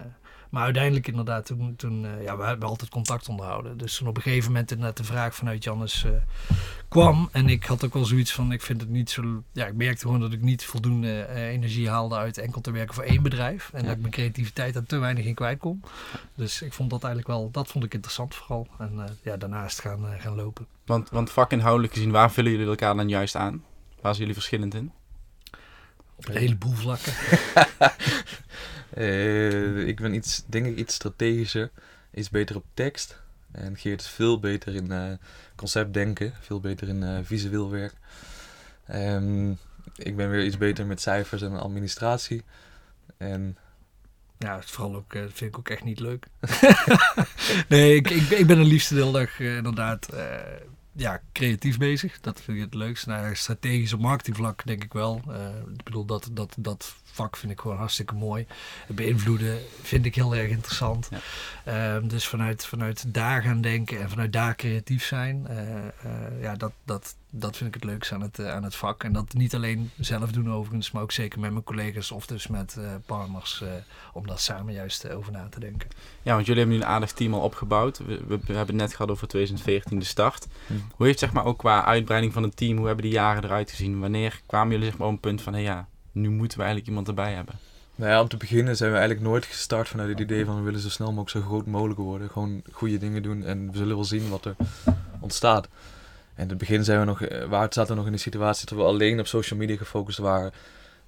maar 0.50 0.64
uiteindelijk 0.64 1.08
inderdaad, 1.08 1.46
toen, 1.46 1.76
toen 1.76 2.04
uh, 2.04 2.24
ja, 2.24 2.38
we 2.38 2.44
hebben 2.44 2.68
altijd 2.70 2.90
contact 2.90 3.30
onderhouden. 3.30 3.78
Dus 3.78 3.98
toen 3.98 4.08
op 4.08 4.16
een 4.16 4.22
gegeven 4.22 4.52
moment 4.52 4.78
net 4.78 4.98
de 4.98 5.04
vraag 5.04 5.36
vanuit 5.36 5.64
Jannes 5.64 6.04
uh, 6.04 6.12
kwam. 6.88 7.30
En 7.32 7.50
ik 7.50 7.64
had 7.64 7.86
ook 7.86 7.94
wel 7.94 8.06
zoiets 8.06 8.34
van, 8.34 8.52
ik 8.52 8.62
vind 8.62 8.82
het 8.82 8.90
niet 8.90 9.10
zo... 9.10 9.44
Ja, 9.52 9.66
ik 9.66 9.76
merkte 9.76 10.06
gewoon 10.06 10.20
dat 10.20 10.32
ik 10.32 10.42
niet 10.42 10.66
voldoende 10.66 11.28
energie 11.28 11.90
haalde 11.90 12.16
uit 12.16 12.38
enkel 12.38 12.62
te 12.62 12.72
werken 12.72 12.94
voor 12.94 13.04
één 13.04 13.24
bedrijf. 13.24 13.70
En 13.74 13.84
dat 13.84 13.96
ik 13.96 14.00
mijn 14.00 14.14
creativiteit 14.14 14.76
er 14.76 14.86
te 14.86 14.98
weinig 14.98 15.26
in 15.26 15.36
kwijt 15.36 15.60
kon. 15.60 15.84
Dus 16.36 16.62
ik 16.62 16.74
vond 16.74 16.90
dat 16.90 17.04
eigenlijk 17.04 17.34
wel, 17.34 17.52
dat 17.52 17.68
vond 17.68 17.84
ik 17.84 17.94
interessant 17.94 18.36
vooral. 18.36 18.68
En 18.78 19.18
ja, 19.22 19.38
daarnaast 19.38 19.82
gaan, 19.82 20.06
gaan 20.20 20.36
lopen. 20.36 20.68
Want, 20.86 21.10
want 21.10 21.32
vakinhoudelijk 21.32 21.94
gezien, 21.94 22.12
waar 22.12 22.32
vullen 22.32 22.52
jullie 22.52 22.68
elkaar 22.68 22.96
dan 22.96 23.10
juist 23.10 23.36
aan? 23.36 23.64
Waar 24.02 24.16
zijn 24.16 24.18
jullie 24.18 24.34
verschillend 24.34 24.74
in? 24.74 24.92
Op 26.20 26.28
een 26.28 26.38
heleboel 26.38 26.74
vlakken. 26.74 27.14
uh, 28.98 29.88
ik 29.92 30.00
ben 30.00 30.14
iets, 30.14 30.44
denk 30.46 30.66
ik 30.66 30.78
iets 30.78 30.94
strategischer, 30.94 31.72
iets 32.14 32.30
beter 32.30 32.56
op 32.56 32.66
tekst. 32.74 33.20
En 33.52 33.78
Geert 33.78 34.02
is 34.02 34.08
veel 34.08 34.40
beter 34.40 34.76
in 34.76 34.92
uh, 34.92 35.12
conceptdenken, 35.56 36.34
veel 36.40 36.60
beter 36.60 36.88
in 36.88 37.02
uh, 37.02 37.20
visueel 37.24 37.70
werk. 37.70 37.94
Um, 38.94 39.58
ik 39.96 40.16
ben 40.16 40.30
weer 40.30 40.46
iets 40.46 40.58
beter 40.58 40.86
met 40.86 41.02
cijfers 41.02 41.42
en 41.42 41.60
administratie. 41.60 42.44
En 43.18 43.58
ja, 44.38 44.62
vooral 44.62 44.96
ook, 44.96 45.14
dat 45.14 45.32
vind 45.34 45.52
ik 45.52 45.58
ook 45.58 45.70
echt 45.70 45.84
niet 45.84 46.00
leuk. 46.00 46.28
nee, 47.70 47.96
ik, 47.96 48.10
ik, 48.10 48.30
ik 48.30 48.48
ben 48.48 48.60
een 48.60 48.66
liefste 48.66 48.94
de 48.94 49.00
hele 49.00 49.12
dag 49.12 49.40
inderdaad 49.40 50.10
ja, 51.00 51.22
creatief 51.34 51.78
bezig. 51.78 52.20
Dat 52.20 52.42
vind 52.42 52.58
ik 52.58 52.64
het 52.64 52.74
leukste. 52.74 53.10
Nou, 53.10 53.36
strategisch 53.36 53.94
op 53.94 54.00
marketingvlak 54.00 54.66
denk 54.66 54.84
ik 54.84 54.94
wel. 54.94 55.22
Uh, 55.28 55.48
ik 55.78 55.84
bedoel, 55.84 56.06
dat, 56.06 56.30
dat, 56.32 56.56
dat 56.58 56.96
vak 57.04 57.38
vind 57.38 57.52
ik 57.52 57.60
gewoon 57.60 57.78
hartstikke 57.78 58.16
mooi. 58.16 58.48
Beïnvloeden 58.88 59.60
vind 59.82 60.06
ik 60.06 60.16
heel 60.16 60.36
erg 60.36 60.50
interessant. 60.50 61.10
Ja. 61.66 61.98
Uh, 61.98 62.10
dus 62.10 62.28
vanuit, 62.28 62.66
vanuit 62.66 63.14
daar 63.14 63.42
gaan 63.42 63.62
denken 63.62 64.02
en 64.02 64.10
vanuit 64.10 64.34
daar 64.34 64.56
creatief 64.56 65.06
zijn. 65.06 65.48
Uh, 65.50 66.42
ja, 66.42 66.56
dat, 66.56 66.72
dat, 66.84 67.16
dat 67.30 67.58
vind 67.58 67.76
ik 67.76 67.82
het 67.82 67.92
leukste 67.92 68.14
aan 68.14 68.22
het, 68.22 68.46
aan 68.46 68.64
het 68.64 68.76
vak. 68.76 69.04
En 69.04 69.14
dat 69.14 69.34
niet 69.34 69.56
alleen 69.56 69.92
zelf 70.00 70.32
doen 70.32 70.52
overigens, 70.52 70.92
maar 70.92 71.02
ook 71.02 71.12
zeker 71.12 71.40
met 71.40 71.52
mijn 71.52 71.64
collega's 71.64 72.12
of 72.12 72.26
dus 72.26 72.48
met 72.48 72.78
partners. 73.06 73.64
om 74.14 74.28
daar 74.28 74.40
samen 74.40 74.74
juist 74.74 75.10
over 75.10 75.32
na 75.32 75.48
te 75.50 75.60
denken. 75.60 75.90
Ja, 76.22 76.34
want 76.34 76.46
jullie 76.46 76.62
hebben 76.62 76.80
nu 76.80 76.84
een 76.84 76.90
aardig 76.90 77.12
team 77.12 77.34
al 77.34 77.42
opgebouwd. 77.42 77.98
We, 77.98 78.06
we, 78.06 78.26
we 78.28 78.54
hebben 78.54 78.58
het 78.58 78.76
net 78.76 78.94
gehad 78.94 79.12
over 79.12 79.28
2014 79.28 80.00
de 80.00 80.06
start. 80.06 80.48
Hm. 80.68 80.74
Hoe 80.96 81.06
heeft 81.06 81.20
zeg 81.20 81.34
maar 81.34 81.46
ook 81.46 81.58
qua 81.58 81.86
uitbreiding 81.86 82.34
van 82.34 82.44
het 82.44 82.58
team, 82.58 82.78
hoe 82.78 82.88
hebben 82.88 83.06
die 83.06 83.14
jaren 83.14 83.44
eruit 83.44 83.70
gezien? 83.70 84.00
Wanneer 84.00 84.42
kwamen 84.46 84.72
jullie 84.72 84.86
zeg 84.86 84.98
maar 84.98 85.08
op 85.08 85.14
een 85.14 85.20
punt 85.20 85.42
van, 85.42 85.54
hé 85.54 85.64
hey, 85.64 85.70
ja, 85.70 85.88
nu 86.12 86.30
moeten 86.30 86.58
we 86.58 86.64
eigenlijk 86.64 86.88
iemand 86.88 87.08
erbij 87.08 87.34
hebben? 87.34 87.56
Nou 87.96 88.12
ja, 88.12 88.22
om 88.22 88.28
te 88.28 88.38
beginnen 88.38 88.78
zijn 88.78 88.92
we 88.92 88.98
eigenlijk 88.98 89.28
nooit 89.28 89.46
gestart 89.46 89.88
vanuit 89.88 90.10
het 90.10 90.20
idee 90.20 90.46
van 90.46 90.56
we 90.56 90.62
willen 90.62 90.80
zo 90.80 90.90
snel 90.90 91.08
mogelijk 91.08 91.30
zo 91.30 91.42
groot 91.42 91.66
mogelijk 91.66 92.00
worden. 92.00 92.30
Gewoon 92.30 92.62
goede 92.72 92.98
dingen 92.98 93.24
doen 93.24 93.44
en 93.44 93.72
we 93.72 93.78
zullen 93.78 93.96
wel 93.96 94.06
zien 94.06 94.30
wat 94.30 94.46
er 94.46 94.56
ontstaat. 95.20 95.68
In 96.40 96.50
het 96.50 96.58
begin 96.58 96.84
zijn 96.84 97.00
we 97.00 97.06
nog, 97.06 97.22
eh, 97.22 97.46
waar 97.46 97.62
het 97.62 97.74
zaten 97.74 97.96
nog 97.96 98.06
in 98.06 98.12
de 98.12 98.18
situatie 98.18 98.66
dat 98.66 98.78
we 98.78 98.84
alleen 98.84 99.20
op 99.20 99.28
social 99.28 99.60
media 99.60 99.78
gefocust 99.78 100.18
waren. 100.18 100.52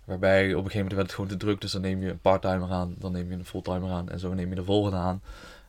Waarbij 0.04 0.42
op 0.42 0.50
een 0.50 0.56
gegeven 0.56 0.78
moment 0.78 0.96
werd 0.96 1.06
het 1.06 1.16
gewoon 1.16 1.30
te 1.30 1.38
druk. 1.38 1.62
Dus 1.62 1.72
dan 1.72 1.82
neem 1.82 2.02
je 2.02 2.10
een 2.10 2.20
parttimer 2.20 2.72
aan, 2.72 2.96
dan 2.98 3.12
neem 3.12 3.30
je 3.30 3.36
een 3.36 3.46
fulltimer 3.46 3.92
aan 3.92 4.10
en 4.10 4.20
zo 4.20 4.34
neem 4.34 4.50
je 4.50 4.56
de 4.56 4.64
volgende 4.64 4.98
aan. 4.98 5.22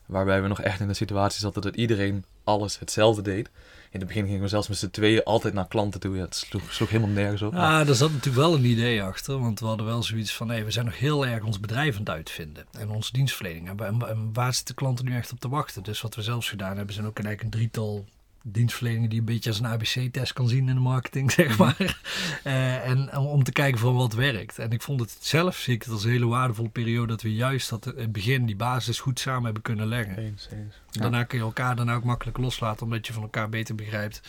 Waarbij 0.07 0.42
we 0.42 0.49
nog 0.49 0.61
echt 0.61 0.81
in 0.81 0.88
de 0.88 0.95
situatie 0.95 1.40
zaten 1.40 1.62
dat 1.62 1.75
iedereen 1.75 2.25
alles 2.45 2.78
hetzelfde 2.78 3.23
deed. 3.23 3.50
In 3.90 3.99
het 3.99 4.09
begin 4.09 4.26
gingen 4.26 4.40
we 4.40 4.49
zelfs 4.49 4.69
met 4.69 4.78
z'n 4.78 4.90
tweeën 4.90 5.23
altijd 5.23 5.54
naar 5.54 5.69
klanten 5.69 6.00
toe. 6.00 6.16
Ja, 6.16 6.23
het 6.23 6.35
sloeg, 6.35 6.73
sloeg 6.73 6.90
helemaal 6.90 7.14
nergens 7.14 7.42
op. 7.42 7.52
Ja, 7.52 7.87
er 7.87 7.95
zat 7.95 8.11
natuurlijk 8.11 8.42
wel 8.42 8.54
een 8.54 8.64
idee 8.64 9.02
achter. 9.02 9.38
Want 9.38 9.61
we 9.61 9.66
hadden 9.66 9.87
wel 9.87 10.02
zoiets 10.02 10.35
van, 10.35 10.49
hey, 10.49 10.64
we 10.64 10.71
zijn 10.71 10.85
nog 10.85 10.99
heel 10.99 11.26
erg 11.26 11.45
ons 11.45 11.61
bedrijf 11.61 11.95
aan 11.95 12.00
het 12.00 12.11
uitvinden. 12.11 12.64
En 12.78 12.90
onze 12.90 13.12
dienstverlening. 13.12 13.81
En, 13.81 14.09
en 14.09 14.31
waar 14.33 14.54
zitten 14.54 14.75
klanten 14.75 15.04
nu 15.04 15.16
echt 15.16 15.33
op 15.33 15.40
te 15.40 15.49
wachten? 15.49 15.83
Dus 15.83 16.00
wat 16.00 16.14
we 16.14 16.23
zelfs 16.23 16.49
gedaan 16.49 16.76
hebben, 16.76 16.95
zijn 16.95 17.07
ook 17.07 17.19
eigenlijk 17.19 17.45
een 17.45 17.61
drietal 17.61 18.04
dienstverlening 18.43 19.11
die 19.11 19.19
een 19.19 19.25
beetje 19.25 19.51
als 19.51 19.59
een 19.59 19.67
ABC-test 19.67 20.33
kan 20.33 20.49
zien 20.49 20.69
in 20.69 20.75
de 20.75 20.81
marketing, 20.81 21.33
zeg 21.41 21.49
mhm. 21.49 21.59
maar. 21.59 22.01
Uh, 22.45 22.89
en 22.89 23.17
om 23.17 23.45
te 23.45 23.53
kijken 23.53 23.81
van 23.81 23.95
wat 23.95 24.13
werkt. 24.13 24.59
En 24.59 24.71
ik 24.71 24.83
vond 24.83 25.01
het 25.01 25.17
zelf, 25.21 25.57
zie 25.57 25.75
ik 25.75 25.83
het 25.83 25.93
als 25.93 26.05
een 26.05 26.11
hele 26.11 26.27
waardevolle 26.27 26.69
periode, 26.69 27.07
dat 27.07 27.23
we 27.23 27.35
juist 27.35 27.71
dat 27.71 27.85
het 27.85 28.13
begin, 28.13 28.47
die 28.47 28.57
basis 28.57 29.01
goed 29.01 29.21
samen 29.21 29.45
hebben 29.45 29.63
kunnen 29.63 29.87
leggen. 29.87 30.17
Eens, 30.17 30.49
eens. 30.53 30.81
Daarna 30.91 31.25
kun 31.25 31.39
je 31.39 31.45
elkaar 31.45 31.77
dan 31.77 31.93
ook 31.93 32.05
makkelijk 32.05 32.39
loslaten, 32.39 32.85
omdat 32.85 33.07
je 33.07 33.13
van 33.13 33.23
elkaar 33.23 33.49
beter 33.49 33.75
begrijpt. 33.75 34.21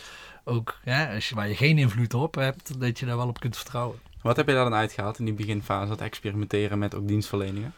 Ook 0.44 0.78
ja, 0.84 1.14
als 1.14 1.28
je, 1.28 1.34
waar 1.34 1.48
je 1.48 1.56
geen 1.56 1.78
invloed 1.78 2.14
op 2.14 2.34
hebt, 2.34 2.80
dat 2.80 2.98
je 2.98 3.06
daar 3.06 3.16
wel 3.16 3.28
op 3.28 3.40
kunt 3.40 3.56
vertrouwen. 3.56 3.98
Wat 4.22 4.36
heb 4.36 4.46
je 4.46 4.54
daar 4.54 4.64
dan 4.64 4.74
uitgehaald 4.74 5.18
in 5.18 5.24
die 5.24 5.34
beginfase, 5.34 5.88
dat 5.88 6.00
experimenteren 6.00 6.78
met 6.78 6.94
ook 6.94 7.08
dienstverleningen? 7.08 7.74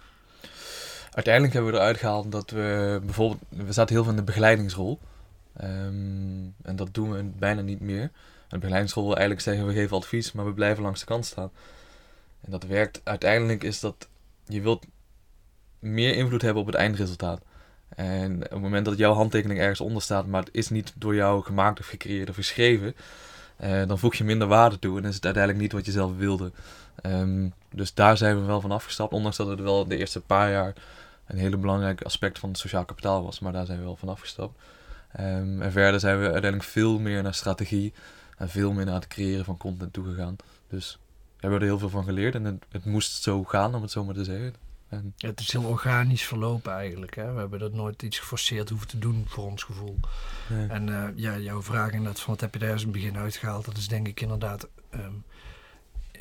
Uiteindelijk 1.10 1.54
hebben 1.54 1.72
we 1.72 1.78
eruit 1.78 1.98
gehaald 1.98 2.32
dat 2.32 2.50
we 2.50 3.00
bijvoorbeeld, 3.04 3.40
we 3.48 3.72
zaten 3.72 3.94
heel 3.94 4.04
veel 4.04 4.12
in 4.12 4.18
de 4.18 4.24
begeleidingsrol. 4.24 5.00
Um, 5.62 6.54
en 6.62 6.76
dat 6.76 6.94
doen 6.94 7.12
we 7.12 7.24
bijna 7.24 7.60
niet 7.60 7.80
meer. 7.80 8.02
Een 8.48 8.58
begeleidingsschool 8.58 9.04
wil 9.06 9.16
eigenlijk 9.16 9.46
zeggen, 9.46 9.66
we 9.66 9.72
geven 9.72 9.96
advies, 9.96 10.32
maar 10.32 10.44
we 10.44 10.52
blijven 10.52 10.82
langs 10.82 11.00
de 11.00 11.06
kant 11.06 11.26
staan. 11.26 11.50
En 12.40 12.50
dat 12.50 12.64
werkt, 12.64 13.00
uiteindelijk 13.04 13.64
is 13.64 13.80
dat, 13.80 14.08
je 14.46 14.60
wilt 14.60 14.86
meer 15.78 16.14
invloed 16.14 16.42
hebben 16.42 16.62
op 16.62 16.68
het 16.68 16.76
eindresultaat. 16.76 17.42
En 17.88 18.34
op 18.44 18.50
het 18.50 18.60
moment 18.60 18.84
dat 18.84 18.98
jouw 18.98 19.12
handtekening 19.12 19.60
ergens 19.60 19.80
onder 19.80 20.02
staat, 20.02 20.26
maar 20.26 20.40
het 20.42 20.54
is 20.54 20.68
niet 20.68 20.92
door 20.96 21.14
jou 21.14 21.42
gemaakt 21.42 21.80
of 21.80 21.86
gecreëerd 21.86 22.28
of 22.28 22.34
geschreven, 22.34 22.94
uh, 23.60 23.86
dan 23.86 23.98
voeg 23.98 24.14
je 24.14 24.24
minder 24.24 24.48
waarde 24.48 24.78
toe 24.78 24.98
en 24.98 25.04
is 25.04 25.14
het 25.14 25.24
uiteindelijk 25.24 25.62
niet 25.62 25.72
wat 25.72 25.84
je 25.86 25.92
zelf 25.92 26.16
wilde. 26.16 26.52
Um, 27.02 27.52
dus 27.70 27.94
daar 27.94 28.16
zijn 28.16 28.40
we 28.40 28.46
wel 28.46 28.60
van 28.60 28.70
afgestapt, 28.70 29.12
ondanks 29.12 29.36
dat 29.36 29.46
het 29.46 29.60
wel 29.60 29.86
de 29.88 29.96
eerste 29.96 30.20
paar 30.20 30.50
jaar 30.50 30.74
een 31.26 31.38
hele 31.38 31.56
belangrijk 31.56 32.02
aspect 32.02 32.38
van 32.38 32.48
het 32.48 32.58
sociaal 32.58 32.84
kapitaal 32.84 33.22
was, 33.22 33.40
maar 33.40 33.52
daar 33.52 33.66
zijn 33.66 33.78
we 33.78 33.84
wel 33.84 33.96
van 33.96 34.08
afgestapt. 34.08 34.58
Um, 35.20 35.62
en 35.62 35.72
verder 35.72 36.00
zijn 36.00 36.18
we 36.18 36.24
uiteindelijk 36.24 36.62
veel 36.62 36.98
meer 36.98 37.22
naar 37.22 37.34
strategie 37.34 37.92
en 38.36 38.48
veel 38.48 38.72
meer 38.72 38.84
naar 38.84 38.94
het 38.94 39.06
creëren 39.06 39.44
van 39.44 39.56
content 39.56 39.92
toegegaan. 39.92 40.36
Dus 40.68 40.98
we 41.10 41.40
hebben 41.40 41.60
er 41.60 41.66
heel 41.66 41.78
veel 41.78 41.88
van 41.88 42.04
geleerd 42.04 42.34
en 42.34 42.44
het, 42.44 42.64
het 42.70 42.84
moest 42.84 43.22
zo 43.22 43.44
gaan, 43.44 43.74
om 43.74 43.82
het 43.82 43.90
zo 43.90 44.04
maar 44.04 44.14
te 44.14 44.24
zeggen. 44.24 44.54
En... 44.88 45.12
Ja, 45.16 45.28
het 45.28 45.40
is 45.40 45.52
heel 45.52 45.64
organisch 45.64 46.24
verlopen 46.24 46.72
eigenlijk. 46.72 47.14
Hè? 47.14 47.32
We 47.32 47.38
hebben 47.38 47.58
dat 47.58 47.72
nooit 47.72 48.02
iets 48.02 48.18
geforceerd 48.18 48.68
hoeven 48.68 48.88
te 48.88 48.98
doen 48.98 49.24
voor 49.28 49.44
ons 49.44 49.62
gevoel. 49.62 49.98
Nee. 50.48 50.68
En 50.68 50.88
uh, 50.88 51.04
ja, 51.14 51.38
jouw 51.38 51.62
vraag 51.62 51.90
inderdaad 51.90 52.20
van 52.20 52.32
wat 52.32 52.40
heb 52.40 52.52
je 52.54 52.58
daar 52.58 52.70
eens 52.70 52.82
in 52.82 52.88
het 52.88 52.96
begin 52.96 53.16
uitgehaald, 53.16 53.64
dat 53.64 53.76
is 53.76 53.88
denk 53.88 54.06
ik 54.06 54.20
inderdaad 54.20 54.68
um, 54.94 55.24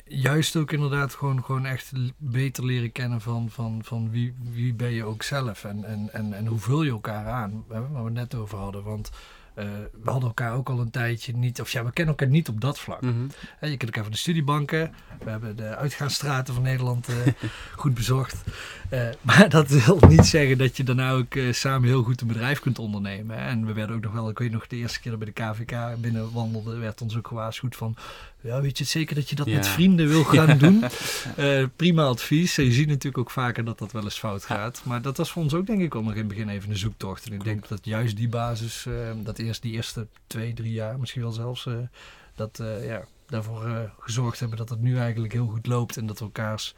juist 0.08 0.56
ook 0.56 0.72
inderdaad 0.72 1.14
gewoon, 1.14 1.44
gewoon 1.44 1.66
echt 1.66 1.92
beter 2.16 2.64
leren 2.64 2.92
kennen 2.92 3.20
van, 3.20 3.50
van, 3.50 3.80
van 3.84 4.10
wie, 4.10 4.34
wie 4.52 4.74
ben 4.74 4.90
je 4.90 5.04
ook 5.04 5.22
zelf 5.22 5.64
en, 5.64 5.84
en, 5.84 6.08
en, 6.12 6.32
en 6.32 6.46
hoe 6.46 6.58
vul 6.58 6.82
je 6.82 6.90
elkaar 6.90 7.26
aan, 7.26 7.64
waar 7.68 7.92
we 7.92 8.04
het 8.04 8.12
net 8.12 8.34
over 8.34 8.58
hadden. 8.58 8.82
Want 8.82 9.10
Uh, 9.58 9.64
we 10.02 10.10
hadden 10.10 10.28
elkaar 10.28 10.54
ook 10.54 10.68
al 10.68 10.80
een 10.80 10.90
tijdje 10.90 11.32
niet, 11.32 11.60
of 11.60 11.70
ja, 11.70 11.84
we 11.84 11.92
kennen 11.92 12.16
elkaar 12.16 12.34
niet 12.34 12.48
op 12.48 12.60
dat 12.60 12.78
vlak. 12.78 13.00
Mhm. 13.00 13.22
je 13.60 13.68
kent 13.68 13.82
elkaar 13.82 14.02
van 14.02 14.12
de 14.12 14.18
studiebanken. 14.18 14.94
We 15.24 15.30
hebben 15.30 15.56
de 15.56 15.76
uitgaansstraten 15.76 16.54
van 16.54 16.62
Nederland 16.62 17.08
uh, 17.08 17.16
goed 17.76 17.94
bezocht. 17.94 18.44
Uh, 18.90 19.08
maar 19.20 19.48
dat 19.48 19.68
wil 19.68 19.98
niet 20.08 20.26
zeggen 20.26 20.58
dat 20.58 20.76
je 20.76 20.84
daarna 20.84 21.12
ook 21.12 21.34
samen 21.50 21.88
heel 21.88 22.02
goed 22.02 22.20
een 22.20 22.26
bedrijf 22.26 22.60
kunt 22.60 22.78
ondernemen. 22.78 23.36
En 23.36 23.66
we 23.66 23.72
werden 23.72 23.96
ook 23.96 24.02
nog 24.02 24.12
wel, 24.12 24.28
ik 24.28 24.38
weet 24.38 24.52
nog 24.52 24.66
de 24.66 24.76
eerste 24.76 25.00
keer 25.00 25.10
dat 25.10 25.20
we 25.20 25.32
bij 25.32 25.46
de 25.46 25.54
KVK 25.54 26.00
binnen 26.00 26.32
wandelden, 26.32 26.80
werd 26.80 27.00
ons 27.00 27.16
ook 27.16 27.28
gewaarschuwd 27.28 27.76
van, 27.76 27.96
ja, 28.46 28.60
weet 28.60 28.78
je 28.78 28.82
het 28.84 28.92
zeker 28.92 29.14
dat 29.14 29.28
je 29.28 29.34
dat 29.36 29.46
Ja. 29.46 29.54
met 29.54 29.66
vrienden 29.68 30.08
wil 30.08 30.24
gaan 30.24 30.58
doen? 30.64 30.84
Eh, 31.36 31.64
prima 31.76 32.04
advies. 32.04 32.54
Je 32.56 32.72
ziet 32.72 32.88
natuurlijk 32.88 33.18
ook 33.18 33.30
vaker 33.30 33.64
dat 33.64 33.78
dat 33.78 33.92
wel 33.92 34.02
eens 34.04 34.18
fout 34.18 34.44
gaat. 34.44 34.80
Maar 34.84 35.02
dat 35.02 35.16
was 35.16 35.30
voor 35.30 35.42
ons 35.42 35.54
ook 35.54 35.66
denk 35.66 35.80
ik 35.80 35.94
al 35.94 36.02
nog 36.02 36.12
in 36.12 36.18
het 36.18 36.28
begin 36.28 36.48
even 36.48 36.70
een 36.70 36.76
zoektocht. 36.76 37.26
En 37.26 37.32
ik 37.32 37.44
denk 37.44 37.68
dat 37.68 37.84
juist 37.84 38.16
die 38.16 38.28
basis, 38.28 38.86
eh, 38.86 38.94
dat 39.16 39.38
eerst 39.38 39.62
die 39.62 39.72
eerste 39.72 40.06
twee, 40.26 40.52
drie 40.54 40.72
jaar 40.72 40.98
misschien 40.98 41.22
wel 41.22 41.32
zelfs, 41.32 41.66
eh, 41.66 41.74
dat 42.34 42.58
eh, 42.60 42.86
ja, 42.86 43.04
daarvoor 43.28 43.90
gezorgd 43.98 44.40
hebben 44.40 44.58
dat 44.58 44.68
het 44.68 44.80
nu 44.80 44.98
eigenlijk 44.98 45.32
heel 45.32 45.46
goed 45.46 45.66
loopt. 45.66 45.96
En 45.96 46.06
dat 46.06 46.18
we 46.18 46.24
elkaars 46.24 46.74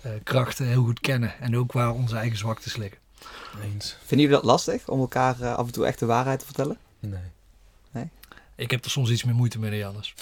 eh, 0.00 0.10
krachten 0.22 0.66
heel 0.66 0.84
goed 0.84 1.00
kennen. 1.00 1.40
En 1.40 1.56
ook 1.56 1.72
waar 1.72 1.90
onze 1.92 2.16
eigen 2.16 2.38
zwaktes 2.38 2.76
liggen. 2.76 2.98
Eens. 3.62 3.96
Vinden 3.98 4.26
jullie 4.26 4.40
dat 4.42 4.44
lastig 4.50 4.88
om 4.88 5.00
elkaar 5.00 5.54
af 5.54 5.66
en 5.66 5.72
toe 5.72 5.86
echt 5.86 5.98
de 5.98 6.06
waarheid 6.06 6.38
te 6.38 6.44
vertellen? 6.44 6.78
Nee. 7.00 7.20
Ik 8.60 8.70
heb 8.70 8.84
er 8.84 8.90
soms 8.90 9.10
iets 9.10 9.24
meer 9.24 9.34
moeite 9.34 9.58
mee 9.58 9.70
dan 9.70 9.78
Jannes. 9.78 10.14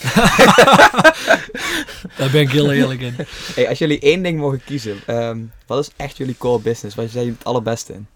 Daar 2.17 2.31
ben 2.31 2.41
ik 2.41 2.51
heel 2.51 2.73
eerlijk 2.73 3.01
in. 3.01 3.15
Hey, 3.55 3.69
als 3.69 3.79
jullie 3.79 4.01
één 4.01 4.23
ding 4.23 4.39
mogen 4.39 4.65
kiezen, 4.65 4.99
ehm, 5.07 5.45
wat 5.67 5.79
is 5.79 5.91
echt 5.97 6.17
jullie 6.17 6.37
core 6.39 6.63
business? 6.63 6.97
Waar 6.97 7.09
zijn 7.09 7.25
jullie 7.25 7.39
het 7.39 7.47
allerbeste 7.47 7.93
in? 7.93 8.07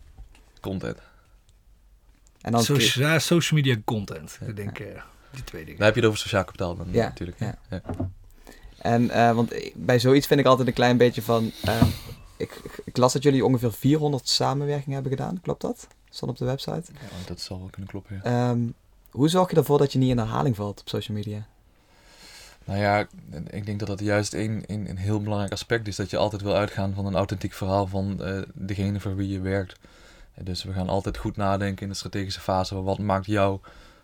Content. 0.61 0.99
En 2.41 2.53
dan 2.53 2.63
Social, 2.65 3.09
ja, 3.09 3.19
social 3.19 3.61
media 3.61 3.77
content. 3.85 4.39
Ik 4.47 4.57
denk 4.57 4.79
eh, 4.79 4.87
die 5.31 5.45
twee 5.45 5.63
dingen. 5.65 5.77
Dan 5.79 5.87
heb 5.87 5.95
je 5.95 6.01
het 6.01 6.09
over 6.11 6.23
sociaal 6.23 6.45
kapitaal 6.45 6.77
dan 6.77 6.87
Ja, 6.91 7.05
natuurlijk. 7.05 7.39
ja. 7.39 7.59
Ja. 7.71 7.83
En 8.79 9.11
eh, 9.11 9.33
want 9.35 9.55
bij 9.75 9.99
zoiets 9.99 10.27
vind 10.27 10.41
ik 10.41 10.47
altijd 10.47 10.69
een 10.69 10.75
klein 10.75 10.97
beetje 10.97 11.23
van. 11.23 11.53
ehm, 11.65 11.87
ik, 12.37 12.61
ik, 12.85 12.97
las 12.97 13.13
dat 13.13 13.23
jullie 13.23 13.45
ongeveer 13.45 13.73
400 13.73 14.29
samenwerkingen 14.29 14.95
hebben 14.95 15.13
gedaan. 15.19 15.41
Klopt 15.41 15.61
dat? 15.61 15.87
Stond 16.11 16.31
op 16.31 16.39
de 16.39 16.45
website. 16.45 16.83
Ja, 16.93 17.27
dat 17.27 17.41
zal 17.41 17.59
wel 17.59 17.69
kunnen 17.71 17.91
kloppen, 17.91 18.21
ja. 18.25 18.51
Ehm, 18.51 18.61
hoe 19.13 19.29
zorg 19.29 19.51
je 19.51 19.57
ervoor 19.57 19.79
dat 19.79 19.93
je 19.93 19.99
niet 19.99 20.11
in 20.11 20.19
herhaling 20.19 20.57
valt 20.57 20.81
op 20.81 20.89
social 20.89 21.17
media? 21.17 21.47
Nou 22.65 22.79
ja, 22.79 23.07
ik 23.51 23.67
denk 23.67 23.79
dat 23.79 23.89
dat 23.89 24.01
juist 24.01 24.35
een, 24.35 24.65
een, 24.67 24.91
een 24.91 24.97
heel 24.97 25.23
belangrijk 25.23 25.53
aspect 25.53 25.89
is. 25.89 25.97
Dat 25.97 26.11
je 26.11 26.17
altijd 26.17 26.43
wil 26.43 26.55
uitgaan 26.55 26.95
van 26.95 27.07
een 27.07 27.15
authentiek 27.15 27.53
verhaal 27.53 27.87
van 27.87 28.23
eh, 28.23 28.43
degene 28.55 29.01
voor 29.01 29.17
wie 29.17 29.29
je 29.29 29.41
werkt. 29.41 29.79
Dus 30.43 30.65
we 30.65 30.73
gaan 30.73 30.89
altijd 30.89 31.17
goed 31.17 31.37
nadenken 31.37 31.83
in 31.83 31.89
de 31.89 31.95
strategische 31.95 32.41
fase. 32.41 32.75
van 32.75 32.85
Wat 32.85 32.99
maakt 32.99 33.27
jou 33.27 33.61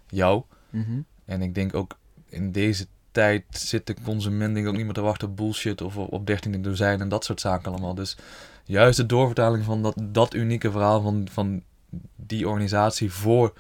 jou? 0.08 0.42
Mhm. 0.70 1.00
En 1.24 1.42
ik 1.42 1.54
denk 1.54 1.74
ook 1.74 1.96
in 2.28 2.52
deze 2.52 2.86
tijd 3.10 3.44
zit 3.50 3.86
de 3.86 3.96
consument 4.04 4.54
denk 4.54 4.66
ik 4.66 4.70
ook 4.72 4.76
niet 4.76 4.84
meer 4.84 4.94
te 4.94 5.00
wachten 5.00 5.28
op 5.28 5.36
bullshit 5.36 5.80
of 5.80 5.96
op 5.96 6.12
op 6.12 6.26
13 6.26 6.62
dozijn 6.62 7.00
en 7.00 7.08
dat 7.08 7.24
soort 7.24 7.40
zaken 7.40 7.72
allemaal. 7.72 7.94
Dus 7.94 8.16
juist 8.64 8.96
de 8.96 9.06
doorvertaling 9.06 9.64
van 9.64 9.82
dat, 9.82 9.94
dat 10.02 10.34
unieke 10.34 10.70
verhaal 10.70 11.00
van, 11.00 11.28
van 11.30 11.62
die 12.16 12.48
organisatie 12.48 13.12
voor 13.12 13.52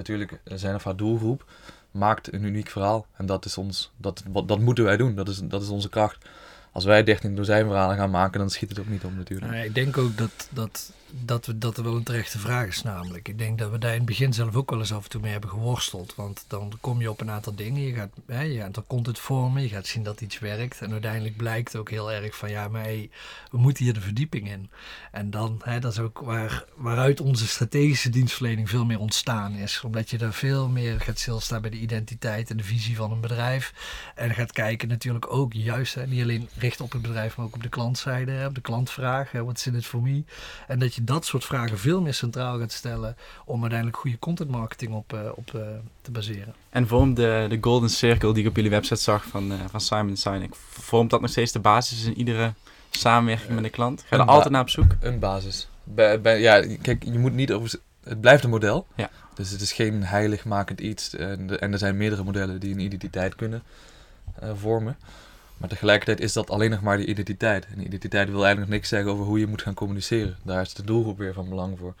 natuurlijk 0.00 0.40
zijn 0.44 0.74
of 0.74 0.84
haar 0.84 0.96
doelgroep 0.96 1.44
maakt 1.90 2.32
een 2.32 2.44
uniek 2.44 2.68
verhaal. 2.68 3.06
En 3.16 3.26
dat 3.26 3.44
is 3.44 3.58
ons, 3.58 3.92
dat, 3.96 4.22
dat 4.46 4.58
moeten 4.58 4.84
wij 4.84 4.96
doen. 4.96 5.14
Dat 5.14 5.28
is, 5.28 5.40
dat 5.42 5.62
is 5.62 5.68
onze 5.68 5.88
kracht. 5.88 6.28
Als 6.72 6.84
wij 6.84 7.02
13 7.04 7.36
dozijn 7.36 7.66
verhalen 7.66 7.96
gaan 7.96 8.10
maken, 8.10 8.40
dan 8.40 8.50
schiet 8.50 8.68
het 8.68 8.78
ook 8.78 8.88
niet 8.88 9.04
om 9.04 9.16
natuurlijk. 9.16 9.52
Nou, 9.52 9.64
ik 9.64 9.74
denk 9.74 9.96
ook 9.98 10.16
dat, 10.16 10.48
dat, 10.50 10.92
dat, 11.12 11.46
we, 11.46 11.58
dat 11.58 11.76
er 11.76 11.84
wel 11.84 11.96
een 11.96 12.02
terechte 12.02 12.38
vraag 12.38 12.66
is 12.66 12.82
namelijk. 12.82 13.28
Ik 13.28 13.38
denk 13.38 13.58
dat 13.58 13.70
we 13.70 13.78
daar 13.78 13.90
in 13.90 13.96
het 13.96 14.06
begin 14.06 14.32
zelf 14.32 14.54
ook 14.54 14.70
wel 14.70 14.78
eens 14.78 14.92
af 14.92 15.04
en 15.04 15.10
toe 15.10 15.20
mee 15.20 15.32
hebben 15.32 15.50
geworsteld. 15.50 16.14
Want 16.14 16.44
dan 16.46 16.72
kom 16.80 17.00
je 17.00 17.10
op 17.10 17.20
een 17.20 17.30
aantal 17.30 17.54
dingen. 17.54 17.82
Je 17.82 17.94
gaat, 17.94 18.10
hè, 18.26 18.42
je 18.42 18.60
er 18.60 18.82
content 18.86 19.18
vormen. 19.18 19.62
Je 19.62 19.68
gaat 19.68 19.86
zien 19.86 20.02
dat 20.02 20.20
iets 20.20 20.38
werkt. 20.38 20.80
En 20.80 20.92
uiteindelijk 20.92 21.36
blijkt 21.36 21.76
ook 21.76 21.90
heel 21.90 22.12
erg 22.12 22.36
van 22.36 22.50
ja, 22.50 22.68
maar 22.68 22.82
hey, 22.82 23.10
we 23.50 23.58
moeten 23.58 23.84
hier 23.84 23.94
de 23.94 24.00
verdieping 24.00 24.50
in. 24.50 24.70
En 25.12 25.30
dan, 25.30 25.60
hè, 25.64 25.80
dat 25.80 25.92
is 25.92 25.98
ook 25.98 26.18
waar, 26.18 26.64
waaruit 26.76 27.20
onze 27.20 27.46
strategische 27.46 28.10
dienstverlening 28.10 28.68
veel 28.68 28.84
meer 28.84 28.98
ontstaan 28.98 29.54
is. 29.54 29.80
Omdat 29.84 30.10
je 30.10 30.18
daar 30.18 30.34
veel 30.34 30.68
meer 30.68 31.00
gaat 31.00 31.18
stilstaan 31.18 31.60
bij 31.60 31.70
de 31.70 31.78
identiteit 31.78 32.50
en 32.50 32.56
de 32.56 32.64
visie 32.64 32.96
van 32.96 33.12
een 33.12 33.20
bedrijf. 33.20 33.74
En 34.14 34.34
gaat 34.34 34.52
kijken 34.52 34.88
natuurlijk 34.88 35.32
ook 35.32 35.52
juist, 35.52 35.94
hè, 35.94 36.06
niet 36.06 36.22
alleen 36.22 36.48
richten 36.58 36.84
op 36.84 36.92
het 36.92 37.02
bedrijf, 37.02 37.36
maar 37.36 37.46
ook 37.46 37.54
op 37.54 37.62
de 37.62 37.68
klantzijde, 37.68 38.44
op 38.46 38.54
de 38.54 38.60
klantvraag. 38.60 39.32
Wat 39.32 39.58
is 39.58 39.66
in 39.66 39.74
het 39.74 39.86
voor 39.86 40.02
me? 40.02 40.24
En 40.66 40.78
dat 40.78 40.94
je 40.94 40.99
dat 41.04 41.24
soort 41.26 41.44
vragen 41.44 41.78
veel 41.78 42.00
meer 42.00 42.14
centraal 42.14 42.58
gaat 42.58 42.72
stellen 42.72 43.16
om 43.44 43.60
uiteindelijk 43.60 43.98
goede 43.98 44.18
content 44.18 44.50
marketing 44.50 44.92
op, 44.92 45.12
eh, 45.12 45.20
op 45.34 45.54
eh, 45.54 45.60
te 46.02 46.10
baseren. 46.10 46.54
En 46.70 46.86
vormt 46.88 47.16
de, 47.16 47.46
de 47.48 47.58
Golden 47.60 47.90
Circle 47.90 48.32
die 48.32 48.42
ik 48.42 48.48
op 48.48 48.56
jullie 48.56 48.70
website 48.70 49.00
zag 49.00 49.24
van, 49.24 49.52
eh, 49.52 49.58
van 49.70 49.80
Simon 49.80 50.16
Sinek, 50.16 50.54
vormt 50.68 51.10
dat 51.10 51.20
nog 51.20 51.30
steeds 51.30 51.52
de 51.52 51.58
basis 51.58 52.04
in 52.04 52.18
iedere 52.18 52.52
samenwerking 52.90 53.54
met 53.54 53.64
een 53.64 53.70
klant? 53.70 54.04
Ga 54.06 54.16
je 54.16 54.22
er 54.22 54.28
altijd 54.28 54.50
naar 54.52 54.60
op 54.62 54.68
zoek? 54.68 54.96
Een 55.00 55.18
basis. 55.18 55.68
Bij, 55.84 56.20
bij, 56.20 56.40
ja, 56.40 56.76
kijk, 56.82 57.04
je 57.04 57.18
moet 57.18 57.34
niet 57.34 57.52
over... 57.52 57.78
Het 58.04 58.20
blijft 58.20 58.44
een 58.44 58.50
model. 58.50 58.86
Ja. 58.94 59.10
Dus 59.34 59.50
het 59.50 59.60
is 59.60 59.72
geen 59.72 60.02
heiligmakend 60.02 60.80
iets. 60.80 61.14
En, 61.16 61.46
de- 61.46 61.58
en 61.58 61.72
er 61.72 61.78
zijn 61.78 61.96
meerdere 61.96 62.22
modellen 62.22 62.60
die 62.60 62.72
een 62.74 62.80
identiteit 62.80 63.34
kunnen 63.34 63.62
eh, 64.38 64.50
vormen. 64.54 64.96
Maar 65.60 65.68
tegelijkertijd 65.68 66.20
is 66.20 66.32
dat 66.32 66.50
alleen 66.50 66.70
nog 66.70 66.80
maar 66.80 66.96
die 66.96 67.06
identiteit. 67.06 67.66
En 67.66 67.74
die 67.76 67.86
identiteit 67.86 68.28
wil 68.28 68.36
eigenlijk 68.44 68.66
nog 68.66 68.76
niks 68.78 68.88
zeggen 68.88 69.10
over 69.10 69.24
hoe 69.24 69.38
je 69.38 69.46
moet 69.46 69.62
gaan 69.62 69.74
communiceren. 69.74 70.36
Daar 70.42 70.60
is 70.62 70.74
de 70.74 70.84
doelgroep 70.84 71.18
weer 71.18 71.32
van 71.34 71.48
belang 71.48 71.78
voor. 71.78 71.94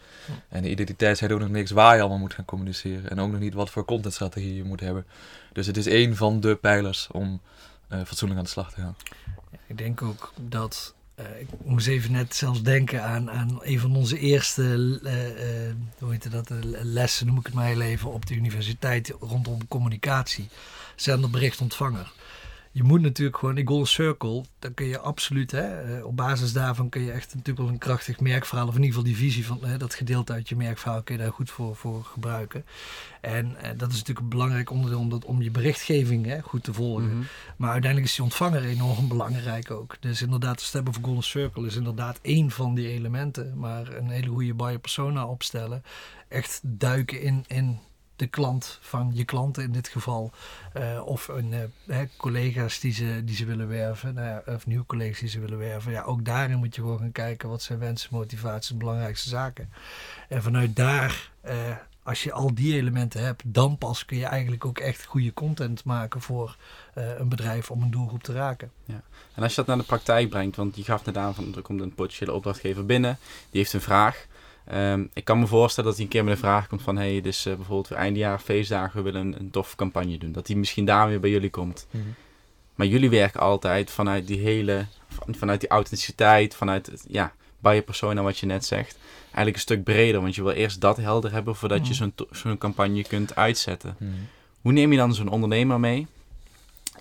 En 0.48 0.62
de 0.62 0.70
identiteit 0.70 1.18
zegt 1.18 1.32
ook 1.32 1.40
nog 1.40 1.48
niks 1.48 1.70
waar 1.70 1.94
je 1.94 2.00
allemaal 2.00 2.18
moet 2.18 2.34
gaan 2.34 2.44
communiceren. 2.44 3.10
En 3.10 3.20
ook 3.20 3.30
nog 3.30 3.40
niet 3.40 3.54
wat 3.54 3.70
voor 3.70 3.84
contentstrategie 3.84 4.54
je 4.56 4.64
moet 4.64 4.80
hebben. 4.80 5.06
Dus 5.52 5.66
het 5.66 5.76
is 5.76 5.86
één 5.86 6.16
van 6.16 6.40
de 6.40 6.54
pijlers 6.54 7.08
om 7.12 7.40
eh, 7.88 7.98
fatsoenlijk 8.04 8.38
aan 8.40 8.44
de 8.46 8.52
slag 8.52 8.72
te 8.72 8.80
gaan. 8.80 8.96
Ik 9.66 9.78
denk 9.78 10.02
ook 10.02 10.32
dat. 10.48 10.94
eh, 11.14 11.40
ik 11.40 11.48
moest 11.64 11.86
even 11.86 12.12
net 12.12 12.34
zelfs 12.34 12.62
denken 12.62 13.02
aan, 13.04 13.30
aan 13.30 13.58
een 13.62 13.80
van 13.80 13.96
onze 13.96 14.18
eerste 14.18 14.62
eh, 15.04 15.74
hoe 15.98 16.12
heet 16.12 16.30
dat, 16.30 16.50
lessen, 16.82 17.26
noem 17.26 17.38
ik 17.38 17.46
het 17.46 17.54
maar 17.54 17.66
heel 17.66 17.80
even, 17.80 18.12
op 18.12 18.26
de 18.26 18.34
universiteit 18.34 19.12
rondom 19.20 19.68
communicatie. 19.68 20.48
Zenderbericht 20.96 21.60
ontvanger. 21.60 22.12
Je 22.72 22.82
moet 22.82 23.00
natuurlijk 23.00 23.38
gewoon 23.38 23.54
die 23.54 23.66
Golden 23.66 23.88
Circle, 23.88 24.44
dan 24.58 24.74
kun 24.74 24.86
je 24.86 24.98
absoluut, 24.98 25.50
hè, 25.50 25.96
eh, 25.96 26.06
op 26.06 26.16
basis 26.16 26.52
daarvan 26.52 26.88
kun 26.88 27.02
je 27.02 27.12
echt 27.12 27.34
natuurlijk 27.34 27.58
wel 27.58 27.68
een 27.68 27.78
krachtig 27.78 28.20
merkverhaal, 28.20 28.66
of 28.66 28.74
in 28.74 28.82
ieder 28.82 28.96
geval 28.96 29.12
die 29.12 29.16
visie 29.16 29.46
van 29.46 29.58
hè, 29.64 29.76
dat 29.76 29.94
gedeelte 29.94 30.32
uit 30.32 30.48
je 30.48 30.56
merkverhaal, 30.56 31.02
kun 31.02 31.16
je 31.16 31.22
daar 31.22 31.32
goed 31.32 31.50
voor, 31.50 31.76
voor 31.76 32.04
gebruiken. 32.04 32.64
En 33.20 33.56
eh, 33.56 33.70
dat 33.76 33.88
is 33.88 33.94
natuurlijk 33.94 34.20
een 34.20 34.28
belangrijk 34.28 34.70
onderdeel 34.70 34.98
om, 34.98 35.08
dat, 35.08 35.24
om 35.24 35.42
je 35.42 35.50
berichtgeving 35.50 36.26
hè, 36.26 36.40
goed 36.40 36.64
te 36.64 36.72
volgen. 36.72 37.08
Mhm. 37.08 37.22
Maar 37.56 37.70
uiteindelijk 37.70 38.10
is 38.10 38.16
die 38.16 38.24
ontvanger 38.24 38.64
enorm 38.64 39.08
belangrijk 39.08 39.70
ook. 39.70 39.96
Dus 40.00 40.22
inderdaad, 40.22 40.58
de 40.58 40.64
Step 40.64 40.88
of 40.88 40.98
Golden 41.02 41.24
Circle 41.24 41.66
is 41.66 41.76
inderdaad 41.76 42.18
één 42.22 42.50
van 42.50 42.74
die 42.74 42.88
elementen. 42.88 43.58
Maar 43.58 43.96
een 43.96 44.10
hele 44.10 44.28
goede 44.28 44.54
buyer 44.54 44.78
persona 44.78 45.26
opstellen. 45.26 45.82
Echt 46.28 46.60
duiken 46.62 47.22
in, 47.22 47.44
in 47.48 47.78
de 48.20 48.26
klant 48.26 48.78
van 48.80 49.10
je 49.14 49.24
klanten 49.24 49.62
in 49.62 49.72
dit 49.72 49.88
geval. 49.88 50.30
Eh, 50.72 51.06
of 51.06 51.28
een, 51.28 51.52
eh, 51.52 51.60
hè, 51.96 52.04
collega's 52.16 52.80
die 52.80 52.92
ze, 52.92 53.22
die 53.24 53.36
ze 53.36 53.44
willen 53.44 53.68
werven. 53.68 54.14
Nou 54.14 54.26
ja, 54.26 54.54
of 54.54 54.66
nieuwe 54.66 54.86
collega's 54.86 55.18
die 55.18 55.28
ze 55.28 55.40
willen 55.40 55.58
werven. 55.58 55.92
Ja, 55.92 56.02
ook 56.02 56.24
daarin 56.24 56.58
moet 56.58 56.74
je 56.74 56.80
gewoon 56.80 56.98
gaan 56.98 57.12
kijken. 57.12 57.48
Wat 57.48 57.62
zijn 57.62 57.78
wensen, 57.78 58.08
motivaties, 58.12 58.76
belangrijkste 58.76 59.28
zaken. 59.28 59.70
En 60.28 60.42
vanuit 60.42 60.76
daar... 60.76 61.30
eh, 61.40 61.56
als 62.02 62.22
je 62.22 62.32
al 62.32 62.54
die 62.54 62.76
elementen 62.76 63.22
hebt, 63.24 63.42
dan 63.46 63.78
pas 63.78 64.04
kun 64.04 64.16
je 64.16 64.26
eigenlijk 64.26 64.64
ook 64.64 64.78
echt 64.78 65.04
goede 65.04 65.32
content 65.32 65.84
maken 65.84 66.20
voor 66.20 66.56
een 66.94 67.28
bedrijf 67.28 67.70
om 67.70 67.82
een 67.82 67.90
doelgroep 67.90 68.22
te 68.22 68.32
raken. 68.32 68.70
En 69.34 69.42
als 69.42 69.50
je 69.50 69.56
dat 69.56 69.66
naar 69.66 69.76
de 69.76 69.82
praktijk 69.82 70.28
brengt, 70.28 70.56
want 70.56 70.76
je 70.76 70.84
gaf 70.84 71.04
net 71.04 71.16
aan 71.16 71.34
van 71.34 71.54
er 71.56 71.62
komt 71.62 71.80
een 71.80 71.94
potentiële 71.94 72.32
opdrachtgever 72.32 72.86
binnen, 72.86 73.18
die 73.50 73.60
heeft 73.60 73.72
een 73.72 73.80
vraag. 73.80 74.26
Ehm, 74.64 75.04
ik 75.12 75.24
kan 75.24 75.38
me 75.38 75.46
voorstellen 75.46 75.88
dat 75.88 75.98
hij 75.98 76.04
een 76.06 76.12
keer 76.12 76.24
met 76.24 76.32
een 76.32 76.38
vraag 76.38 76.66
komt 76.66 76.82
van, 76.82 76.96
hey, 76.96 77.20
dus 77.20 77.46
eh, 77.46 77.54
bijvoorbeeld 77.54 77.86
voor 77.86 77.96
eindejaar, 77.96 78.38
feestdagen, 78.38 78.96
we 78.96 79.02
willen 79.10 79.26
een, 79.26 79.40
een 79.40 79.50
toffe 79.50 79.76
campagne 79.76 80.18
doen. 80.18 80.32
Dat 80.32 80.46
hij 80.46 80.56
misschien 80.56 80.84
daar 80.84 81.08
weer 81.08 81.20
bij 81.20 81.30
jullie 81.30 81.50
komt. 81.50 81.86
Maar 82.74 82.86
jullie 82.86 83.10
werken 83.10 83.40
altijd 83.40 83.90
vanuit 83.90 84.26
die 84.26 84.38
hele, 84.40 84.86
van- 85.08 85.34
vanuit 85.34 85.60
die 85.60 85.68
authenticiteit, 85.68 86.54
vanuit 86.54 86.86
het, 86.86 87.04
ja, 87.08 87.32
bij 87.58 87.74
je 87.74 87.82
persona 87.82 88.22
wat 88.22 88.38
je 88.38 88.46
net 88.46 88.64
zegt. 88.64 88.98
Eigenlijk 89.24 89.54
een 89.54 89.60
stuk 89.62 89.84
breder, 89.84 90.20
want 90.20 90.34
je 90.34 90.42
wil 90.42 90.52
eerst 90.52 90.80
dat 90.80 90.96
helder 90.96 91.32
hebben 91.32 91.56
voordat 91.56 91.86
je 91.86 91.92
Mhm. 91.94 92.10
zo'n 92.16 92.26
zo'n 92.30 92.58
campagne 92.58 93.02
kunt 93.04 93.36
uitzetten. 93.36 93.96
Mhm. 93.98 94.10
Hoe 94.60 94.72
neem 94.72 94.90
je 94.92 94.96
dan 94.98 95.14
zo'n 95.14 95.28
ondernemer 95.28 95.80
mee 95.80 96.06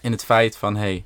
in 0.01 0.11
het 0.11 0.25
feit 0.25 0.57
van, 0.57 0.75
hey, 0.75 1.03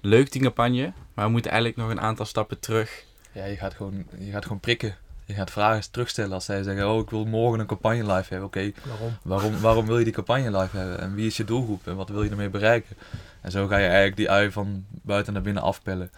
leuk 0.00 0.32
die 0.32 0.42
campagne, 0.42 0.92
maar 1.14 1.24
we 1.24 1.30
moeten 1.30 1.50
eigenlijk 1.50 1.80
nog 1.80 1.90
een 1.90 2.00
aantal 2.00 2.26
stappen 2.26 2.60
terug. 2.60 3.04
Ja, 3.32 3.44
je 3.44 3.56
gaat 3.56 3.74
gewoon, 3.74 4.04
je 4.18 4.30
gaat 4.30 4.42
gewoon 4.42 4.60
prikken. 4.60 4.96
Je 5.28 5.34
gaat 5.34 5.50
vragen 5.50 5.90
terugstellen 5.90 6.32
als 6.32 6.44
zij 6.44 6.62
zeggen, 6.62 6.88
oh 6.90 6.98
ik 7.00 7.10
wil 7.10 7.24
morgen 7.24 7.60
een 7.60 7.66
campagne 7.66 8.12
live 8.12 8.28
hebben. 8.28 8.44
Oké, 8.44 8.72
Waarom? 8.84 9.16
waarom, 9.22 9.60
waarom 9.60 9.86
wil 9.86 9.98
je 9.98 10.04
die 10.04 10.12
campagne 10.12 10.58
live 10.58 10.76
hebben? 10.76 11.00
En 11.00 11.14
wie 11.14 11.26
is 11.26 11.36
je 11.36 11.44
doelgroep? 11.44 11.86
En 11.86 11.96
wat 11.96 12.08
wil 12.08 12.22
je 12.22 12.30
ermee 12.30 12.48
bereiken? 12.48 12.96
En 13.40 13.50
zo 13.50 13.66
ga 13.66 13.76
je 13.76 13.86
eigenlijk 13.86 14.16
die 14.16 14.30
ui 14.30 14.50
van 14.50 14.84
buiten 14.90 15.32
naar 15.32 15.42
binnen 15.42 15.62
afpellen. 15.62 16.10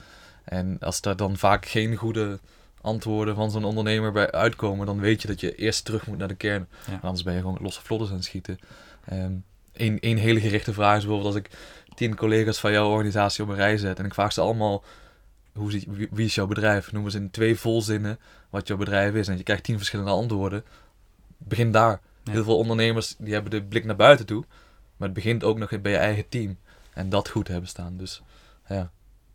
En 0.45 0.77
als 0.81 1.01
er 1.01 1.17
dan 1.17 1.37
vaak 1.37 1.67
geen 1.67 1.97
goede 1.97 2.39
antwoorden 2.81 3.35
van 3.35 3.51
zo'n 3.51 3.65
ondernemer 3.65 4.13
bij 4.13 4.31
uitkomen, 4.33 4.87
dan 4.87 5.01
weet 5.01 5.23
je 5.23 5.29
dat 5.29 5.41
je 5.41 5.55
eerst 5.55 5.85
terug 5.85 6.07
moet 6.07 6.19
naar 6.19 6.29
de 6.29 6.35
kern. 6.35 6.69
Ja. 6.91 6.99
Anders 7.03 7.23
ben 7.23 7.35
je 7.35 7.41
gewoon 7.41 7.59
losse 7.61 7.83
vlodders 7.83 8.11
aan 8.11 8.17
het 8.17 8.25
schieten. 8.25 8.59
Eén 9.73 10.01
één 10.01 10.17
hele 10.17 10.41
gerichte 10.41 10.73
vraag 10.73 10.97
is 10.97 11.05
bijvoorbeeld 11.05 11.35
als 11.35 11.45
ik 11.45 11.51
tien 11.95 12.17
collega's 12.17 12.59
van 12.59 12.73
jouw 12.73 12.89
organisatie 12.89 13.45
op 13.45 13.49
een 13.51 13.57
rij 13.57 13.77
zet 13.77 13.99
en 13.99 14.05
ik 14.05 14.15
vraag 14.15 14.33
ze 14.33 14.41
allemaal 14.41 14.85
hoe 15.61 15.71
zie, 15.71 15.87
wie, 15.89 16.09
wie 16.11 16.27
is 16.27 16.35
jouw 16.35 16.47
bedrijf? 16.47 16.93
Noem 16.93 17.05
eens 17.05 17.15
in 17.15 17.31
twee 17.31 17.59
volzinnen 17.59 18.19
wat 18.51 18.69
jouw 18.69 18.77
bedrijf 18.77 19.15
is. 19.15 19.29
En 19.29 19.37
je 19.37 19.43
krijgt 19.43 19.63
tien 19.63 19.77
verschillende 19.77 20.11
antwoorden. 20.11 20.65
Begin 21.39 21.73
daar. 21.73 22.01
Ja. 22.25 22.33
Heel 22.33 22.45
veel 22.45 22.59
ondernemers 22.59 23.15
die 23.19 23.33
hebben 23.33 23.51
de 23.51 23.63
blik 23.63 23.85
naar 23.85 23.97
buiten 23.97 24.27
toe. 24.27 24.45
Maar 24.97 25.09
het 25.09 25.17
begint 25.17 25.45
ook 25.45 25.59
nog 25.59 25.81
bij 25.81 25.93
je 25.93 25.99
eigen 25.99 26.29
team. 26.29 26.59
En 26.95 27.09
dat 27.09 27.29
goed 27.29 27.49
hebben 27.49 27.69
staan. 27.69 27.97
Dus 27.97 28.23
ja, 28.69 28.91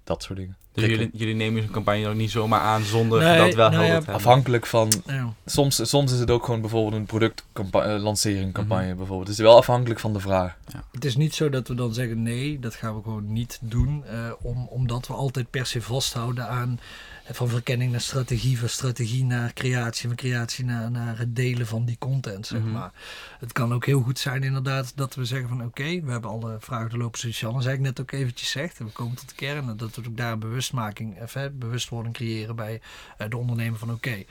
dat 0.06 0.24
soort 0.24 0.38
dingen. 0.39 0.56
Dus 0.74 0.86
jullie, 0.86 1.10
jullie 1.13 1.36
nemen 1.36 1.62
zo'n 1.63 1.72
campagne 1.72 2.08
ook 2.08 2.15
niet 2.15 2.32
zomaar 2.32 2.60
aan 2.60 2.84
zonder 2.84 3.20
Nee, 3.24 3.38
dat 3.38 3.54
wel 3.54 3.70
nou 3.70 3.72
helder 3.72 3.86
ja, 3.86 3.88
te 3.88 3.94
hebben. 3.94 4.13
Afhankelijk 4.15 4.65
van... 4.65 4.91
Ja. 5.06 5.34
Soms, 5.46 5.89
soms 5.89 6.12
is 6.13 6.20
het 6.20 6.32
ook 6.32 6.46
gewoon 6.46 6.62
bijvoorbeeld 6.62 6.94
een 6.96 7.06
productlancering 7.06 8.54
campagne 8.54 8.88
Mhm. 8.88 8.98
bijvoorbeeld. 8.98 9.28
Het 9.28 9.38
is 9.38 9.44
wel 9.44 9.58
afhankelijk 9.58 10.00
van 10.00 10.13
de 10.13 10.20
vraag. 10.20 10.58
Het 10.91 11.06
is 11.06 11.15
niet 11.15 11.36
zo 11.36 11.50
dat 11.50 11.68
we 11.68 11.76
dan 11.76 11.94
zeggen 11.94 12.24
nee, 12.24 12.60
dat 12.60 12.76
gaan 12.76 12.96
we 12.96 13.02
gewoon 13.04 13.34
niet 13.34 13.60
doen. 13.62 14.04
eh, 14.06 14.32
om, 14.41 14.68
omdat 14.70 15.08
we 15.08 15.13
altijd 15.13 15.50
per 15.50 15.65
se 15.65 15.82
vasthouden 15.82 16.48
aan 16.48 16.80
eh, 16.80 16.86
van 17.32 17.50
verkenning 17.50 17.92
naar 17.92 18.02
strategie, 18.02 18.60
van 18.60 18.70
strategie 18.70 19.24
naar 19.26 19.54
creatie, 19.54 20.08
van 20.08 20.18
creatie 20.18 20.66
naar, 20.66 20.92
naar 20.92 21.18
het 21.18 21.36
delen 21.36 21.68
van 21.68 21.86
die 21.86 21.98
content. 22.00 22.48
Zeg 22.48 22.60
Mhm. 22.62 22.72
maar. 22.72 22.92
Het 23.40 23.52
kan 23.52 23.74
ook 23.74 23.86
heel 23.86 24.02
goed 24.02 24.20
zijn 24.20 24.44
inderdaad 24.44 24.92
dat 24.96 25.16
we 25.16 25.26
zeggen 25.26 25.50
van 25.50 25.64
oké, 25.64 26.02
we 26.02 26.12
hebben 26.12 26.30
alle 26.30 26.58
vragen 26.60 26.90
te 26.90 26.98
lopen 26.98 27.20
zoals 27.20 27.40
Jan 27.40 27.62
zei 27.62 27.76
ik 27.76 27.82
net 27.82 28.02
ook 28.02 28.12
eventjes 28.12 28.50
zegt. 28.50 28.80
En 28.80 28.86
we 28.86 28.92
komen 28.92 29.16
tot 29.16 29.30
de 29.30 29.36
kern 29.36 29.70
en 29.70 29.78
dat 29.78 29.96
we 29.96 30.02
ook 30.08 30.18
daar 30.18 30.32
een 30.32 30.40
bewustmaking, 30.40 31.18
hè, 31.34 31.50
bewustwording 31.52 32.14
creëren 32.16 32.56
bij 32.56 32.82
eh, 33.18 33.30
de 33.30 33.38
ondernemer 33.38 33.80
van 33.80 33.92
oké. 33.92 34.24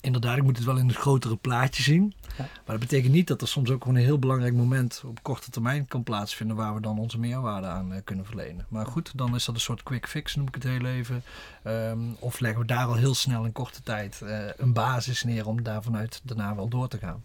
Inderdaad, 0.00 0.36
ik 0.36 0.42
moet 0.42 0.56
het 0.56 0.66
wel 0.66 0.76
in 0.76 0.88
het 0.88 0.96
grotere 0.96 1.36
plaatje 1.36 1.82
zien. 1.82 2.14
Ja. 2.36 2.44
Maar 2.44 2.78
dat 2.78 2.78
betekent 2.78 3.12
niet 3.12 3.26
dat 3.26 3.40
er 3.40 3.48
soms 3.48 3.70
ook 3.70 3.82
gewoon 3.82 3.98
een 3.98 4.04
heel 4.04 4.18
belangrijk 4.18 4.54
moment 4.54 5.02
op 5.06 5.22
korte 5.22 5.50
termijn 5.50 5.86
kan 5.86 6.02
plaatsvinden 6.02 6.56
waar 6.56 6.74
we 6.74 6.80
dan 6.80 6.98
onze 6.98 7.18
meerwaarde 7.18 7.66
aan 7.66 7.92
eh, 7.92 8.00
kunnen 8.04 8.24
verlenen. 8.24 8.66
Maar 8.68 8.86
goed, 8.86 9.12
dan 9.14 9.34
is 9.34 9.44
dat 9.44 9.54
een 9.54 9.60
soort 9.60 9.82
quick 9.82 10.08
fix, 10.08 10.34
noem 10.34 10.46
ik 10.46 10.54
het 10.54 10.62
heel 10.62 10.84
even. 10.84 11.22
Ehm, 11.62 11.98
of 12.18 12.40
leggen 12.40 12.60
we 12.60 12.66
daar 12.66 12.86
al 12.86 12.94
heel 12.94 13.14
snel 13.14 13.44
in 13.44 13.52
korte 13.52 13.82
tijd 13.82 14.22
eh, 14.22 14.38
een 14.56 14.72
basis 14.72 15.22
neer 15.22 15.46
om 15.46 15.62
daar 15.62 15.82
vanuit 15.82 16.20
daarna 16.24 16.54
wel 16.54 16.68
door 16.68 16.88
te 16.88 16.98
gaan. 16.98 17.22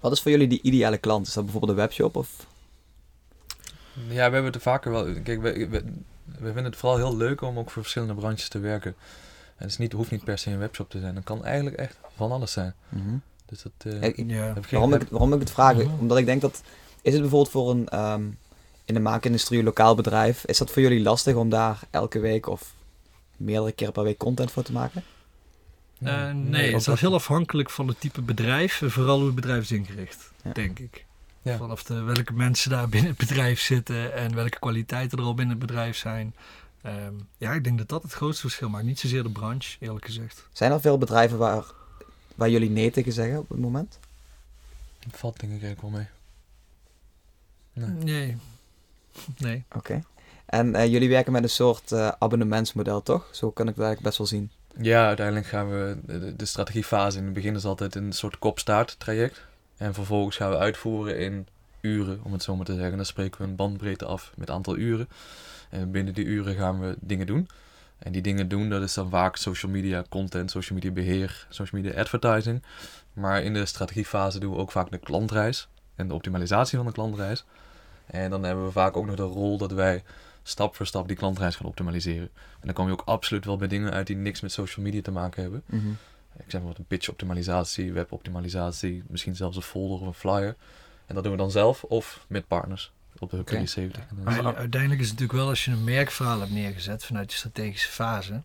Wat 0.00 0.12
is 0.12 0.20
voor 0.20 0.30
jullie 0.30 0.48
die 0.48 0.62
ideale 0.62 0.98
klant? 0.98 1.26
Is 1.26 1.32
dat 1.32 1.42
bijvoorbeeld 1.44 1.72
een 1.72 1.78
webshop 1.78 2.16
of... 2.16 2.46
Ja, 3.94 4.14
we 4.14 4.20
hebben 4.20 4.44
het 4.44 4.54
er 4.54 4.60
vaker 4.60 4.90
wel... 4.90 5.04
Kijk, 5.22 5.40
we, 5.40 5.68
we, 5.68 5.84
we 6.24 6.44
vinden 6.44 6.64
het 6.64 6.76
vooral 6.76 6.98
heel 6.98 7.16
leuk 7.16 7.40
om 7.40 7.58
ook 7.58 7.70
voor 7.70 7.82
verschillende 7.82 8.14
branches 8.14 8.48
te 8.48 8.58
werken. 8.58 8.94
En 9.60 9.66
het 9.66 9.70
is 9.70 9.78
niet, 9.78 9.92
hoeft 9.92 10.10
niet 10.10 10.24
per 10.24 10.38
se 10.38 10.50
een 10.50 10.58
webshop 10.58 10.90
te 10.90 11.00
zijn. 11.00 11.14
Het 11.14 11.24
kan 11.24 11.44
eigenlijk 11.44 11.76
echt 11.76 11.96
van 12.16 12.32
alles 12.32 12.52
zijn. 12.52 12.74
Mhm. 12.88 13.16
Dus 13.46 13.62
dat... 13.62 13.72
eh, 13.94 14.02
Ik- 14.02 14.16
ik- 14.16 14.30
Ja. 14.30 14.52
heb 14.54 14.66
waarom, 14.66 14.92
ik, 14.94 15.00
heb- 15.00 15.10
waarom 15.10 15.32
ik 15.32 15.40
het 15.40 15.50
vraag? 15.50 15.76
Omdat 15.98 16.18
ik 16.18 16.26
denk 16.26 16.40
dat... 16.40 16.62
Is 17.02 17.12
het 17.12 17.20
bijvoorbeeld 17.20 17.50
voor 17.52 17.70
een... 17.70 17.88
ehm, 17.88 18.22
in 18.84 18.94
de 18.94 19.00
maakindustrie, 19.00 19.58
een 19.58 19.64
lokaal 19.64 19.94
bedrijf... 19.94 20.44
Is 20.44 20.58
dat 20.58 20.70
voor 20.70 20.82
jullie 20.82 21.02
lastig 21.02 21.34
om 21.34 21.48
daar 21.48 21.80
elke 21.90 22.18
week 22.18 22.46
of 22.48 22.74
meerdere 23.36 23.72
keren 23.72 23.92
per 23.92 24.02
week 24.02 24.18
content 24.18 24.50
voor 24.50 24.62
te 24.62 24.72
maken? 24.72 25.02
Eh, 26.00 26.26
ook 26.28 26.34
nee, 26.34 26.66
het 26.66 26.76
is 26.80 26.84
dat- 26.84 26.98
heel 27.00 27.14
afhankelijk 27.14 27.70
van 27.70 27.88
het 27.88 28.00
type 28.00 28.22
bedrijf 28.22 28.82
en 28.82 28.90
vooral 28.90 29.16
hoe 29.16 29.26
het 29.26 29.34
bedrijf 29.34 29.62
is 29.62 29.70
ingericht, 29.72 30.30
Ja. 30.44 30.52
denk 30.52 30.78
ik. 30.78 31.04
Ja. 31.42 31.56
Vanaf 31.56 31.82
de, 31.82 32.00
welke 32.02 32.32
mensen 32.32 32.70
daar 32.70 32.88
binnen 32.88 33.10
het 33.10 33.18
bedrijf 33.18 33.60
zitten 33.60 34.14
en 34.14 34.34
welke 34.34 34.58
kwaliteiten 34.58 35.18
er 35.18 35.24
al 35.24 35.34
binnen 35.34 35.56
het 35.58 35.66
bedrijf 35.66 35.96
zijn. 35.96 36.34
Ehm, 36.82 37.14
ja, 37.38 37.52
ik 37.52 37.64
denk 37.64 37.78
dat 37.78 37.88
dat 37.88 38.02
het 38.02 38.12
grootste 38.12 38.40
verschil 38.40 38.68
maakt. 38.68 38.84
Niet 38.84 38.98
zozeer 38.98 39.22
de 39.22 39.30
branche, 39.30 39.76
eerlijk 39.80 40.04
gezegd. 40.04 40.46
Zijn 40.52 40.72
er 40.72 40.80
veel 40.80 40.98
bedrijven 40.98 41.38
waar, 41.38 41.64
waar 42.34 42.50
jullie 42.50 42.70
nee 42.70 42.90
tegen 42.90 43.12
zeggen 43.12 43.38
op 43.38 43.48
het 43.48 43.58
moment? 43.58 43.98
Valt 45.10 45.40
denk 45.40 45.52
ik 45.52 45.62
eigenlijk 45.62 45.80
wel 45.80 45.90
mee. 45.90 46.08
Nee. 47.72 48.04
Nee. 48.04 48.36
Nee. 49.38 49.64
Oké. 49.72 50.02
En 50.46 50.74
eh, 50.74 50.86
jullie 50.86 51.08
werken 51.08 51.32
met 51.32 51.42
een 51.42 51.50
soort 51.50 51.92
eh, 51.92 52.08
abonnementsmodel, 52.18 53.02
toch? 53.02 53.28
Zo 53.32 53.50
kan 53.50 53.68
ik 53.68 53.74
het 53.74 53.84
eigenlijk 53.84 54.02
best 54.02 54.18
wel 54.18 54.26
zien. 54.26 54.50
Ja, 54.80 55.06
uiteindelijk 55.06 55.46
gaan 55.46 55.70
we 55.70 55.98
de, 56.06 56.36
de 56.36 56.44
strategiefase 56.44 57.18
in 57.18 57.24
het 57.24 57.32
begin 57.32 57.54
is 57.54 57.64
altijd 57.64 57.94
een 57.94 58.12
soort 58.12 58.38
kop-staart 58.38 58.94
traject. 58.98 59.44
En 59.76 59.94
vervolgens 59.94 60.36
gaan 60.36 60.50
we 60.50 60.58
uitvoeren 60.58 61.18
in 61.18 61.46
uren, 61.80 62.20
om 62.22 62.32
het 62.32 62.42
zo 62.42 62.56
maar 62.56 62.66
te 62.66 62.74
zeggen. 62.74 62.96
Dan 62.96 63.06
spreken 63.06 63.40
we 63.40 63.46
een 63.46 63.56
bandbreedte 63.56 64.04
af 64.04 64.32
met 64.36 64.50
aantal 64.50 64.76
uren. 64.76 65.08
En 65.70 65.90
binnen 65.90 66.14
die 66.14 66.24
uren 66.24 66.54
gaan 66.54 66.80
we 66.80 66.96
dingen 67.00 67.26
doen. 67.26 67.48
En 67.98 68.12
die 68.12 68.22
dingen 68.22 68.48
doen, 68.48 68.68
dat 68.68 68.82
is 68.82 68.94
dan 68.94 69.10
vaak 69.10 69.36
social 69.36 69.72
media 69.72 70.04
content, 70.08 70.50
social 70.50 70.78
media 70.78 70.90
beheer, 70.94 71.46
social 71.48 71.82
media 71.82 72.00
advertising. 72.00 72.62
Maar 73.12 73.42
in 73.42 73.54
de 73.54 73.66
strategiefase 73.66 74.38
doen 74.38 74.52
we 74.52 74.58
ook 74.58 74.70
vaak 74.70 74.90
de 74.90 74.98
klantreis 74.98 75.68
en 75.94 76.08
de 76.08 76.14
optimalisatie 76.14 76.76
van 76.76 76.86
de 76.86 76.92
klantreis. 76.92 77.44
En 78.06 78.30
dan 78.30 78.42
hebben 78.42 78.64
we 78.64 78.72
vaak 78.72 78.96
ook 78.96 79.06
nog 79.06 79.16
de 79.16 79.22
rol 79.22 79.58
dat 79.58 79.72
wij 79.72 80.02
stap 80.42 80.76
voor 80.76 80.86
stap 80.86 81.08
die 81.08 81.16
klantreis 81.16 81.56
gaan 81.56 81.66
optimaliseren. 81.66 82.30
En 82.34 82.60
dan 82.66 82.72
kom 82.72 82.86
je 82.86 82.92
ook 82.92 83.02
absoluut 83.04 83.44
wel 83.44 83.56
bij 83.56 83.68
dingen 83.68 83.92
uit 83.92 84.06
die 84.06 84.16
niks 84.16 84.40
met 84.40 84.52
social 84.52 84.84
media 84.84 85.02
te 85.02 85.10
maken 85.10 85.42
hebben. 85.42 85.62
Mhm. 85.66 85.90
Ik 86.36 86.50
zeg 86.50 86.60
maar 86.60 86.70
wat 86.70 86.78
een 86.78 86.86
pitch 86.86 87.08
optimalisatie, 87.08 87.92
web 87.92 88.12
optimalisatie, 88.12 89.02
misschien 89.08 89.36
zelfs 89.36 89.56
een 89.56 89.62
folder 89.62 90.00
of 90.00 90.06
een 90.06 90.14
flyer. 90.14 90.56
En 91.06 91.14
dat 91.14 91.22
doen 91.22 91.32
we 91.32 91.38
dan 91.38 91.50
zelf 91.50 91.84
of 91.84 92.24
met 92.28 92.46
partners 92.46 92.92
op 93.18 93.30
de 93.30 93.36
Hub 93.36 93.44
Oké. 93.46 93.54
73. 93.54 94.02
En 94.08 94.16
dan- 94.24 94.24
Maar 94.44 94.56
uiteindelijk 94.56 95.00
is 95.00 95.08
het 95.08 95.18
natuurlijk 95.18 95.38
wel 95.38 95.48
als 95.48 95.64
je 95.64 95.70
een 95.70 95.84
merkverhaal 95.84 96.40
hebt 96.40 96.52
neergezet 96.52 97.04
vanuit 97.04 97.28
de 97.30 97.36
strategische 97.36 97.88
fase, 97.90 98.42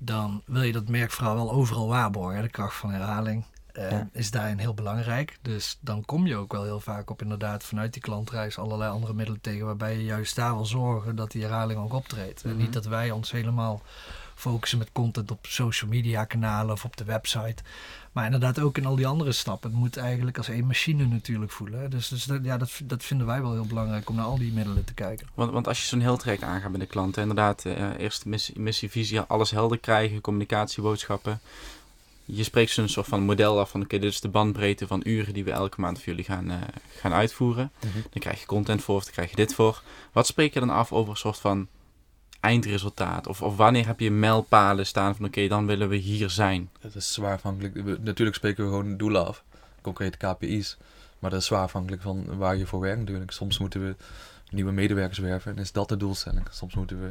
dan 0.00 0.42
wil 0.46 0.62
je 0.62 0.72
dat 0.72 0.88
merkverhaal 0.88 1.34
wel 1.34 1.50
overal 1.52 1.88
waarborgen. 1.88 2.42
De 2.42 2.48
kracht 2.48 2.76
van 2.76 2.90
herhaling 2.90 3.44
eh, 3.72 3.90
Ja. 3.90 4.08
is 4.12 4.30
daarin 4.30 4.58
heel 4.58 4.74
belangrijk. 4.74 5.38
Dus 5.42 5.78
dan 5.80 6.04
kom 6.04 6.26
je 6.26 6.36
ook 6.36 6.52
wel 6.52 6.64
heel 6.64 6.80
vaak 6.80 7.10
op 7.10 7.22
inderdaad 7.22 7.64
vanuit 7.64 7.92
die 7.92 8.02
klantreis 8.02 8.58
allerlei 8.58 8.90
andere 8.90 9.14
middelen 9.14 9.40
tegen, 9.40 9.66
waarbij 9.66 9.96
je 9.96 10.04
juist 10.04 10.36
daar 10.36 10.54
wil 10.54 10.66
zorgen 10.66 11.16
dat 11.16 11.30
die 11.30 11.42
herhaling 11.42 11.80
ook 11.80 11.92
optreedt. 11.92 12.42
En 12.42 12.50
Mhm. 12.50 12.58
niet 12.58 12.72
dat 12.72 12.86
wij 12.86 13.10
ons 13.10 13.30
helemaal 13.30 13.82
focussen 14.40 14.78
met 14.78 14.92
content 14.92 15.30
op 15.30 15.46
social 15.46 15.90
media 15.90 16.24
kanalen 16.24 16.72
of 16.72 16.84
op 16.84 16.96
de 16.96 17.04
website. 17.04 17.62
Maar 18.12 18.24
inderdaad 18.24 18.58
ook 18.58 18.78
in 18.78 18.86
al 18.86 18.96
die 18.96 19.06
andere 19.06 19.32
stappen. 19.32 19.70
Het 19.70 19.78
moet 19.78 19.96
eigenlijk 19.96 20.36
als 20.36 20.48
één 20.48 20.66
machine 20.66 21.06
natuurlijk 21.06 21.52
voelen. 21.52 21.90
Dus, 21.90 22.08
dus 22.08 22.24
dat, 22.24 22.44
ja, 22.44 22.58
dat, 22.58 22.80
dat 22.84 23.04
vinden 23.04 23.26
wij 23.26 23.42
wel 23.42 23.52
heel 23.52 23.66
belangrijk 23.66 24.08
om 24.08 24.16
naar 24.16 24.24
al 24.24 24.38
die 24.38 24.52
middelen 24.52 24.84
te 24.84 24.94
kijken. 24.94 25.26
Want, 25.34 25.50
want 25.50 25.68
als 25.68 25.80
je 25.80 25.86
zo'n 25.86 26.00
heel 26.00 26.16
traject 26.16 26.42
aangaat 26.42 26.70
bij 26.70 26.80
de 26.80 26.86
klanten, 26.86 27.22
inderdaad, 27.22 27.64
eh, 27.64 27.98
eerst 27.98 28.24
missie, 28.24 28.60
missie, 28.60 28.90
visie, 28.90 29.20
alles 29.20 29.50
helder 29.50 29.78
krijgen, 29.78 30.20
communicatieboodschappen. 30.20 31.40
Je 32.24 32.44
spreekt 32.44 32.70
zo'n 32.70 32.88
soort 32.88 33.06
van 33.06 33.22
model 33.22 33.60
af 33.60 33.70
van, 33.70 33.82
oké, 33.82 33.98
dit 33.98 34.12
is 34.12 34.20
de 34.20 34.28
bandbreedte 34.28 34.86
van 34.86 35.00
uren 35.04 35.34
die 35.34 35.44
we 35.44 35.50
elke 35.50 35.80
maand 35.80 35.96
voor 35.98 36.06
jullie 36.06 36.24
gaan, 36.24 36.50
eh, 36.50 36.56
gaan 36.96 37.12
uitvoeren. 37.12 37.70
Mhm. 37.78 37.94
Dan 37.94 38.20
krijg 38.22 38.40
je 38.40 38.46
content 38.46 38.82
voor 38.82 38.96
of 38.96 39.04
dan 39.04 39.12
krijg 39.12 39.30
je 39.30 39.36
dit 39.36 39.54
voor. 39.54 39.82
Wat 40.12 40.26
spreek 40.26 40.54
je 40.54 40.60
dan 40.60 40.70
af 40.70 40.92
over 40.92 41.10
een 41.10 41.16
soort 41.16 41.38
van 41.38 41.68
eindresultaat? 42.40 43.26
Of, 43.26 43.42
of 43.42 43.56
wanneer 43.56 43.86
heb 43.86 44.00
je 44.00 44.10
mijlpalen 44.10 44.86
staan 44.86 45.16
van, 45.16 45.24
oké, 45.26 45.48
dan 45.48 45.66
willen 45.66 45.88
we 45.88 45.96
hier 45.96 46.30
zijn? 46.30 46.70
Dat 46.80 46.94
is 46.94 47.12
zwaar 47.12 47.34
afhankelijk. 47.34 48.00
Natuurlijk 48.02 48.36
spreken 48.36 48.64
we 48.64 48.70
gewoon 48.70 48.96
doelen 48.96 49.26
af, 49.26 49.44
concrete 49.80 50.16
KPI's. 50.16 50.76
Maar 51.18 51.30
dat 51.30 51.40
is 51.40 51.46
zwaar 51.46 51.62
afhankelijk 51.62 52.02
van 52.02 52.36
waar 52.36 52.56
je 52.56 52.66
voor 52.66 52.80
werkt 52.80 52.98
natuurlijk. 52.98 53.30
Soms 53.30 53.58
moeten 53.58 53.86
we 53.86 53.94
nieuwe 54.50 54.72
medewerkers 54.72 55.18
werven 55.18 55.52
en 55.56 55.62
is 55.62 55.72
dat 55.72 55.88
de 55.88 55.96
doelstelling. 55.96 56.46
Soms 56.50 56.74
moeten 56.74 57.00
we 57.00 57.10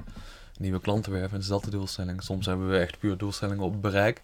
nieuwe 0.59 0.79
klanten 0.79 1.11
werven 1.11 1.33
en 1.33 1.39
is 1.39 1.47
dat 1.47 1.63
de 1.63 1.69
doelstelling. 1.69 2.23
Soms 2.23 2.45
hebben 2.45 2.69
we 2.69 2.77
echt 2.77 2.99
puur 2.99 3.17
doelstellingen 3.17 3.63
op 3.63 3.81
bereik, 3.81 4.21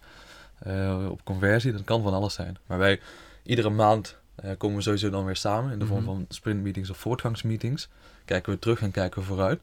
eh, 0.58 1.06
op 1.10 1.24
conversie. 1.24 1.72
Dat 1.72 1.84
kan 1.84 2.02
van 2.02 2.14
alles 2.14 2.34
zijn. 2.34 2.56
Maar 2.66 2.78
wij, 2.78 3.00
iedere 3.42 3.70
maand 3.70 4.16
eh, 4.34 4.50
komen 4.58 4.76
we 4.76 4.82
sowieso 4.82 5.10
dan 5.10 5.24
weer 5.24 5.36
samen 5.36 5.72
in 5.72 5.78
de 5.78 5.86
vorm 5.86 6.02
Mhm. 6.02 6.06
van 6.12 6.24
sprintmeetings 6.28 6.90
of 6.90 6.96
voortgangsmeetings. 6.98 7.88
Kijken 8.24 8.52
we 8.52 8.58
terug 8.58 8.80
en 8.80 8.90
kijken 8.90 9.20
we 9.20 9.26
vooruit. 9.26 9.60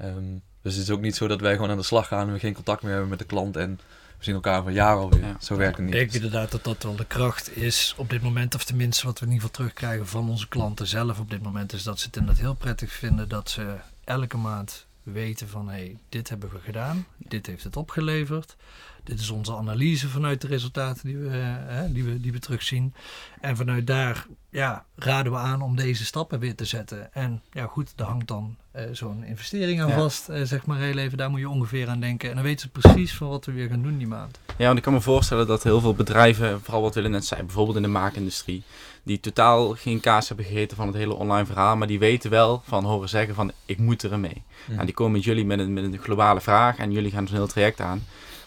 Ehm, 0.00 0.38
dus 0.62 0.74
het 0.74 0.82
is 0.82 0.90
ook 0.90 1.00
niet 1.00 1.16
zo 1.16 1.26
dat 1.28 1.40
wij 1.40 1.54
gewoon 1.54 1.70
aan 1.70 1.76
de 1.76 1.82
slag 1.82 2.06
gaan 2.06 2.26
en 2.26 2.32
we 2.32 2.38
geen 2.38 2.54
contact 2.54 2.82
meer 2.82 2.90
hebben 2.92 3.10
met 3.10 3.18
de 3.18 3.24
klant 3.24 3.56
en 3.56 3.80
we 4.18 4.24
zien 4.24 4.34
elkaar 4.34 4.62
van 4.62 4.72
jaar 4.72 4.96
alweer. 4.96 5.20
Ja. 5.26 5.36
Zo 5.40 5.56
werkt 5.56 5.76
het 5.76 5.86
Ik 5.86 5.92
niet. 5.92 6.00
denk 6.00 6.12
inderdaad 6.12 6.50
dat 6.50 6.64
dat 6.64 6.82
wel 6.82 6.96
de 6.96 7.04
kracht 7.04 7.56
is 7.56 7.94
op 7.96 8.10
dit 8.10 8.22
moment, 8.22 8.54
of 8.54 8.64
tenminste 8.64 9.06
wat 9.06 9.18
we 9.18 9.26
in 9.26 9.32
ieder 9.32 9.48
geval 9.48 9.64
terugkrijgen 9.64 10.06
van 10.06 10.28
onze 10.28 10.48
klanten 10.48 10.86
zelf 10.86 11.18
op 11.20 11.30
dit 11.30 11.42
moment, 11.42 11.72
is 11.72 11.82
dat 11.82 11.98
ze 11.98 12.06
het 12.06 12.16
inderdaad 12.16 12.42
heel 12.42 12.54
prettig 12.54 12.92
vinden 12.92 13.28
dat 13.28 13.50
ze 13.50 13.76
elke 14.04 14.36
maand 14.36 14.86
weten 15.02 15.48
van 15.48 15.68
hé, 15.68 15.76
hey, 15.76 15.98
dit 16.08 16.28
hebben 16.28 16.50
we 16.50 16.58
gedaan, 16.58 17.06
dit 17.16 17.46
heeft 17.46 17.64
het 17.64 17.76
opgeleverd, 17.76 18.56
dit 19.04 19.20
is 19.20 19.30
onze 19.30 19.56
analyse 19.56 20.08
vanuit 20.08 20.40
de 20.40 20.46
resultaten 20.46 21.06
die 21.06 21.16
we, 21.16 21.28
eh, 21.28 21.42
hè, 21.66 21.92
die 21.92 22.04
we, 22.04 22.20
die 22.20 22.32
we 22.32 22.38
terugzien. 22.38 22.94
En 23.40 23.56
vanuit 23.56 23.86
daar 23.86 24.26
ja, 24.50 24.84
raden 24.96 25.32
we 25.32 25.38
aan 25.38 25.62
om 25.62 25.76
deze 25.76 26.04
stappen 26.04 26.38
weer 26.38 26.54
te 26.54 26.64
zetten. 26.64 27.12
En 27.14 27.42
ja 27.52 27.66
goed, 27.66 27.92
daar 27.96 28.06
hangt 28.06 28.28
dan 28.28 28.56
eh, 28.72 28.84
zo'n 28.92 29.24
investering 29.24 29.80
aan 29.82 29.88
Ja. 29.88 29.94
vast, 29.94 30.28
eh, 30.28 30.42
zeg 30.42 30.66
maar 30.66 30.78
heel 30.78 30.96
even, 30.96 31.18
daar 31.18 31.30
moet 31.30 31.40
je 31.40 31.48
ongeveer 31.48 31.88
aan 31.88 32.00
denken. 32.00 32.28
En 32.28 32.34
dan 32.34 32.44
weten 32.44 32.60
ze 32.74 32.80
precies 32.80 33.14
van 33.14 33.28
wat 33.28 33.44
we 33.44 33.52
weer 33.52 33.68
gaan 33.68 33.82
doen 33.82 33.98
die 33.98 34.06
maand. 34.06 34.38
Ja, 34.58 34.64
want 34.66 34.76
ik 34.78 34.84
kan 34.84 34.92
me 34.92 35.00
voorstellen 35.00 35.46
dat 35.46 35.62
heel 35.62 35.80
veel 35.80 35.94
bedrijven, 35.94 36.60
vooral 36.62 36.82
wat 36.82 36.94
Willem 36.94 37.10
net 37.10 37.24
zei, 37.24 37.42
bijvoorbeeld 37.42 37.76
in 37.76 37.82
de 37.82 37.88
maakindustrie, 37.88 38.62
die 39.02 39.20
totaal 39.20 39.74
geen 39.74 40.00
kaas 40.00 40.28
hebben 40.28 40.46
gegeten 40.46 40.76
van 40.76 40.86
het 40.86 40.96
hele 40.96 41.14
online 41.14 41.46
verhaal, 41.46 41.76
maar 41.76 41.86
die 41.86 41.98
weten 41.98 42.30
wel 42.30 42.62
van 42.66 42.84
horen 42.84 43.08
zeggen 43.08 43.34
van 43.34 43.52
ik 43.66 43.78
moet 43.78 44.02
er 44.02 44.18
mee. 44.18 44.42
Mhm. 44.64 44.72
Nou, 44.74 44.84
die 44.84 44.94
komen 44.94 45.12
met 45.12 45.24
jullie 45.24 45.44
met 45.44 45.58
een, 45.58 45.72
met 45.72 45.84
een 45.84 45.98
globale 45.98 46.40
vraag 46.40 46.76
en 46.76 46.92
jullie 46.92 47.10
gaan 47.10 47.26
zo'n 47.26 47.36
heel 47.36 47.46
traject 47.46 47.80
aan. 47.80 48.02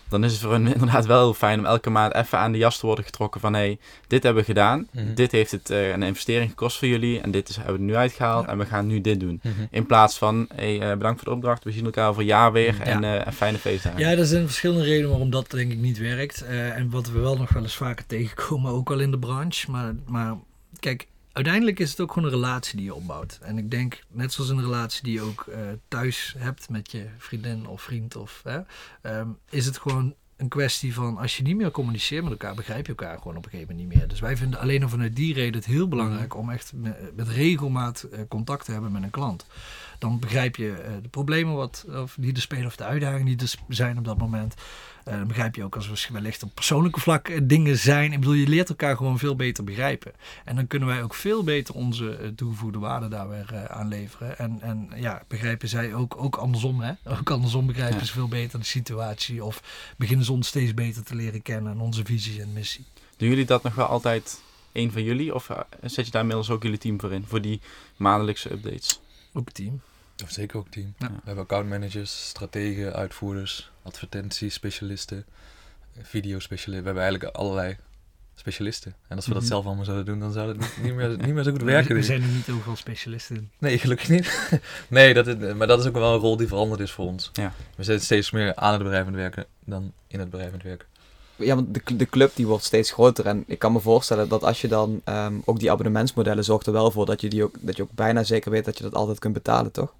Dan 0.09 0.23
is 0.23 0.31
het 0.31 0.41
voor 0.41 0.51
hen 0.53 0.67
inderdaad 0.73 1.05
wel 1.05 1.19
heel 1.23 1.33
fijn 1.33 1.59
om 1.59 1.65
elke 1.65 1.89
maand 1.89 2.13
even 2.13 2.37
aan 2.37 2.51
de 2.51 2.57
jas 2.57 2.77
te 2.79 2.85
worden 2.85 3.05
getrokken 3.05 3.41
van 3.41 3.53
hé, 3.53 3.59
hey, 3.59 3.77
dit 4.07 4.23
hebben 4.23 4.41
we 4.41 4.47
gedaan, 4.47 4.87
Mhm. 4.91 5.13
dit 5.13 5.31
heeft 5.31 5.51
het 5.51 5.69
eh, 5.69 5.89
een 5.91 6.03
investering 6.03 6.49
gekost 6.49 6.77
voor 6.77 6.87
jullie 6.87 7.21
en 7.21 7.31
dit 7.31 7.49
is, 7.49 7.55
hebben 7.55 7.75
we 7.75 7.81
nu 7.81 7.95
uitgehaald 7.95 8.45
Ja. 8.45 8.51
en 8.51 8.57
we 8.57 8.65
gaan 8.65 8.87
nu 8.87 9.01
dit 9.01 9.19
doen. 9.19 9.39
Mhm. 9.43 9.53
In 9.71 9.85
plaats 9.85 10.17
van, 10.17 10.47
hey, 10.55 10.79
eh, 10.81 10.97
bedankt 10.97 11.19
voor 11.21 11.29
de 11.29 11.35
opdracht, 11.35 11.63
we 11.63 11.71
zien 11.71 11.85
elkaar 11.85 12.09
over 12.09 12.21
een 12.21 12.27
jaar 12.27 12.51
weer 12.51 12.75
Ja. 12.75 12.83
en 12.83 13.03
eh, 13.03 13.25
een 13.25 13.33
fijne 13.33 13.57
feestdagen. 13.57 13.99
Ja, 13.99 14.09
er 14.11 14.25
zijn 14.25 14.45
verschillende 14.45 14.83
redenen 14.83 15.09
waarom 15.09 15.29
dat 15.29 15.51
denk 15.51 15.71
ik 15.71 15.77
niet 15.79 15.97
werkt. 15.97 16.41
En 16.45 16.89
wat 16.89 17.09
we 17.09 17.19
wel 17.19 17.37
nog 17.37 17.49
wel 17.49 17.63
eens 17.63 17.75
vaker 17.75 18.05
tegenkomen, 18.05 18.71
ook 18.71 18.91
al 18.91 18.99
in 18.99 19.11
de 19.11 19.19
branche. 19.19 19.71
Maar, 19.71 19.93
maar 20.05 20.35
kijk, 20.79 21.07
uiteindelijk 21.33 21.79
is 21.79 21.89
het 21.89 21.99
ook 21.99 22.11
gewoon 22.11 22.27
een 22.27 22.35
relatie 22.35 22.75
die 22.77 22.85
je 22.85 22.93
opbouwt. 22.93 23.39
En 23.41 23.57
ik 23.57 23.71
denk, 23.71 24.03
net 24.07 24.33
zoals 24.33 24.49
een 24.49 24.61
relatie 24.61 25.03
die 25.03 25.13
je 25.13 25.21
ook 25.21 25.45
eh, 25.47 25.59
thuis 25.87 26.35
hebt 26.37 26.69
met 26.69 26.91
je 26.91 27.07
vriendin 27.17 27.67
of 27.67 27.81
vriend, 27.81 28.15
of, 28.15 28.41
hè, 28.43 28.59
ehm, 29.01 29.27
is 29.49 29.65
het 29.65 29.77
gewoon 29.77 30.15
een 30.37 30.47
kwestie 30.49 30.93
van 30.93 31.17
als 31.17 31.37
je 31.37 31.43
niet 31.43 31.55
meer 31.55 31.71
communiceert 31.71 32.23
met 32.23 32.31
elkaar, 32.31 32.55
begrijp 32.55 32.85
je 32.85 32.95
elkaar 32.95 33.17
gewoon 33.17 33.37
op 33.37 33.45
een 33.45 33.49
gegeven 33.49 33.75
moment 33.75 33.89
niet 33.89 33.99
meer. 33.99 34.07
Dus 34.07 34.19
wij 34.19 34.37
vinden 34.37 34.59
alleen 34.59 34.83
al 34.83 34.89
vanuit 34.89 35.15
die 35.15 35.33
reden 35.33 35.53
het 35.53 35.65
heel 35.65 35.87
belangrijk 35.87 36.35
om 36.35 36.49
echt 36.49 36.71
met, 36.75 37.15
met 37.15 37.27
regelmaat 37.27 38.03
eh, 38.03 38.19
contact 38.27 38.65
te 38.65 38.71
hebben 38.71 38.91
met 38.91 39.03
een 39.03 39.09
klant. 39.09 39.45
Dan 39.99 40.19
begrijp 40.19 40.55
je 40.55 40.71
eh, 40.71 40.91
de 41.01 41.09
problemen 41.09 41.53
wat, 41.53 41.85
of 41.89 42.15
die 42.19 42.33
er 42.33 42.41
spelen 42.41 42.65
of 42.65 42.75
de 42.75 42.83
uitdagingen 42.83 43.25
die 43.25 43.47
er 43.47 43.55
zijn 43.67 43.97
op 43.97 44.05
dat 44.05 44.17
moment. 44.17 44.55
Eh, 45.03 45.17
dan 45.17 45.27
begrijp 45.27 45.55
je 45.55 45.63
ook 45.63 45.75
als 45.75 45.87
er 45.87 46.13
wellicht 46.13 46.43
op 46.43 46.55
persoonlijke 46.55 46.99
vlak 46.99 47.27
eh, 47.27 47.39
dingen 47.43 47.77
zijn. 47.77 48.11
Ik 48.11 48.19
bedoel, 48.19 48.33
je 48.33 48.47
leert 48.47 48.69
elkaar 48.69 48.97
gewoon 48.97 49.19
veel 49.19 49.35
beter 49.35 49.63
begrijpen. 49.63 50.13
En 50.45 50.55
dan 50.55 50.67
kunnen 50.67 50.87
wij 50.87 51.03
ook 51.03 51.13
veel 51.13 51.43
beter 51.43 51.75
onze 51.75 52.15
eh, 52.15 52.27
toegevoegde 52.35 52.79
waarde 52.79 53.07
daar 53.07 53.29
weer 53.29 53.69
aan 53.69 53.87
leveren. 53.87 54.37
En, 54.37 54.61
en 54.61 54.89
ja, 54.95 55.23
begrijpen 55.27 55.67
zij 55.69 55.93
ook, 55.93 56.15
ook 56.17 56.35
andersom. 56.35 56.81
Hè? 56.81 56.93
Ook 57.05 57.29
andersom 57.31 57.65
begrijpen 57.67 57.99
Ja. 57.99 58.05
ze 58.05 58.11
veel 58.11 58.27
beter 58.27 58.59
de 58.59 58.65
situatie. 58.65 59.43
Of 59.43 59.61
beginnen 59.97 60.25
ze 60.25 60.31
ons 60.31 60.47
steeds 60.47 60.73
beter 60.73 61.03
te 61.03 61.15
leren 61.15 61.41
kennen 61.41 61.71
en 61.71 61.79
onze 61.79 62.05
visie 62.05 62.41
en 62.41 62.53
missie. 62.53 62.85
Doen 63.17 63.29
jullie 63.29 63.45
dat 63.45 63.63
nog 63.63 63.75
wel 63.75 63.85
altijd 63.85 64.41
één 64.71 64.91
van 64.91 65.03
jullie 65.03 65.35
of 65.35 65.49
zet 65.81 66.05
je 66.05 66.11
daar 66.11 66.21
inmiddels 66.21 66.49
ook 66.49 66.63
jullie 66.63 66.77
team 66.77 66.99
voor 66.99 67.11
in, 67.11 67.25
voor 67.27 67.41
die 67.41 67.61
maandelijkse 67.95 68.51
updates? 68.51 68.99
Ook 69.33 69.45
het 69.45 69.53
team. 69.55 69.81
Of 70.23 70.31
zeker 70.31 70.57
ook 70.57 70.67
team. 70.69 70.93
Ja. 70.97 71.07
We 71.07 71.13
hebben 71.23 71.43
accountmanagers, 71.43 72.27
strategen, 72.27 72.93
uitvoerders, 72.93 73.71
advertentiespecialisten, 73.83 75.25
videospecialisten. 76.01 76.79
We 76.79 76.85
hebben 76.85 77.03
eigenlijk 77.03 77.35
allerlei 77.35 77.77
specialisten. 78.35 78.95
En 79.07 79.15
als 79.15 79.25
we 79.25 79.31
Mhm. 79.31 79.39
dat 79.39 79.49
zelf 79.49 79.65
allemaal 79.65 79.85
zouden 79.85 80.05
doen, 80.05 80.19
dan 80.19 80.31
zou 80.31 80.47
het 80.47 80.57
niet, 80.59 80.77
niet, 80.83 80.93
meer, 80.93 81.09
niet 81.17 81.33
meer 81.33 81.43
zo 81.43 81.51
goed 81.51 81.59
We, 81.63 81.65
werken. 81.65 81.97
ik. 81.97 82.03
zijn 82.03 82.21
er 82.21 82.27
niet 82.27 82.49
overal 82.49 82.75
specialisten 82.75 83.35
in. 83.35 83.49
Nee, 83.57 83.79
gelukkig 83.79 84.09
niet. 84.09 84.49
nee, 84.87 85.13
dat 85.13 85.27
is, 85.27 85.53
maar 85.53 85.67
dat 85.67 85.79
is 85.79 85.85
ook 85.85 85.93
wel 85.93 86.13
een 86.13 86.19
rol 86.19 86.37
die 86.37 86.47
veranderd 86.47 86.81
is 86.81 86.91
voor 86.91 87.05
ons. 87.05 87.29
Ja. 87.33 87.53
We 87.75 87.83
zijn 87.83 87.99
steeds 88.01 88.31
meer 88.31 88.55
aan 88.55 88.73
het 88.73 88.81
bedrijf 88.83 89.01
aan 89.05 89.11
het 89.13 89.21
werken 89.21 89.45
dan 89.65 89.93
in 90.07 90.19
het 90.19 90.29
bedrijf 90.29 90.49
aan 90.51 90.57
het 90.57 90.67
werken. 90.67 90.87
Ja, 91.35 91.55
want 91.55 91.73
de, 91.73 91.95
de 91.95 92.05
club 92.05 92.31
die 92.35 92.47
wordt 92.47 92.63
steeds 92.63 92.91
groter. 92.91 93.25
En 93.25 93.43
ik 93.47 93.59
kan 93.59 93.71
me 93.71 93.79
voorstellen 93.79 94.29
dat 94.29 94.43
als 94.43 94.61
je 94.61 94.67
dan 94.67 95.01
ehm, 95.03 95.33
ook 95.45 95.59
die 95.59 95.71
abonnementsmodellen 95.71 96.43
zorgt 96.43 96.67
er 96.67 96.73
wel 96.73 96.91
voor 96.91 97.05
dat 97.05 97.21
je, 97.21 97.29
die 97.29 97.43
ook, 97.43 97.55
dat 97.59 97.75
je 97.77 97.83
ook 97.83 97.91
bijna 97.91 98.23
zeker 98.23 98.51
weet 98.51 98.65
dat 98.65 98.77
je 98.77 98.83
dat 98.83 98.95
altijd 98.95 99.19
kunt 99.19 99.33
betalen, 99.33 99.71
toch? 99.71 99.93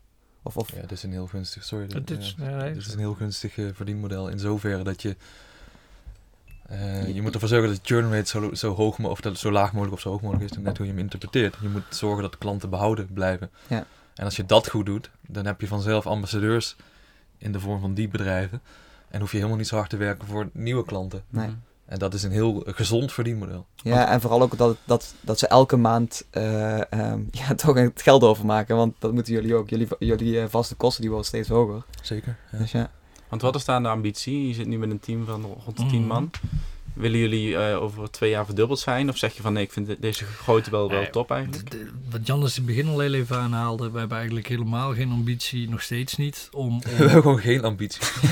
Of, 0.44 0.58
of, 0.58 0.72
Ja, 0.72 0.82
het 0.82 0.92
is 0.92 1.04
een 1.04 1.12
heel 1.12 1.28
gunstig, 1.28 1.64
sorry. 1.64 1.88
Het 1.94 2.12
is, 2.12 2.36
ja. 2.38 2.44
nee, 2.46 2.56
nee, 2.56 2.68
Het 2.70 2.78
is 2.78 2.94
een 2.94 3.00
heel 3.00 3.14
gunstig 3.14 3.58
eh, 3.58 3.66
verdienmodel 3.74 4.28
in 4.30 4.40
zoverre 4.40 4.84
dat 4.84 5.02
je... 5.02 5.16
eh, 6.68 7.16
je 7.16 7.22
moet 7.22 7.34
ervoor 7.34 7.50
zorgen 7.50 7.68
dat 7.70 7.78
de 7.78 7.94
churn 7.94 8.12
rate 8.12 8.28
zo, 8.30 8.54
zo 8.54 8.76
hoog 8.76 9.00
of 9.00 9.22
dat 9.22 9.38
zo 9.38 9.52
laag 9.52 9.72
mogelijk 9.72 9.94
of 9.96 10.02
zo 10.02 10.10
hoog 10.10 10.22
mogelijk 10.22 10.52
is, 10.52 10.58
net 10.58 10.78
hoe 10.78 10.86
je 10.86 10.92
hem 10.92 11.02
interpreteert. 11.02 11.56
Je 11.62 11.70
moet 11.70 11.84
zorgen 11.90 12.22
dat 12.22 12.32
de 12.32 12.38
klanten 12.38 12.70
behouden 12.70 13.08
blijven. 13.14 13.50
Ja. 13.68 13.86
En 14.16 14.26
als 14.26 14.36
je 14.36 14.46
dat 14.46 14.70
goed 14.70 14.86
doet, 14.86 15.10
dan 15.28 15.46
heb 15.46 15.62
je 15.62 15.68
vanzelf 15.68 16.08
ambassadeurs 16.08 16.76
in 17.38 17.52
de 17.52 17.60
vorm 17.60 17.80
van 17.80 17.94
die 17.94 18.08
bedrijven. 18.08 18.62
En 19.14 19.20
hoef 19.20 19.32
je 19.32 19.38
helemaal 19.38 19.58
niet 19.58 19.68
zo 19.68 19.76
hard 19.76 19.90
te 19.90 19.98
werken 19.98 20.28
voor 20.28 20.50
nieuwe 20.54 20.86
klanten. 20.86 21.24
Nee. 21.30 21.48
Mhm. 21.48 21.56
En 21.86 22.00
dat 22.00 22.14
is 22.14 22.24
een 22.24 22.32
heel 22.32 22.64
gezond 22.66 23.12
verdienmodel. 23.12 23.66
Ja, 23.76 24.08
en 24.10 24.22
vooral 24.22 24.42
ook 24.42 24.58
dat, 24.58 24.78
dat, 24.84 25.14
dat 25.22 25.40
ze 25.40 25.48
elke 25.48 25.78
maand 25.78 26.26
eh, 26.30 26.92
ehm, 26.92 27.20
ja, 27.48 27.56
toch 27.56 27.76
het 27.76 28.02
geld 28.02 28.24
overmaken. 28.24 28.76
Want 28.76 28.96
dat 29.00 29.14
moeten 29.14 29.34
jullie 29.34 29.56
ook. 29.56 29.70
Jullie, 29.70 29.88
jullie 30.00 30.40
eh, 30.42 30.48
vaste 30.50 30.76
kosten 30.76 31.02
die 31.02 31.10
worden 31.10 31.28
steeds 31.28 31.50
hoger. 31.50 31.84
Zeker. 32.02 32.38
Ja. 32.52 32.58
Dus 32.58 32.72
ja. 32.72 32.92
Want 33.30 33.42
wat 33.42 33.56
is 33.56 33.66
daar 33.66 33.82
de 33.82 33.88
ambitie? 33.88 34.48
Je 34.48 34.54
zit 34.54 34.68
nu 34.68 34.78
met 34.78 34.90
een 34.90 35.00
team 35.00 35.26
van 35.26 35.42
rond 35.66 35.78
de 35.78 35.86
10 35.86 36.00
Mhm. 36.00 36.08
man. 36.08 36.30
Willen 36.94 37.20
jullie 37.20 37.58
eh, 37.58 37.82
over 37.82 38.12
twee 38.12 38.30
jaar 38.30 38.46
verdubbeld 38.46 38.80
zijn? 38.80 39.10
Of 39.10 39.18
zeg 39.18 39.34
je 39.36 39.42
van 39.42 39.54
nee, 39.54 39.64
ik 39.64 39.72
vind 39.72 39.88
de- 39.88 39.98
deze 40.00 40.26
grootte 40.26 40.70
wel, 40.72 40.90
wel 40.90 41.10
top 41.10 41.32
eigenlijk? 41.32 41.72
De- 41.72 41.78
de- 41.78 41.90
wat 42.10 42.28
Jannes 42.28 42.58
in 42.58 42.64
het 42.68 42.76
begin 42.76 42.92
al 42.92 43.00
heel 43.00 43.14
even 43.14 43.38
aanhaalde, 43.38 43.92
we 43.92 44.00
hebben 44.00 44.18
eigenlijk 44.18 44.48
helemaal 44.48 44.94
geen 44.94 45.12
ambitie, 45.12 45.70
nog 45.70 45.82
steeds 45.82 46.16
niet, 46.16 46.50
om... 46.52 46.68
om- 46.74 46.82
We 46.82 46.90
hebben 46.96 47.22
gewoon 47.22 47.40
geen 47.40 47.64
ambitie. 47.64 48.02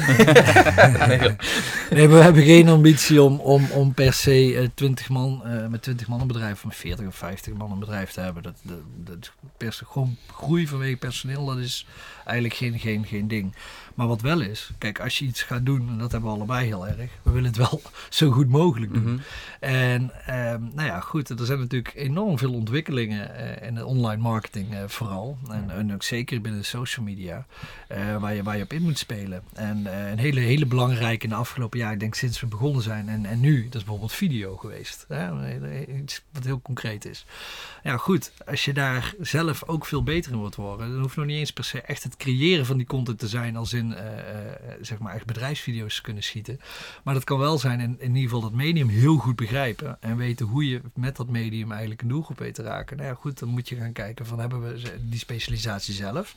nee, 1.90 2.08
we 2.08 2.16
hebben 2.16 2.44
geen 2.44 2.70
ambitie 2.70 3.22
om, 3.22 3.40
om, 3.40 3.72
om 3.72 3.94
per 3.94 4.14
se 4.14 4.58
eh, 4.58 4.68
20 4.74 5.10
man, 5.10 5.42
eh, 5.46 5.68
met 5.68 5.82
20 5.82 6.08
man 6.08 6.22
een 6.22 6.28
bedrijf, 6.28 6.54
of 6.54 6.66
met 6.66 6.76
40 6.76 7.08
of 7.08 7.16
50 7.16 7.54
man 7.54 7.72
een 7.72 7.80
bedrijf 7.80 8.12
te 8.12 8.20
hebben. 8.22 8.44
Dat, 8.44 8.56
dat, 8.64 8.78
dat 8.96 9.32
pers, 9.58 9.82
gewoon 9.86 10.18
groei 10.34 10.68
vanwege 10.68 10.98
personeel, 10.98 11.46
dat 11.46 11.58
is 11.58 11.86
eigenlijk 12.26 12.56
geen, 12.58 12.80
geen, 12.80 13.06
geen 13.06 13.28
ding. 13.28 13.56
Maar 13.96 14.08
wat 14.08 14.22
wel 14.22 14.42
is, 14.42 14.70
kijk, 14.78 15.00
als 15.00 15.20
je 15.20 15.26
iets 15.26 15.42
gaat 15.44 15.66
doen, 15.66 15.90
en 15.90 15.98
dat 15.98 16.12
hebben 16.12 16.30
we 16.30 16.36
allebei 16.36 16.66
heel 16.66 16.88
erg, 16.88 17.10
we 17.22 17.32
willen 17.32 17.50
het 17.50 17.58
wel 17.58 17.82
zo 18.10 18.32
goed 18.32 18.48
mogelijk 18.52 18.94
doen. 18.94 19.04
Mhm. 19.04 19.18
En 19.60 20.12
ehm, 20.26 20.62
nou 20.74 20.88
ja, 20.88 21.00
goed, 21.00 21.30
er 21.30 21.46
zijn 21.46 21.60
natuurlijk 21.60 21.94
enorm 21.96 22.38
veel 22.38 22.54
ontwikkelingen 22.54 23.36
eh, 23.36 23.68
in 23.68 23.76
de 23.76 23.86
online 23.86 24.22
marketing 24.22 24.74
eh, 24.74 24.84
vooral. 24.88 25.38
En, 25.50 25.70
en 25.70 25.94
ook 25.94 26.04
zeker 26.04 26.42
binnen 26.42 26.62
de 26.62 26.68
social 26.68 27.06
media, 27.06 27.46
eh, 27.88 28.18
waar, 28.18 28.34
je, 28.34 28.44
waar 28.44 28.58
je 28.58 28.64
op 28.64 28.74
in 28.74 28.82
moet 28.82 28.98
spelen. 28.98 29.44
En 29.54 29.86
een 30.12 30.18
hele, 30.18 30.40
hele 30.40 30.66
belangrijke 30.66 31.24
in 31.24 31.30
de 31.30 31.36
afgelopen 31.36 31.80
jaar, 31.80 31.94
ik 31.94 32.00
denk 32.00 32.16
sinds 32.16 32.40
we 32.40 32.48
begonnen 32.48 32.82
zijn 32.82 33.10
en, 33.10 33.26
en 33.26 33.40
nu, 33.40 33.64
dat 33.64 33.76
is 33.76 33.82
bijvoorbeeld 33.82 34.14
video 34.14 34.58
geweest. 34.58 35.06
Hè? 35.08 35.30
Iets 35.98 36.22
wat 36.32 36.44
heel 36.44 36.62
concreet 36.62 37.06
is. 37.06 37.26
Ja 37.84 37.98
goed, 37.98 38.32
als 38.46 38.66
je 38.66 38.74
daar 38.74 39.14
zelf 39.20 39.64
ook 39.64 39.86
veel 39.86 40.04
beter 40.04 40.32
in 40.32 40.38
wordt 40.38 40.56
worden, 40.56 40.92
dan 40.92 41.02
hoeft 41.02 41.16
nog 41.16 41.26
niet 41.26 41.38
eens 41.38 41.54
per 41.54 41.64
se 41.64 41.82
echt 41.82 42.04
het 42.04 42.18
creëren 42.18 42.66
van 42.66 42.78
die 42.78 42.86
content 42.86 43.20
te 43.20 43.28
zijn 43.28 43.56
als 43.56 43.74
in 43.74 43.96
zeg 44.82 45.00
maar 45.00 45.16
echt 45.16 45.26
bedrijfsvideo's 45.26 45.96
te 45.96 46.02
kunnen 46.02 46.24
schieten. 46.24 46.60
Maar 47.04 47.14
dat 47.14 47.24
kan 47.24 47.40
wel 47.40 47.58
zijn 47.58 47.80
in, 47.80 47.96
in 48.00 48.08
ieder 48.16 48.22
geval 48.22 48.41
dat 48.42 48.52
medium 48.52 48.88
heel 48.88 49.18
goed 49.18 49.36
begrijpen. 49.36 49.98
En 50.00 50.18
weten 50.18 50.46
hoe 50.46 50.70
je 50.70 50.82
met 50.94 51.16
dat 51.16 51.30
medium 51.30 51.72
eigenlijk 51.72 52.02
een 52.02 52.08
doelgroep 52.08 52.40
weet 52.40 52.56
te 52.56 52.64
raken. 52.64 52.98
Nou 52.98 53.10
ja, 53.10 53.16
goed, 53.16 53.40
dan 53.40 53.50
moet 53.50 53.70
je 53.70 53.76
gaan 53.76 53.92
kijken 53.92 54.26
van 54.26 54.40
hebben 54.40 54.62
we 54.62 54.82
die 55.10 55.20
specialisatie 55.20 55.94
zelf. 55.94 56.36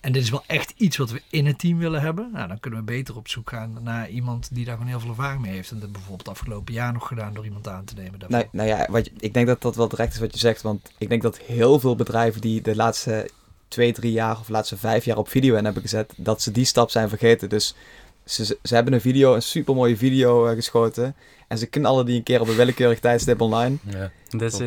En 0.00 0.12
dit 0.12 0.22
is 0.22 0.30
wel 0.30 0.44
echt 0.46 0.72
iets 0.76 0.96
wat 0.96 1.10
we 1.10 1.22
in 1.30 1.46
het 1.46 1.58
team 1.58 1.78
willen 1.78 2.00
hebben. 2.00 2.30
Nou, 2.32 2.48
dan 2.48 2.60
kunnen 2.60 2.80
we 2.80 2.84
beter 2.84 3.16
op 3.16 3.28
zoek 3.28 3.48
gaan 3.50 3.78
naar 3.82 4.08
iemand 4.08 4.48
die 4.52 4.64
daar 4.64 4.74
gewoon 4.74 4.90
heel 4.90 5.00
veel 5.00 5.08
ervaring 5.08 5.42
mee 5.42 5.52
heeft. 5.52 5.70
En 5.70 5.80
dat 5.80 5.92
bijvoorbeeld 5.92 6.28
afgelopen 6.28 6.74
jaar 6.74 6.92
nog 6.92 7.06
gedaan 7.06 7.34
door 7.34 7.44
iemand 7.44 7.68
aan 7.68 7.84
te 7.84 7.94
nemen. 7.94 8.20
Nou, 8.28 8.44
nou 8.52 8.68
ja, 8.68 8.86
wat 8.90 9.10
ik 9.18 9.34
denk 9.34 9.46
dat 9.46 9.62
dat 9.62 9.76
wel 9.76 9.88
terecht 9.88 10.12
is 10.12 10.20
wat 10.20 10.32
je 10.32 10.38
zegt. 10.38 10.62
Want 10.62 10.92
ik 10.98 11.08
denk 11.08 11.22
dat 11.22 11.38
heel 11.38 11.80
veel 11.80 11.96
bedrijven 11.96 12.40
die 12.40 12.62
de 12.62 12.76
laatste 12.76 13.30
twee, 13.68 13.92
drie 13.92 14.12
jaar 14.12 14.38
of 14.38 14.48
laatste 14.48 14.76
vijf 14.76 15.04
jaar 15.04 15.16
op 15.16 15.28
video 15.28 15.54
hebben 15.54 15.82
gezet, 15.82 16.12
dat 16.16 16.42
ze 16.42 16.50
die 16.50 16.64
stap 16.64 16.90
zijn 16.90 17.08
vergeten. 17.08 17.48
Dus 17.48 17.74
ze, 18.30 18.58
ze 18.62 18.74
hebben 18.74 18.92
een 18.92 19.00
video, 19.00 19.34
een 19.34 19.42
supermooie 19.42 19.96
video 19.96 20.46
eh, 20.46 20.54
geschoten. 20.54 21.14
En 21.48 21.58
ze 21.58 21.66
knallen 21.66 22.06
die 22.06 22.16
een 22.16 22.22
keer 22.22 22.40
op 22.40 22.48
een 22.48 22.56
willekeurig 22.56 22.98
tijdstip 23.00 23.40
online. 23.40 23.76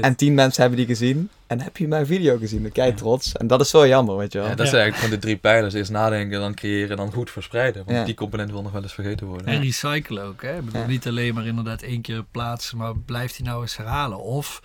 En 0.01 0.15
tien 0.15 0.33
mensen 0.33 0.61
hebben 0.61 0.79
die 0.79 0.87
gezien. 0.87 1.29
En 1.47 1.61
heb 1.61 1.77
je 1.77 1.87
mijn 1.87 2.05
video 2.05 2.37
gezien? 2.37 2.61
Dan 2.61 2.71
kijk 2.71 2.89
je 2.91 2.97
trots. 2.97 3.31
En 3.33 3.47
dat 3.47 3.61
is 3.61 3.69
zo 3.69 3.87
jammer, 3.87 4.17
weet 4.17 4.31
je 4.33 4.39
wel. 4.39 4.47
Ja, 4.47 4.55
dat 4.55 4.65
Ja. 4.65 4.71
zijn 4.71 4.81
eigenlijk 4.81 5.03
gewoon 5.11 5.19
de 5.21 5.27
drie 5.27 5.37
pijlers. 5.41 5.73
Eerst 5.73 5.91
nadenken, 5.91 6.39
dan 6.39 6.53
creëren, 6.53 6.97
dan 6.97 7.11
goed 7.11 7.31
verspreiden. 7.31 7.83
Want 7.85 7.97
Ja. 7.97 8.03
die 8.05 8.13
component 8.13 8.51
wil 8.51 8.61
nog 8.61 8.71
wel 8.71 8.81
eens 8.81 8.93
vergeten 8.93 9.27
worden. 9.27 9.47
En 9.47 9.61
recyclen 9.61 10.23
ook. 10.23 10.41
Hè? 10.41 10.57
Ik 10.57 10.65
bedoel, 10.65 10.81
Ja. 10.81 10.87
Niet 10.87 11.07
alleen 11.07 11.33
maar 11.33 11.45
inderdaad 11.45 11.81
één 11.81 12.01
keer 12.01 12.23
plaatsen, 12.31 12.77
maar 12.77 12.97
blijft 12.97 13.35
die 13.37 13.45
nou 13.45 13.61
eens 13.61 13.77
herhalen. 13.77 14.19
Of 14.19 14.61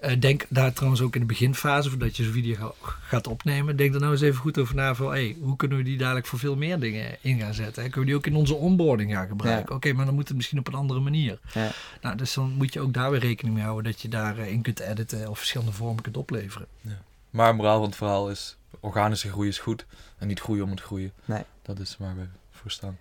eh, 0.00 0.20
denk 0.20 0.44
daar 0.48 0.72
trouwens 0.72 1.02
ook 1.02 1.14
in 1.14 1.20
de 1.20 1.26
beginfase, 1.26 1.90
voordat 1.90 2.16
je 2.16 2.24
zo'n 2.24 2.32
video 2.32 2.54
ga- 2.54 2.94
gaat 3.00 3.26
opnemen, 3.26 3.76
denk 3.76 3.94
er 3.94 4.00
nou 4.00 4.12
eens 4.12 4.20
even 4.20 4.40
goed 4.40 4.58
over 4.58 4.74
na 4.74 4.94
van, 4.94 5.10
hey, 5.10 5.36
hoe 5.40 5.56
kunnen 5.56 5.78
we 5.78 5.84
die 5.84 5.98
dadelijk 5.98 6.26
voor 6.26 6.38
veel 6.38 6.56
meer 6.56 6.78
dingen 6.80 7.16
in 7.20 7.38
gaan 7.40 7.54
zetten? 7.54 7.82
Hè? 7.82 7.88
Kunnen 7.88 8.00
we 8.00 8.06
die 8.06 8.14
ook 8.14 8.26
in 8.26 8.36
onze 8.36 8.54
onboarding 8.54 9.12
gaan 9.12 9.28
gebruiken? 9.28 9.66
Ja. 9.68 9.74
Oké, 9.76 9.92
maar 9.92 10.04
dan 10.04 10.14
moet 10.14 10.28
het 10.28 10.36
misschien 10.36 10.58
op 10.58 10.66
een 10.68 10.74
andere 10.74 11.00
manier. 11.00 11.38
Ja. 11.52 11.70
Nou, 12.00 12.16
dus 12.16 12.34
dan 12.34 12.50
moet 12.52 12.72
je 12.72 12.80
ook 12.80 12.92
daar 12.94 13.10
weer 13.10 13.20
rekening 13.20 13.54
mee 13.54 13.64
houden 13.64 13.92
dat 13.92 14.00
je 14.00 14.08
daarin 14.08 14.62
kunt 14.62 14.80
editen 14.80 15.28
of 15.28 15.38
verschillende 15.38 15.72
vormen 15.72 16.02
kunt 16.02 16.16
opleveren. 16.16 16.66
Maar 17.30 17.54
moraal 17.54 17.78
van 17.78 17.86
het 17.86 17.96
verhaal 17.96 18.30
is, 18.30 18.56
organische 18.80 19.30
groei 19.30 19.48
is 19.48 19.58
goed. 19.58 19.86
En 20.18 20.26
niet 20.26 20.40
groeien 20.40 20.64
om 20.64 20.70
het 20.70 20.80
groeien. 20.80 21.12
Nee. 21.24 21.42
Dat 21.62 21.78
is 21.78 21.96
waar 21.98 22.16
we 22.16 22.22
voor 22.50 22.70
staan. 22.70 22.98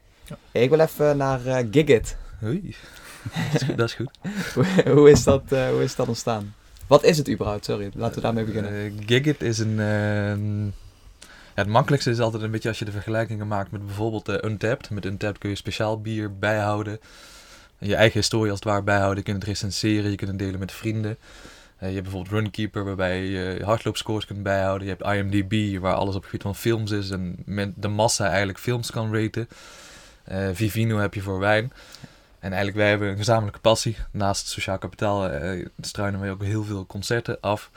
Ik 0.51 0.69
wil 0.69 0.79
even 0.79 1.17
naar 1.17 1.45
eh, 1.45 1.67
Gigit. 1.71 2.17
Hoi. 2.39 2.75
dat, 3.51 3.61
is 3.61 3.67
goed, 3.67 3.77
dat 3.77 3.89
is 3.89 3.93
goed. 3.93 4.11
hoe, 4.95 5.09
is 5.09 5.23
dat, 5.23 5.51
eh, 5.51 5.69
hoe 5.69 5.83
is 5.83 5.95
dat 5.95 6.07
ontstaan? 6.07 6.53
Wat 6.89 7.03
is 7.03 7.17
het 7.17 7.29
überhaupt? 7.29 7.65
Sorry, 7.65 7.89
laten 7.93 8.15
we 8.15 8.21
daarmee 8.21 8.43
beginnen. 8.43 8.71
Eh, 8.73 8.91
Gigit 9.05 9.41
is 9.41 9.59
een... 9.59 9.79
eh, 9.79 10.37
ja, 11.55 11.65
het 11.65 11.67
makkelijkste 11.67 12.09
is 12.09 12.19
altijd 12.19 12.43
een 12.43 12.51
beetje 12.51 12.69
als 12.69 12.79
je 12.79 12.85
de 12.85 12.91
vergelijkingen 12.91 13.47
maakt 13.47 13.71
met 13.71 13.85
bijvoorbeeld 13.85 14.29
eh, 14.29 14.49
Untapped. 14.49 14.89
Met 14.89 15.05
Untapped 15.05 15.37
kun 15.37 15.49
je 15.49 15.55
speciaal 15.55 16.01
bier 16.01 16.37
bijhouden. 16.37 16.99
Je 17.77 17.95
eigen 17.95 18.19
historie 18.19 18.49
als 18.51 18.59
het 18.59 18.69
ware 18.69 18.83
bijhouden. 18.83 19.17
Je 19.17 19.23
kunt 19.23 19.35
het 19.37 19.45
recenseren, 19.45 20.09
je 20.09 20.15
kunt 20.15 20.29
het 20.29 20.39
delen 20.39 20.59
met 20.59 20.71
vrienden. 20.71 21.17
Eh, 21.77 21.87
je 21.87 21.93
hebt 21.93 22.03
bijvoorbeeld 22.03 22.33
Runkeeper, 22.33 22.83
waarbij 22.85 23.25
je 23.25 23.61
hardloopscores 23.63 24.25
kunt 24.25 24.43
bijhouden. 24.43 24.87
Je 24.87 24.95
hebt 24.97 25.15
IMDb, 25.15 25.79
waar 25.79 25.93
alles 25.95 26.15
op 26.15 26.21
het 26.21 26.29
gebied 26.29 26.41
van 26.45 26.55
films 26.55 26.91
is 26.91 27.09
en 27.09 27.43
de 27.75 27.87
massa 27.87 28.27
eigenlijk 28.27 28.59
films 28.59 28.91
kan 28.91 29.15
raten. 29.15 29.47
Vivino 30.53 30.97
heb 30.97 31.13
je 31.13 31.21
voor 31.21 31.39
wijn. 31.39 31.71
En 32.39 32.47
eigenlijk, 32.47 32.77
wij 32.77 32.89
hebben 32.89 33.09
een 33.09 33.17
gezamenlijke 33.17 33.59
passie. 33.59 33.97
Naast 34.11 34.47
sociaal 34.47 34.77
kapitaal 34.77 35.29
eh, 35.29 35.65
struinen 35.79 36.19
wij 36.19 36.31
ook 36.31 36.43
heel 36.43 36.63
veel 36.63 36.85
concerten 36.85 37.39
af. 37.41 37.71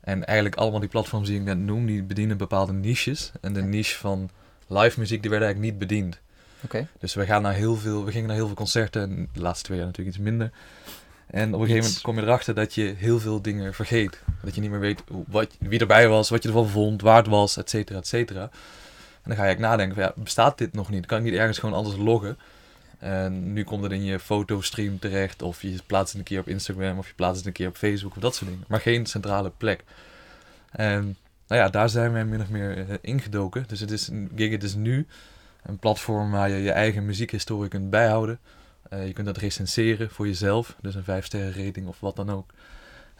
En 0.00 0.24
eigenlijk 0.24 0.56
allemaal 0.56 0.80
die 0.80 0.88
platforms 0.88 1.28
die 1.28 1.38
ik 1.38 1.44
net 1.44 1.58
noem, 1.58 1.86
die 1.86 2.02
bedienen 2.02 2.36
bepaalde 2.36 2.72
niches. 2.72 3.32
En 3.40 3.52
de 3.52 3.62
niche 3.62 3.98
van 3.98 4.30
live 4.66 4.98
muziek, 5.00 5.20
die 5.22 5.30
werd 5.30 5.42
eigenlijk 5.42 5.72
niet 5.72 5.88
bediend. 5.88 6.20
Dus 6.98 7.14
we, 7.14 7.24
gaan 7.24 7.42
naar 7.42 7.54
heel 7.54 7.76
veel, 7.76 8.04
we 8.04 8.10
gingen 8.10 8.26
naar 8.26 8.36
heel 8.36 8.46
veel 8.46 8.54
concerten. 8.54 9.02
En 9.02 9.28
de 9.32 9.40
laatste 9.40 9.64
twee 9.64 9.78
jaar 9.78 9.86
natuurlijk 9.86 10.16
iets 10.16 10.24
minder. 10.24 10.50
En 11.26 11.54
op 11.54 11.60
een 11.60 11.66
gegeven 11.66 11.86
moment 11.86 12.02
kom 12.02 12.16
je 12.16 12.22
erachter 12.22 12.54
dat 12.54 12.74
je 12.74 12.94
heel 12.96 13.20
veel 13.20 13.42
dingen 13.42 13.74
vergeet. 13.74 14.18
Dat 14.42 14.54
je 14.54 14.60
niet 14.60 14.70
meer 14.70 14.80
weet 14.80 15.02
wat, 15.26 15.56
wie 15.60 15.80
erbij 15.80 16.08
was, 16.08 16.28
wat 16.28 16.42
je 16.42 16.48
ervan 16.48 16.68
vond, 16.68 17.02
waar 17.02 17.16
het 17.16 17.26
was, 17.26 17.56
et 17.56 17.70
cetera, 17.70 17.98
et 17.98 18.06
cetera. 18.06 18.42
En 18.42 19.30
dan 19.30 19.36
ga 19.36 19.42
je 19.42 19.48
eigenlijk 19.48 19.60
nadenken, 19.60 19.94
van, 19.94 20.04
ja, 20.04 20.22
bestaat 20.22 20.58
dit 20.58 20.72
nog 20.72 20.90
niet? 20.90 21.06
Kan 21.06 21.18
ik 21.18 21.24
niet 21.24 21.34
ergens 21.34 21.58
gewoon 21.58 21.74
anders 21.74 21.96
loggen? 21.96 22.38
En 23.04 23.52
nu 23.52 23.64
komt 23.64 23.82
het 23.82 23.92
in 23.92 24.04
je 24.04 24.18
fotostream 24.18 24.98
terecht, 24.98 25.42
of 25.42 25.62
je 25.62 25.78
plaatst 25.86 26.12
het 26.12 26.18
een 26.20 26.26
keer 26.26 26.40
op 26.40 26.48
Instagram, 26.48 26.98
of 26.98 27.08
je 27.08 27.14
plaatst 27.14 27.36
het 27.36 27.46
een 27.46 27.52
keer 27.52 27.68
op 27.68 27.76
Facebook, 27.76 28.14
of 28.14 28.22
dat 28.22 28.34
soort 28.34 28.50
dingen. 28.50 28.64
Maar 28.68 28.80
geen 28.80 29.06
centrale 29.06 29.50
plek. 29.56 29.84
En 30.70 31.16
nou 31.46 31.60
ja, 31.60 31.68
daar 31.68 31.88
zijn 31.88 32.12
wij 32.12 32.24
min 32.24 32.40
of 32.40 32.48
meer 32.48 32.78
uh, 32.78 32.94
ingedoken. 33.00 33.64
Dus 33.66 33.80
het 33.80 33.90
is, 33.90 34.10
Gigit 34.36 34.62
is 34.62 34.74
nu 34.74 35.06
een 35.62 35.78
platform 35.78 36.30
waar 36.30 36.50
je 36.50 36.62
je 36.62 36.70
eigen 36.70 37.04
muziekhistorie 37.04 37.68
kunt 37.68 37.90
bijhouden. 37.90 38.38
Uh, 38.92 39.06
je 39.06 39.12
kunt 39.12 39.26
dat 39.26 39.36
recenseren 39.36 40.10
voor 40.10 40.26
jezelf, 40.26 40.76
dus 40.80 40.94
een 40.94 41.04
5 41.04 41.24
sterren 41.24 41.64
rating 41.64 41.86
of 41.86 42.00
wat 42.00 42.16
dan 42.16 42.30
ook. 42.30 42.50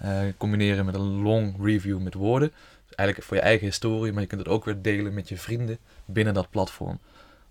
Uh, 0.05 0.19
combineren 0.37 0.85
met 0.85 0.95
een 0.95 1.23
long 1.23 1.55
review 1.65 1.99
met 1.99 2.15
woorden. 2.15 2.53
Dus 2.87 2.97
eigenlijk 2.97 3.29
voor 3.29 3.37
je 3.37 3.43
eigen 3.43 3.67
historie, 3.67 4.13
maar 4.13 4.23
je 4.23 4.29
kunt 4.29 4.41
het 4.41 4.51
ook 4.51 4.65
weer 4.65 4.83
delen 4.83 5.15
met 5.15 5.29
je 5.29 5.37
vrienden 5.37 5.79
binnen 6.05 6.35
dat 6.35 6.51
platform. 6.51 6.99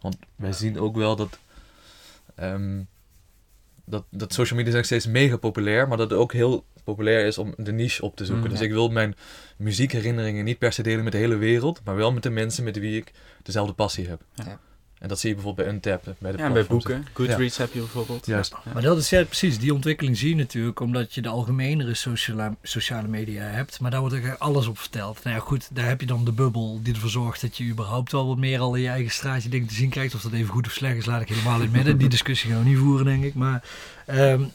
Want 0.02 0.17
wij 0.36 0.54
zien 0.54 0.80
ook 0.80 0.96
wel 0.96 1.15
dat, 1.15 1.38
um, 2.41 2.88
dat, 3.86 4.06
dat 4.10 4.34
social 4.34 4.60
media 4.60 4.80
is 4.80 4.86
steeds 4.86 5.08
mega 5.08 5.38
populair, 5.38 5.88
maar 5.88 5.98
dat 5.98 6.10
het 6.10 6.19
ook 6.19 6.34
heel 6.34 6.65
populair 6.84 7.26
is 7.26 7.38
om 7.38 7.54
de 7.58 7.72
niche 7.72 8.04
op 8.04 8.15
te 8.15 8.26
zoeken. 8.26 8.46
Mm, 8.46 8.50
dus 8.50 8.62
ik 8.62 8.72
wil 8.72 8.89
mijn 8.89 9.15
muziekherinneringen 9.58 10.46
niet 10.46 10.58
per 10.58 10.74
se 10.74 10.84
delen 10.84 11.04
met 11.04 11.13
de 11.13 11.19
hele 11.19 11.36
wereld, 11.36 11.82
maar 11.84 11.96
wel 11.96 12.12
met 12.12 12.24
de 12.24 12.30
mensen 12.30 12.63
met 12.63 12.80
wie 12.80 12.98
ik 12.98 13.12
dezelfde 13.43 13.74
passie 13.74 14.08
heb. 14.08 14.22
Ja. 14.34 14.60
En 15.04 15.10
dat 15.10 15.20
zie 15.20 15.30
je 15.30 15.36
bijvoorbeeld 15.36 15.68
bij 15.68 15.76
Untap, 15.76 16.16
bij 16.20 16.32
de 16.32 16.38
Ja, 16.38 16.52
bij 16.52 16.66
boeken. 16.66 17.08
Goodreads 17.13 17.58
ja. 17.58 17.63
heb 17.63 17.74
je 17.74 17.80
bijvoorbeeld. 17.80 18.26
Juist. 18.26 18.54
Ja. 18.66 18.74
Maar 18.74 18.82
dat 18.82 18.98
is 18.98 19.10
ja, 19.10 19.24
precies, 19.24 19.60
die 19.60 19.74
ontwikkeling 19.74 20.18
zie 20.18 20.30
je 20.30 20.36
natuurlijk 20.36 20.80
omdat 20.80 21.13
je 21.13 21.22
de 21.22 21.30
algemenere 21.30 21.94
sociale, 21.94 22.56
sociale 22.62 23.08
media 23.08 23.44
hebt. 23.44 23.80
Maar 23.80 23.92
daar 23.92 24.00
wordt 24.00 24.16
er 24.16 24.38
alles 24.38 24.68
op 24.68 24.78
verteld. 24.78 25.24
Nou 25.24 25.36
ja, 25.36 25.42
goed, 25.42 25.70
daar 25.72 25.88
heb 25.88 26.00
je 26.00 26.06
dan 26.06 26.26
de 26.26 26.32
bubbel 26.32 26.80
die 26.84 26.94
ervoor 26.94 27.10
zorgt 27.10 27.42
dat 27.42 27.58
je 27.58 27.63
überhaupt 27.63 28.12
wel 28.12 28.28
wat 28.28 28.38
meer 28.38 28.60
al 28.60 28.76
in 28.76 28.82
je 28.82 28.88
eigen 28.88 29.12
straatje 29.12 29.50
dingen 29.50 29.68
te 29.68 29.74
zien 29.74 29.89
krijgt. 29.89 30.16
Of 30.16 30.22
dat 30.22 30.32
even 30.32 30.54
goed 30.54 30.66
of 30.66 30.72
slecht 30.72 30.98
is, 30.98 31.06
laat 31.06 31.22
ik 31.22 31.30
helemaal 31.30 31.56
in 31.56 31.62
het 31.62 31.72
midden. 31.72 31.98
Die 31.98 32.10
discussie 32.10 32.50
gaan 32.50 32.63
we 32.63 32.70
niet 32.70 32.78
voeren, 32.78 33.06
denk 33.06 33.24
ik. 33.24 33.34
Maar 33.34 33.63
um, 34.08 34.52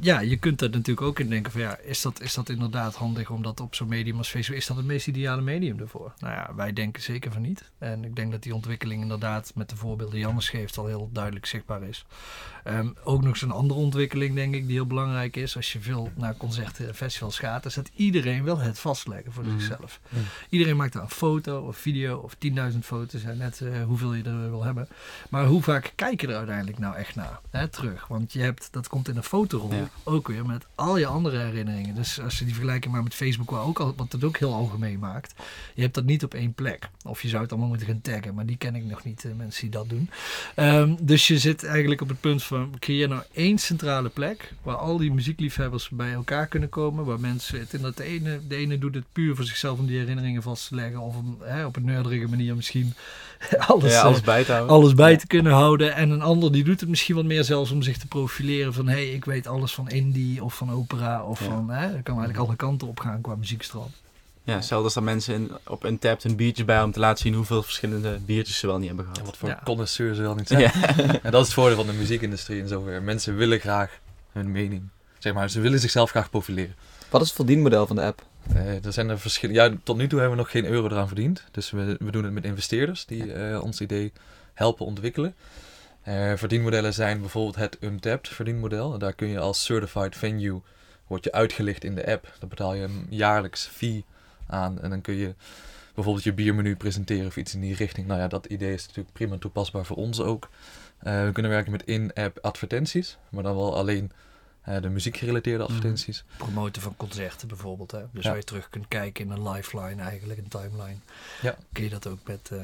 ja, 0.00 0.20
je 0.20 0.36
kunt 0.36 0.60
er 0.60 0.70
natuurlijk 0.70 1.06
ook 1.06 1.18
in 1.18 1.28
denken 1.28 1.52
van 1.52 1.60
ja, 1.60 1.78
is 1.78 2.02
dat, 2.02 2.20
is 2.20 2.34
dat 2.34 2.48
inderdaad 2.48 2.94
handig 2.94 3.30
om 3.30 3.42
dat 3.42 3.60
op 3.60 3.74
zo'n 3.74 3.88
medium 3.88 4.18
als 4.18 4.28
Facebook, 4.28 4.56
is 4.56 4.66
dat 4.66 4.76
het 4.76 4.86
meest 4.86 5.06
ideale 5.06 5.42
medium 5.42 5.78
ervoor? 5.78 6.12
Nou 6.18 6.34
ja, 6.34 6.54
wij 6.56 6.72
denken 6.72 7.02
zeker 7.02 7.32
van 7.32 7.42
niet. 7.42 7.70
En 7.78 8.04
ik 8.04 8.16
denk 8.16 8.32
dat 8.32 8.42
die 8.42 8.54
ontwikkeling 8.54 9.02
inderdaad 9.02 9.52
met 9.54 9.68
de 9.68 9.76
voorbeelden 9.76 10.14
die 10.14 10.24
Jannes 10.24 10.48
geeft 10.48 10.78
al 10.78 10.86
heel 10.86 11.10
duidelijk 11.12 11.46
zichtbaar 11.46 11.82
is. 11.82 12.04
Um, 12.64 12.94
ook 13.04 13.22
nog 13.22 13.36
zo'n 13.36 13.50
andere 13.50 13.80
ontwikkeling 13.80 14.34
denk 14.34 14.54
ik 14.54 14.66
die 14.66 14.74
heel 14.74 14.86
belangrijk 14.86 15.36
is. 15.36 15.56
Als 15.56 15.72
je 15.72 15.80
veel 15.80 16.10
naar 16.14 16.36
concerten 16.36 16.88
en 16.88 16.94
festivals 16.94 17.38
gaat, 17.38 17.64
is 17.64 17.74
dat 17.74 17.90
iedereen 17.94 18.44
wil 18.44 18.58
het 18.58 18.78
vastleggen 18.78 19.32
voor 19.32 19.44
mm. 19.44 19.60
zichzelf. 19.60 20.00
Mm. 20.08 20.20
Iedereen 20.48 20.76
maakt 20.76 20.92
daar 20.92 21.02
een 21.02 21.10
foto 21.10 21.60
of 21.60 21.76
video 21.76 22.16
of 22.16 22.36
10.000 22.72 22.78
foto's 22.80 23.24
en 23.24 23.36
net 23.36 23.60
uh, 23.60 23.84
hoeveel 23.84 24.14
je 24.14 24.22
er 24.22 24.50
wil 24.50 24.64
hebben. 24.64 24.88
Maar 25.30 25.46
hoe 25.46 25.62
vaak 25.62 25.92
kijk 25.94 26.20
je 26.20 26.26
er 26.26 26.36
uiteindelijk 26.36 26.78
nou 26.78 26.96
echt 26.96 27.14
naar? 27.14 27.40
Hè, 27.50 27.68
terug. 27.68 28.06
Want 28.06 28.32
je 28.32 28.40
hebt, 28.40 28.68
dat 28.70 28.88
komt 28.88 29.08
in 29.08 29.16
een 29.16 29.22
Ja 29.72 29.88
ook 30.04 30.28
weer 30.28 30.46
met 30.46 30.66
al 30.74 30.98
je 30.98 31.06
andere 31.06 31.38
herinneringen. 31.38 31.94
Dus 31.94 32.20
als 32.20 32.38
je 32.38 32.44
die 32.44 32.54
vergelijking 32.54 32.92
maar 32.92 33.02
met 33.02 33.14
Facebook, 33.14 33.50
waar 33.50 33.62
ook 33.62 33.80
al, 33.80 33.94
wat 33.96 34.12
het 34.12 34.24
ook 34.24 34.36
heel 34.36 34.52
algemeen 34.52 34.98
maakt. 34.98 35.34
Je 35.74 35.82
hebt 35.82 35.94
dat 35.94 36.04
niet 36.04 36.24
op 36.24 36.34
één 36.34 36.52
plek. 36.52 36.88
Of 37.04 37.22
je 37.22 37.28
zou 37.28 37.42
het 37.42 37.50
allemaal 37.50 37.68
moeten 37.68 37.86
gaan 37.86 38.00
taggen, 38.00 38.34
maar 38.34 38.46
die 38.46 38.56
ken 38.56 38.74
ik 38.74 38.84
nog 38.84 39.04
niet, 39.04 39.22
de 39.22 39.34
mensen 39.34 39.60
die 39.60 39.70
dat 39.70 39.88
doen. 39.88 40.10
Um, 40.56 40.96
dus 41.00 41.26
je 41.26 41.38
zit 41.38 41.64
eigenlijk 41.64 42.00
op 42.00 42.08
het 42.08 42.20
punt 42.20 42.42
van, 42.42 42.74
creëer 42.78 43.08
nou 43.08 43.22
één 43.32 43.58
centrale 43.58 44.08
plek, 44.08 44.52
waar 44.62 44.76
al 44.76 44.96
die 44.96 45.12
muziekliefhebbers 45.12 45.88
bij 45.88 46.12
elkaar 46.12 46.46
kunnen 46.46 46.68
komen. 46.68 47.04
Waar 47.04 47.20
mensen 47.20 47.58
het 47.58 47.72
in 47.72 47.82
dat 47.82 47.96
de 47.96 48.04
ene, 48.04 48.40
de 48.48 48.56
ene 48.56 48.78
doet 48.78 48.94
het 48.94 49.12
puur 49.12 49.36
voor 49.36 49.44
zichzelf 49.44 49.78
om 49.78 49.86
die 49.86 49.98
herinneringen 49.98 50.42
vast 50.42 50.68
te 50.68 50.74
leggen. 50.74 51.00
Of 51.00 51.16
om, 51.16 51.38
hè, 51.40 51.66
op 51.66 51.76
een 51.76 51.84
nerdige 51.84 52.28
manier 52.28 52.56
misschien 52.56 52.94
alles, 53.66 53.92
ja, 53.92 54.02
alles 54.02 54.20
bij 54.20 54.44
te 54.44 54.52
houden. 54.52 54.74
Alles 54.74 54.94
bij 54.94 55.16
te 55.16 55.26
kunnen 55.26 55.52
houden. 55.52 55.94
En 55.94 56.10
een 56.10 56.22
ander 56.22 56.52
die 56.52 56.64
doet 56.64 56.80
het 56.80 56.88
misschien 56.88 57.14
wat 57.14 57.24
meer 57.24 57.44
zelfs 57.44 57.70
om 57.70 57.82
zich 57.82 57.98
te 57.98 58.06
profileren 58.06 58.74
van, 58.74 58.88
hé, 58.88 58.94
hey, 58.94 59.12
ik 59.12 59.24
weet 59.24 59.46
alles 59.46 59.72
van 59.74 59.88
indie 59.88 60.44
of 60.44 60.54
van 60.54 60.72
opera 60.72 61.24
of 61.24 61.38
van, 61.38 61.70
hè, 61.70 61.92
dat 61.92 62.02
kan 62.02 62.16
eigenlijk 62.16 62.46
alle 62.46 62.56
kanten 62.56 62.88
op 62.88 63.00
gaan 63.00 63.20
qua 63.20 63.34
muziekstroom. 63.34 63.90
Ja, 64.44 64.60
zelfs 64.60 64.84
als 64.84 64.94
dat 64.94 65.02
mensen 65.02 65.34
in, 65.34 65.50
op 65.66 65.84
een 65.84 65.98
tap 65.98 66.24
een 66.24 66.36
biertje 66.36 66.64
bij 66.64 66.82
om 66.82 66.92
te 66.92 67.00
laten 67.00 67.22
zien 67.22 67.34
hoeveel 67.34 67.62
verschillende 67.62 68.18
biertjes 68.26 68.58
ze 68.58 68.66
wel 68.66 68.78
niet 68.78 68.86
hebben 68.86 69.04
gehad. 69.04 69.26
Wat 69.26 69.36
voor 69.36 69.48
ja. 69.48 69.60
connoisseur 69.64 70.14
ze 70.14 70.22
wel 70.22 70.34
niet 70.34 70.48
zijn. 70.58 70.60
Ja. 70.60 70.72
en 71.22 71.30
dat 71.30 71.40
is 71.40 71.46
het 71.46 71.52
voordeel 71.52 71.76
van 71.76 71.86
de 71.86 71.92
muziekindustrie 71.92 72.60
in 72.60 72.68
zover. 72.68 73.02
Mensen 73.02 73.36
willen 73.36 73.60
graag 73.60 73.98
hun 74.32 74.52
mening. 74.52 74.88
Zeg 75.18 75.34
maar, 75.34 75.50
ze 75.50 75.60
willen 75.60 75.80
zichzelf 75.80 76.10
graag 76.10 76.30
profileren. 76.30 76.74
Wat 77.10 77.20
is 77.20 77.26
het 77.26 77.36
verdienmodel 77.36 77.86
van 77.86 77.96
de 77.96 78.02
app? 78.02 78.22
Uh, 78.52 78.84
er 78.84 78.92
zijn 78.92 79.08
er 79.08 79.18
verschillen. 79.18 79.54
Ja, 79.54 79.70
tot 79.82 79.96
nu 79.96 80.08
toe 80.08 80.18
hebben 80.18 80.36
we 80.36 80.42
nog 80.42 80.52
geen 80.52 80.64
euro 80.64 80.86
eraan 80.86 81.06
verdiend. 81.06 81.44
Dus 81.50 81.70
we, 81.70 81.96
we 81.98 82.10
doen 82.10 82.24
het 82.24 82.32
met 82.32 82.44
investeerders 82.44 83.06
die 83.06 83.34
uh, 83.34 83.62
ons 83.62 83.80
idee 83.80 84.12
helpen 84.54 84.86
ontwikkelen. 84.86 85.34
Uh, 86.08 86.32
verdienmodellen 86.36 86.94
zijn 86.94 87.20
bijvoorbeeld 87.20 87.56
het 87.56 87.76
Untapped 87.80 88.28
verdienmodel. 88.28 88.98
Daar 88.98 89.12
kun 89.12 89.28
je 89.28 89.38
als 89.38 89.64
certified 89.64 90.16
venue, 90.16 90.60
word 91.06 91.24
je 91.24 91.32
uitgelicht 91.32 91.84
in 91.84 91.94
de 91.94 92.06
app. 92.06 92.36
Dan 92.38 92.48
betaal 92.48 92.74
je 92.74 92.82
een 92.82 93.06
jaarlijks 93.08 93.66
fee 93.66 94.04
aan 94.46 94.80
en 94.80 94.90
dan 94.90 95.00
kun 95.00 95.14
je 95.14 95.34
bijvoorbeeld 95.94 96.24
je 96.24 96.32
biermenu 96.32 96.76
presenteren 96.76 97.26
of 97.26 97.36
iets 97.36 97.54
in 97.54 97.60
die 97.60 97.74
richting. 97.74 98.06
Nou 98.06 98.20
ja, 98.20 98.28
dat 98.28 98.46
idee 98.46 98.74
is 98.74 98.86
natuurlijk 98.86 99.14
prima 99.14 99.36
toepasbaar 99.38 99.84
voor 99.84 99.96
ons 99.96 100.20
ook. 100.20 100.48
we 100.98 101.30
kunnen 101.32 101.52
werken 101.52 101.72
met 101.72 101.84
in-app 101.84 102.38
advertenties, 102.40 103.16
maar 103.28 103.42
dan 103.42 103.56
wel 103.56 103.76
alleen 103.76 104.12
uh, 104.68 104.80
de 104.80 104.88
muziekgerelateerde 104.88 105.62
mhm. 105.62 105.72
advertenties. 105.72 106.24
Mm. 106.26 106.36
Promoten 106.36 106.82
van 106.82 106.96
concerten 106.96 107.48
bijvoorbeeld. 107.48 107.90
Hè? 107.90 108.02
Dus 108.12 108.22
ja. 108.22 108.28
waar 108.28 108.38
je 108.38 108.44
terug 108.44 108.68
kunt 108.70 108.88
kijken 108.88 109.24
in 109.24 109.30
een 109.30 109.48
lifeline 109.48 110.02
eigenlijk, 110.02 110.38
een 110.38 110.48
timeline. 110.48 110.98
Ja. 111.42 111.56
Kun 111.72 111.84
je 111.84 111.90
dat 111.90 112.06
ook 112.06 112.18
met... 112.24 112.50
Uh... 112.52 112.58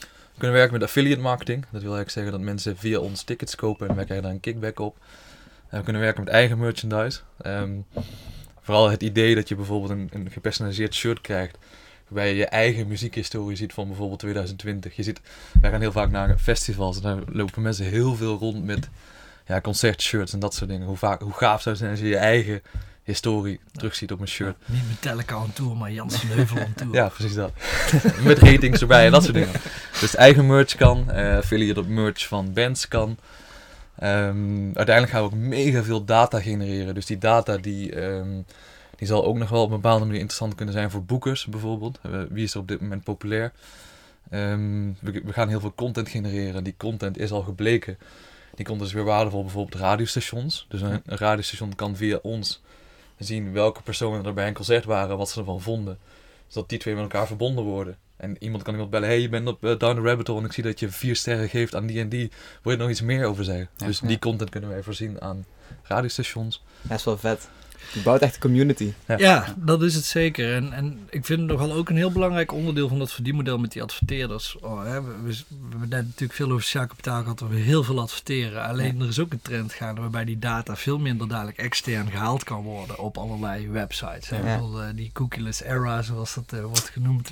We 0.00 0.40
kunnen 0.40 0.56
werken 0.56 0.78
met 0.78 0.82
affiliate 0.82 1.20
marketing. 1.20 1.60
Dat 1.60 1.82
wil 1.82 1.94
eigenlijk 1.94 2.10
zeggen 2.10 2.32
dat 2.32 2.40
mensen 2.40 2.76
via 2.76 2.98
ons 2.98 3.22
tickets 3.22 3.54
kopen 3.54 3.88
en 3.88 3.94
wij 3.94 4.04
krijgen 4.04 4.26
daar 4.26 4.34
een 4.34 4.40
kickback 4.40 4.78
op. 4.78 4.96
Uh, 4.98 5.70
we 5.70 5.82
kunnen 5.82 6.02
werken 6.02 6.24
met 6.24 6.32
eigen 6.32 6.58
merchandise. 6.58 7.20
Um, 7.46 7.84
vooral 8.60 8.90
het 8.90 9.02
idee 9.02 9.34
dat 9.34 9.48
je 9.48 9.54
bijvoorbeeld 9.54 9.90
een, 9.90 10.08
een 10.12 10.30
gepersonaliseerd 10.30 10.94
shirt 10.94 11.20
krijgt 11.20 11.58
waarbij 12.08 12.28
je 12.28 12.36
je 12.36 12.46
eigen 12.46 12.86
muziekhistorie 12.86 13.56
ziet 13.56 13.72
van 13.72 13.86
bijvoorbeeld 13.86 14.18
2020. 14.18 14.96
Je 14.96 15.02
ziet, 15.02 15.20
wij 15.60 15.70
gaan 15.70 15.80
heel 15.80 15.92
vaak 15.92 16.10
naar 16.10 16.38
festivals 16.38 16.96
en 16.96 17.02
daar 17.02 17.22
lopen 17.26 17.62
mensen 17.62 17.84
heel 17.84 18.14
veel 18.14 18.38
rond 18.38 18.64
met 18.64 18.88
ja, 19.46 19.60
concertshirts 19.60 20.32
en 20.32 20.38
dat 20.38 20.54
soort 20.54 20.70
dingen. 20.70 20.86
Hoe, 20.86 20.96
vaak, 20.96 21.20
hoe 21.20 21.32
gaaf 21.32 21.62
zou 21.62 21.74
het 21.74 21.78
zijn 21.78 21.90
als 21.90 22.00
je 22.00 22.08
je 22.08 22.16
eigen 22.16 22.62
historie 23.04 23.60
terugziet 23.72 24.12
op 24.12 24.20
een 24.20 24.28
shirt. 24.28 24.56
Ja, 24.66 24.72
niet 24.72 24.88
Metallica 24.88 25.42
on 25.42 25.52
tour, 25.52 25.76
maar 25.76 25.92
Jansen 25.92 26.28
Heuvel 26.28 26.56
on 26.56 26.74
tour. 26.74 26.94
ja, 27.00 27.08
precies 27.08 27.34
dat. 27.34 27.52
Met 28.24 28.38
ratings 28.38 28.80
erbij 28.80 29.04
en 29.06 29.12
dat 29.12 29.22
soort 29.22 29.34
dingen. 29.34 29.60
Dus 30.00 30.14
eigen 30.14 30.46
merch 30.46 30.74
kan, 30.74 31.06
uh, 31.10 31.36
affiliate 31.36 31.80
op 31.80 31.88
merch 31.88 32.26
van 32.26 32.52
bands 32.52 32.88
kan. 32.88 33.18
Um, 34.02 34.70
uiteindelijk 34.74 35.10
gaan 35.10 35.20
we 35.20 35.26
ook 35.26 35.34
mega 35.34 35.82
veel 35.82 36.04
data 36.04 36.40
genereren. 36.40 36.94
Dus 36.94 37.06
die 37.06 37.18
data 37.18 37.56
die, 37.56 38.02
um, 38.02 38.44
die 38.96 39.06
zal 39.06 39.24
ook 39.24 39.36
nog 39.36 39.48
wel 39.48 39.62
op 39.62 39.70
een 39.70 39.80
bepaalde 39.80 40.04
manier 40.04 40.20
interessant 40.20 40.54
kunnen 40.54 40.74
zijn 40.74 40.90
voor 40.90 41.04
boekers 41.04 41.46
bijvoorbeeld. 41.46 41.98
Uh, 42.06 42.22
wie 42.28 42.44
is 42.44 42.54
er 42.54 42.60
op 42.60 42.68
dit 42.68 42.80
moment 42.80 43.04
populair? 43.04 43.52
Um, 44.30 44.96
we, 45.00 45.22
we 45.24 45.32
gaan 45.32 45.48
heel 45.48 45.60
veel 45.60 45.74
content 45.74 46.08
genereren. 46.08 46.64
Die 46.64 46.74
content 46.76 47.18
is 47.18 47.30
al 47.30 47.42
gebleken 47.42 47.98
die 48.54 48.66
komt 48.66 48.80
dus 48.80 48.92
weer 48.92 49.04
waardevol 49.04 49.42
bijvoorbeeld 49.42 49.82
radiostations. 49.82 50.66
Dus 50.68 50.80
een, 50.80 51.02
een 51.06 51.16
radiostation 51.16 51.74
kan 51.74 51.96
via 51.96 52.18
ons 52.22 52.62
zien 53.18 53.52
welke 53.52 53.82
personen 53.82 54.24
er 54.24 54.34
bij 54.34 54.46
een 54.46 54.54
concert 54.54 54.84
waren, 54.84 55.16
wat 55.16 55.30
ze 55.30 55.38
ervan 55.38 55.60
vonden. 55.60 55.98
Zodat 56.46 56.68
die 56.68 56.78
twee 56.78 56.94
met 56.94 57.02
elkaar 57.02 57.26
verbonden 57.26 57.64
worden. 57.64 57.98
En 58.16 58.36
iemand 58.38 58.62
kan 58.62 58.72
iemand 58.72 58.90
bellen, 58.90 59.08
hey, 59.08 59.20
je 59.20 59.28
bent 59.28 59.48
op 59.48 59.64
uh, 59.64 59.78
Down 59.78 59.94
the 59.94 60.08
Rabbit 60.08 60.26
Hole 60.26 60.40
en 60.40 60.46
ik 60.46 60.52
zie 60.52 60.62
dat 60.62 60.80
je 60.80 60.88
vier 60.88 61.16
sterren 61.16 61.48
geeft 61.48 61.74
aan 61.74 61.86
die 61.86 62.00
en 62.00 62.08
die. 62.08 62.30
Wil 62.62 62.72
je 62.72 62.78
er 62.78 62.82
nog 62.82 62.90
iets 62.90 63.00
meer 63.00 63.26
over 63.26 63.44
zeggen? 63.44 63.68
dus 63.76 64.00
die 64.00 64.18
content 64.18 64.50
kunnen 64.50 64.70
wij 64.70 64.82
voorzien 64.82 65.20
aan 65.20 65.44
radiostations. 65.82 66.62
Dat 66.82 66.98
is 66.98 67.04
wel 67.04 67.18
vet. 67.18 67.48
Je 67.92 68.00
bouwt 68.00 68.20
echt 68.20 68.34
een 68.34 68.40
community. 68.40 68.92
Ja. 69.06 69.18
Ja. 69.18 69.54
dat 69.58 69.82
is 69.82 69.94
het 69.94 70.04
zeker. 70.04 70.54
En, 70.54 70.72
en 70.72 70.98
ik 71.10 71.24
vind 71.24 71.38
het 71.40 71.48
nogal 71.48 71.72
ook 71.72 71.88
een 71.88 71.96
heel 71.96 72.12
belangrijk 72.12 72.52
onderdeel 72.52 72.88
van 72.88 72.98
dat 72.98 73.12
verdienmodel 73.12 73.58
met 73.58 73.72
die 73.72 73.82
adverteerders. 73.82 74.56
Oh, 74.60 74.84
hè, 74.84 75.02
we, 75.02 75.12
we, 75.22 75.30
we 75.48 75.66
hebben 75.70 75.88
net 75.88 76.04
natuurlijk 76.04 76.32
veel 76.32 76.50
over 76.50 76.62
sociaal 76.62 76.86
kapitaal 76.86 77.22
gehad, 77.22 77.40
waar 77.40 77.48
we 77.50 77.56
heel 77.56 77.82
veel 77.84 78.00
adverteren. 78.00 78.62
Alleen 78.64 79.00
er 79.00 79.08
is 79.08 79.18
ook 79.18 79.32
een 79.32 79.42
trend 79.42 79.72
gaande 79.72 80.00
waarbij 80.00 80.24
die 80.24 80.38
data 80.38 80.76
veel 80.76 80.98
minder 80.98 81.28
dadelijk 81.28 81.58
extern 81.58 82.10
gehaald 82.10 82.44
kan 82.44 82.62
worden 82.62 82.98
op 82.98 83.18
allerlei 83.18 83.68
websites. 83.68 84.28
Hè. 84.28 84.36
Ja. 84.36 84.42
Bijvoorbeeld, 84.42 84.82
eh, 84.82 84.88
die 84.96 85.10
cookieless 85.12 85.62
era, 85.62 86.02
zoals 86.02 86.34
dat 86.34 86.52
eh, 86.52 86.60
wordt 86.64 86.88
genoemd. 86.88 87.30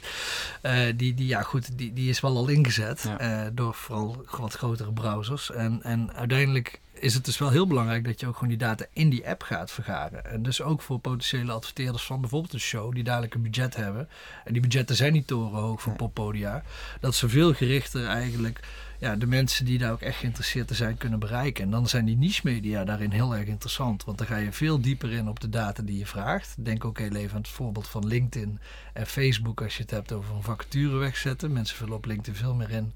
Eh, 0.61 0.81
die, 0.97 1.15
die, 1.15 1.27
ja, 1.27 1.43
goed, 1.43 1.79
die, 1.79 1.93
die 1.93 2.09
is 2.09 2.21
wel 2.21 2.37
al 2.37 2.49
ingezet 2.49 3.03
Ja. 3.07 3.19
eh, 3.19 3.51
door 3.53 3.75
vooral 3.75 4.25
wat 4.39 4.55
grotere 4.55 4.93
browsers. 4.93 5.51
En, 5.51 5.81
en 5.83 6.13
uiteindelijk 6.15 6.81
is 7.03 7.15
het 7.15 7.25
dus 7.25 7.39
wel 7.39 7.51
heel 7.51 7.67
belangrijk 7.67 8.05
dat 8.05 8.21
je 8.21 8.27
ook 8.27 8.35
gewoon 8.35 8.49
die 8.49 8.59
data 8.59 8.85
in 8.93 9.11
die 9.11 9.29
app 9.29 9.43
gaat 9.43 9.71
vergaren. 9.71 10.25
En 10.25 10.43
dus 10.43 10.63
ook 10.63 10.83
voor 10.83 10.99
potentiële 10.99 11.53
adverteerders 11.53 12.05
van 12.05 12.21
bijvoorbeeld 12.21 12.53
een 12.53 12.61
show 12.61 12.95
die 12.95 13.05
dadelijk 13.05 13.35
een 13.35 13.43
budget 13.43 13.77
hebben. 13.77 14.09
En 14.45 14.53
die 14.53 14.63
budgetten 14.63 14.97
zijn 14.97 15.13
niet 15.13 15.27
torenhoog 15.27 15.83
voor 15.83 15.97
poppodia. 15.97 16.63
Dat 17.01 17.15
ze 17.15 17.29
veel 17.29 17.55
gerichter 17.55 18.07
eigenlijk 18.07 18.61
ja, 19.03 19.17
de 19.17 19.27
mensen 19.27 19.65
die 19.65 19.79
daar 19.79 19.93
ook 19.93 20.01
echt 20.01 20.19
geïnteresseerd 20.19 20.71
in 20.71 20.77
zijn 20.77 20.97
kunnen 20.97 21.19
bereiken. 21.19 21.65
En 21.65 21.71
dan 21.71 21.89
zijn 21.89 22.05
die 22.05 22.17
niche 22.17 22.41
media 22.45 22.85
daarin 22.85 23.11
heel 23.11 23.37
erg 23.37 23.47
interessant. 23.47 24.05
Want 24.05 24.19
dan 24.19 24.27
ga 24.27 24.37
je 24.37 24.53
veel 24.53 24.81
dieper 24.81 25.13
in 25.13 25.29
op 25.29 25.41
de 25.41 25.49
data 25.49 25.83
die 25.83 25.99
je 25.99 26.07
vraagt. 26.07 26.55
Denk 26.59 26.85
ook 26.85 26.99
heel 26.99 27.15
even 27.15 27.35
aan 27.35 27.41
het 27.41 27.51
voorbeeld 27.51 27.89
van 27.89 28.07
LinkedIn 28.07 28.61
en 28.93 29.07
Facebook 29.07 29.63
als 29.63 29.77
je 29.77 29.83
het 29.83 29.91
hebt 29.91 30.13
over 30.13 30.35
een 30.35 30.43
vacature 30.43 30.97
wegzetten. 30.97 31.53
Mensen 31.53 31.77
vullen 31.77 31.97
op 31.97 32.05
LinkedIn 32.05 32.35
veel 32.35 32.55
meer 32.55 32.71
in. 32.71 32.93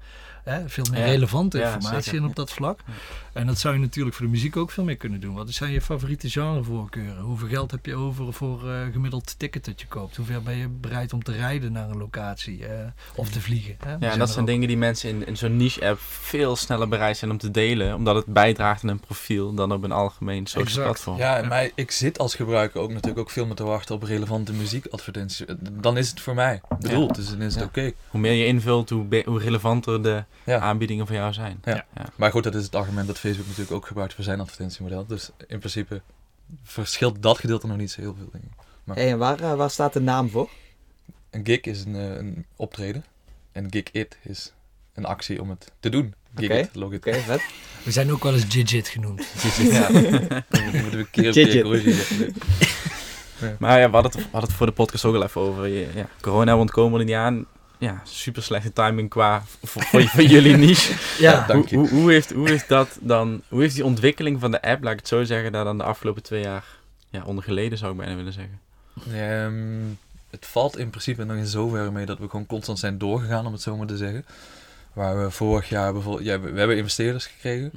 Hè, 0.47 0.69
veel 0.69 0.85
meer 0.91 0.99
Ja. 0.99 1.05
relevante 1.05 1.61
informatie 1.61 2.13
in 2.17 2.25
op 2.25 2.35
dat 2.35 2.51
vlak. 2.51 2.79
En 3.33 3.47
dat 3.47 3.57
zou 3.59 3.73
je 3.73 3.79
natuurlijk 3.79 4.15
voor 4.15 4.25
de 4.25 4.31
muziek 4.31 4.57
ook 4.57 4.71
veel 4.71 4.83
meer 4.83 4.95
kunnen 4.97 5.19
doen. 5.19 5.33
Wat 5.35 5.49
zijn 5.51 5.71
je 5.71 5.81
favoriete 5.81 6.29
genrevoorkeuren? 6.29 7.23
Hoeveel 7.23 7.47
geld 7.47 7.71
heb 7.71 7.85
je 7.85 7.95
over 7.95 8.33
voor 8.33 8.69
eh, 8.71 8.79
gemiddeld 8.91 9.39
ticket 9.39 9.65
dat 9.65 9.81
je 9.81 9.87
koopt? 9.87 10.15
Hoeveel 10.15 10.41
ben 10.41 10.57
je 10.57 10.67
bereid 10.67 11.13
om 11.13 11.23
te 11.23 11.31
rijden 11.31 11.71
naar 11.71 11.89
een 11.89 11.97
locatie 11.97 12.65
eh, 12.65 12.85
of 13.15 13.29
te 13.29 13.41
vliegen? 13.41 13.75
Hè? 13.85 13.91
Ja, 13.91 14.11
en 14.11 14.19
dat 14.19 14.29
zijn 14.29 14.41
ook. 14.41 14.47
dingen 14.47 14.67
die 14.67 14.77
mensen 14.77 15.09
in, 15.09 15.25
in 15.27 15.37
zo'n 15.37 15.57
niche-app 15.57 15.99
veel 16.01 16.55
sneller 16.55 16.87
bereid 16.87 17.17
zijn 17.17 17.31
om 17.31 17.37
te 17.37 17.51
delen, 17.51 17.95
omdat 17.95 18.15
het 18.15 18.25
bijdraagt 18.25 18.83
aan 18.83 18.89
een 18.89 18.99
profiel 18.99 19.53
dan 19.53 19.71
op 19.71 19.83
een 19.83 19.91
algemeen 19.91 20.45
social 20.47 20.63
Exact. 20.63 20.85
platform. 20.85 21.17
Ja, 21.17 21.41
maar 21.47 21.69
ik 21.75 21.91
zit 21.91 22.17
als 22.19 22.35
gebruiker 22.35 22.81
ook 22.81 22.89
natuurlijk 22.91 23.19
ook 23.19 23.29
veel 23.31 23.45
meer 23.45 23.55
te 23.55 23.63
wachten 23.63 23.95
op 23.95 24.03
relevante 24.03 24.53
muziekadvertenties. 24.53 25.45
Dan 25.71 25.97
is 25.97 26.09
het 26.09 26.19
voor 26.21 26.35
mij 26.35 26.61
bedoeld, 26.79 27.15
dus 27.15 27.29
dan 27.29 27.41
is 27.41 27.53
het 27.55 27.63
Ja. 27.63 27.67
oké. 27.69 27.91
Hoe 28.09 28.19
meer 28.19 28.33
je 28.33 28.45
invult, 28.45 28.89
hoe, 28.89 29.23
hoe 29.25 29.39
relevanter 29.39 30.03
de 30.03 30.23
Ja. 30.53 30.59
aanbiedingen 30.59 31.07
voor 31.07 31.15
jou 31.15 31.33
zijn. 31.33 31.61
Maar 32.15 32.31
goed, 32.31 32.43
dat 32.43 32.55
is 32.55 32.63
het 32.63 32.75
argument 32.75 33.07
dat 33.07 33.19
Facebook 33.19 33.45
natuurlijk 33.47 33.75
ook 33.75 33.85
gebruikt 33.87 34.13
voor 34.13 34.23
zijn 34.23 34.39
advertentiemodel. 34.39 35.05
Dus 35.05 35.29
in 35.47 35.59
principe 35.59 36.01
verschilt 36.63 37.21
dat 37.21 37.37
gedeelte 37.39 37.67
nog 37.67 37.77
niet 37.77 37.91
zo 37.91 38.01
heel 38.01 38.15
veel, 38.17 38.29
denk 38.31 38.43
ik. 38.43 38.49
Hey, 38.95 39.11
en 39.11 39.17
waar, 39.17 39.39
eh, 39.39 39.53
waar 39.55 39.69
staat 39.69 39.93
de 39.93 40.01
naam 40.01 40.29
voor? 40.29 40.49
Een 41.29 41.45
gig 41.45 41.61
is 41.61 41.85
een, 41.85 41.95
eh, 41.95 42.15
een 42.15 42.45
optreden. 42.55 43.05
En 43.51 43.67
gig 43.69 43.83
it 43.91 44.17
is 44.23 44.53
een 44.93 45.05
actie 45.05 45.41
om 45.41 45.49
het 45.49 45.71
te 45.79 45.89
doen. 45.89 46.13
Gig 46.35 46.49
Oké. 46.49 46.57
it, 46.59 46.69
log 46.75 46.91
it. 46.91 46.97
Oké, 47.07 47.13
vet. 47.19 47.41
We 47.83 47.91
zijn 47.91 48.11
ook 48.11 48.23
wel 48.23 48.33
eens 48.33 48.45
Jigit 48.53 48.87
genoemd. 48.87 49.25
Ja, 49.71 49.87
dan 49.89 50.63
moeten 50.63 50.89
we 50.89 50.97
een 50.97 51.09
keer 51.11 51.27
op 51.27 51.33
keer 51.33 51.63
corrigeren. 51.63 52.33
Maar 53.59 53.79
ja, 53.79 53.87
we 53.87 53.93
hadden, 53.93 54.11
het, 54.11 54.21
we 54.21 54.27
hadden 54.31 54.49
het 54.49 54.57
voor 54.57 54.65
de 54.65 54.71
podcast 54.71 55.05
ook 55.05 55.15
al 55.15 55.23
even 55.23 55.41
over. 55.41 55.67
Je- 55.67 55.87
Ja, 55.95 56.07
corona 56.21 56.57
ontkomen 56.57 56.99
er 56.99 57.05
niet 57.05 57.15
aan. 57.15 57.45
Ja, 57.79 58.01
super 58.03 58.43
slechte 58.43 58.73
timing 58.73 59.09
qua 59.09 59.43
voor, 59.63 59.83
voor, 59.83 60.01
voor 60.03 60.23
jullie 60.23 60.57
niche. 60.67 60.93
Ja, 61.19 61.45
dank 61.47 61.69
hoe, 61.69 61.83
je. 61.83 61.89
hoe, 61.89 61.99
hoe, 61.99 62.11
heeft, 62.11 62.33
hoe 62.33 62.49
heeft 62.49 62.67
dat 62.67 62.97
dan, 63.01 63.41
hoe 63.47 63.61
heeft 63.61 63.75
die 63.75 63.85
ontwikkeling 63.85 64.39
van 64.39 64.51
de 64.51 64.61
app, 64.61 64.83
laat 64.83 64.93
ik 64.93 64.99
het 64.99 65.07
zo 65.07 65.23
zeggen, 65.23 65.51
daar 65.51 65.63
dan 65.63 65.77
de 65.77 65.83
afgelopen 65.83 66.23
twee 66.23 66.41
jaar 66.41 66.65
ja, 67.09 67.23
onder 67.23 67.43
geleden 67.43 67.77
zou 67.77 67.91
ik 67.91 67.97
bijna 67.97 68.15
willen 68.15 68.33
zeggen. 68.33 68.59
Ehm, 69.11 69.83
het 70.29 70.45
valt 70.45 70.77
in 70.77 70.89
principe 70.89 71.23
nog 71.23 71.37
in 71.37 71.45
zoverre 71.45 71.91
mee 71.91 72.05
dat 72.05 72.19
we 72.19 72.29
gewoon 72.29 72.45
constant 72.45 72.79
zijn 72.79 72.97
doorgegaan, 72.97 73.45
om 73.45 73.53
het 73.53 73.61
zo 73.61 73.77
maar 73.77 73.87
te 73.87 73.97
zeggen. 73.97 74.25
Waar 74.93 75.23
we 75.23 75.31
vorig 75.31 75.69
jaar 75.69 75.93
bijvoorbeeld, 75.93 76.25
ja, 76.25 76.39
we, 76.39 76.51
we 76.51 76.59
hebben 76.59 76.77
investeerders 76.77 77.25
gekregen. 77.25 77.71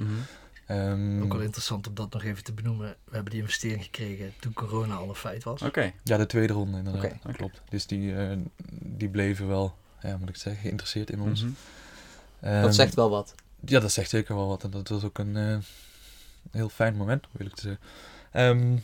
Ehm, 0.67 1.21
ook 1.23 1.33
wel 1.33 1.41
interessant 1.41 1.87
om 1.87 1.93
dat 1.93 2.13
nog 2.13 2.23
even 2.23 2.43
te 2.43 2.53
benoemen. 2.53 2.95
We 3.03 3.13
hebben 3.13 3.31
die 3.31 3.41
investering 3.41 3.83
gekregen 3.83 4.33
toen 4.39 4.53
corona 4.53 4.95
al 4.95 5.09
een 5.09 5.15
feit 5.15 5.43
was. 5.43 5.61
Oké, 5.61 5.91
ja, 6.03 6.17
de 6.17 6.25
tweede 6.25 6.53
ronde 6.53 6.77
inderdaad, 6.77 7.03
Oké. 7.03 7.17
Oké. 7.23 7.37
klopt. 7.37 7.61
Dus 7.69 7.87
die, 7.87 8.15
eh, 8.15 8.37
die 8.79 9.09
bleven 9.09 9.47
wel, 9.47 9.75
ja, 10.01 10.17
moet 10.17 10.29
ik 10.29 10.35
zeggen, 10.35 10.61
geïnteresseerd 10.61 11.09
in 11.09 11.21
ons. 11.21 11.41
Mhm. 11.43 11.51
Ehm, 12.39 12.61
Dat 12.61 12.75
zegt 12.75 12.95
wel 12.95 13.09
wat. 13.09 13.35
Ja, 13.65 13.79
dat 13.79 13.91
zegt 13.91 14.09
zeker 14.09 14.35
wel 14.35 14.47
wat. 14.47 14.63
En 14.63 14.69
dat 14.69 14.87
was 14.87 15.03
ook 15.03 15.17
een 15.17 15.35
eh, 15.37 15.57
heel 16.51 16.69
fijn 16.69 16.95
moment, 16.95 17.25
wil 17.31 17.47
ik 17.47 17.55
te 17.55 17.61
zeggen. 17.61 17.81
Ehm, 18.31 18.77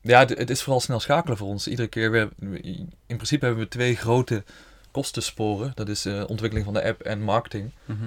ja, 0.00 0.18
het, 0.26 0.50
is 0.50 0.62
vooral 0.62 0.80
snel 0.80 1.00
schakelen 1.00 1.36
voor 1.36 1.48
ons. 1.48 1.68
Iedere 1.68 1.88
keer, 1.88 2.10
we, 2.10 2.28
we- 2.38 2.60
in 3.06 3.16
principe 3.16 3.44
hebben 3.44 3.62
we 3.64 3.70
twee 3.70 3.96
grote 3.96 4.44
kostensporen. 4.90 5.72
Dat 5.74 5.88
is 5.88 6.04
eh, 6.06 6.24
ontwikkeling 6.26 6.64
van 6.64 6.74
de 6.74 6.84
app 6.84 7.00
en 7.02 7.20
marketing. 7.22 7.70
Mhm. 7.84 8.00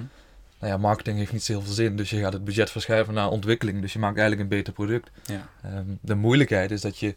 Nou 0.58 0.72
ja, 0.72 0.78
marketing 0.78 1.18
heeft 1.18 1.32
niet 1.32 1.42
zo 1.44 1.52
heel 1.52 1.62
veel 1.62 1.72
zin, 1.72 1.96
dus 1.96 2.10
je 2.10 2.20
gaat 2.20 2.32
het 2.32 2.44
budget 2.44 2.70
verschuiven 2.70 3.14
naar 3.14 3.28
ontwikkeling. 3.28 3.80
Dus 3.80 3.92
je 3.92 3.98
maakt 3.98 4.18
eigenlijk 4.18 4.50
een 4.50 4.56
beter 4.56 4.72
product. 4.72 5.10
Ja. 5.24 5.48
Ehm, 5.62 5.84
de 6.00 6.14
moeilijkheid 6.14 6.70
is 6.70 6.80
dat 6.80 6.98
je... 6.98 7.14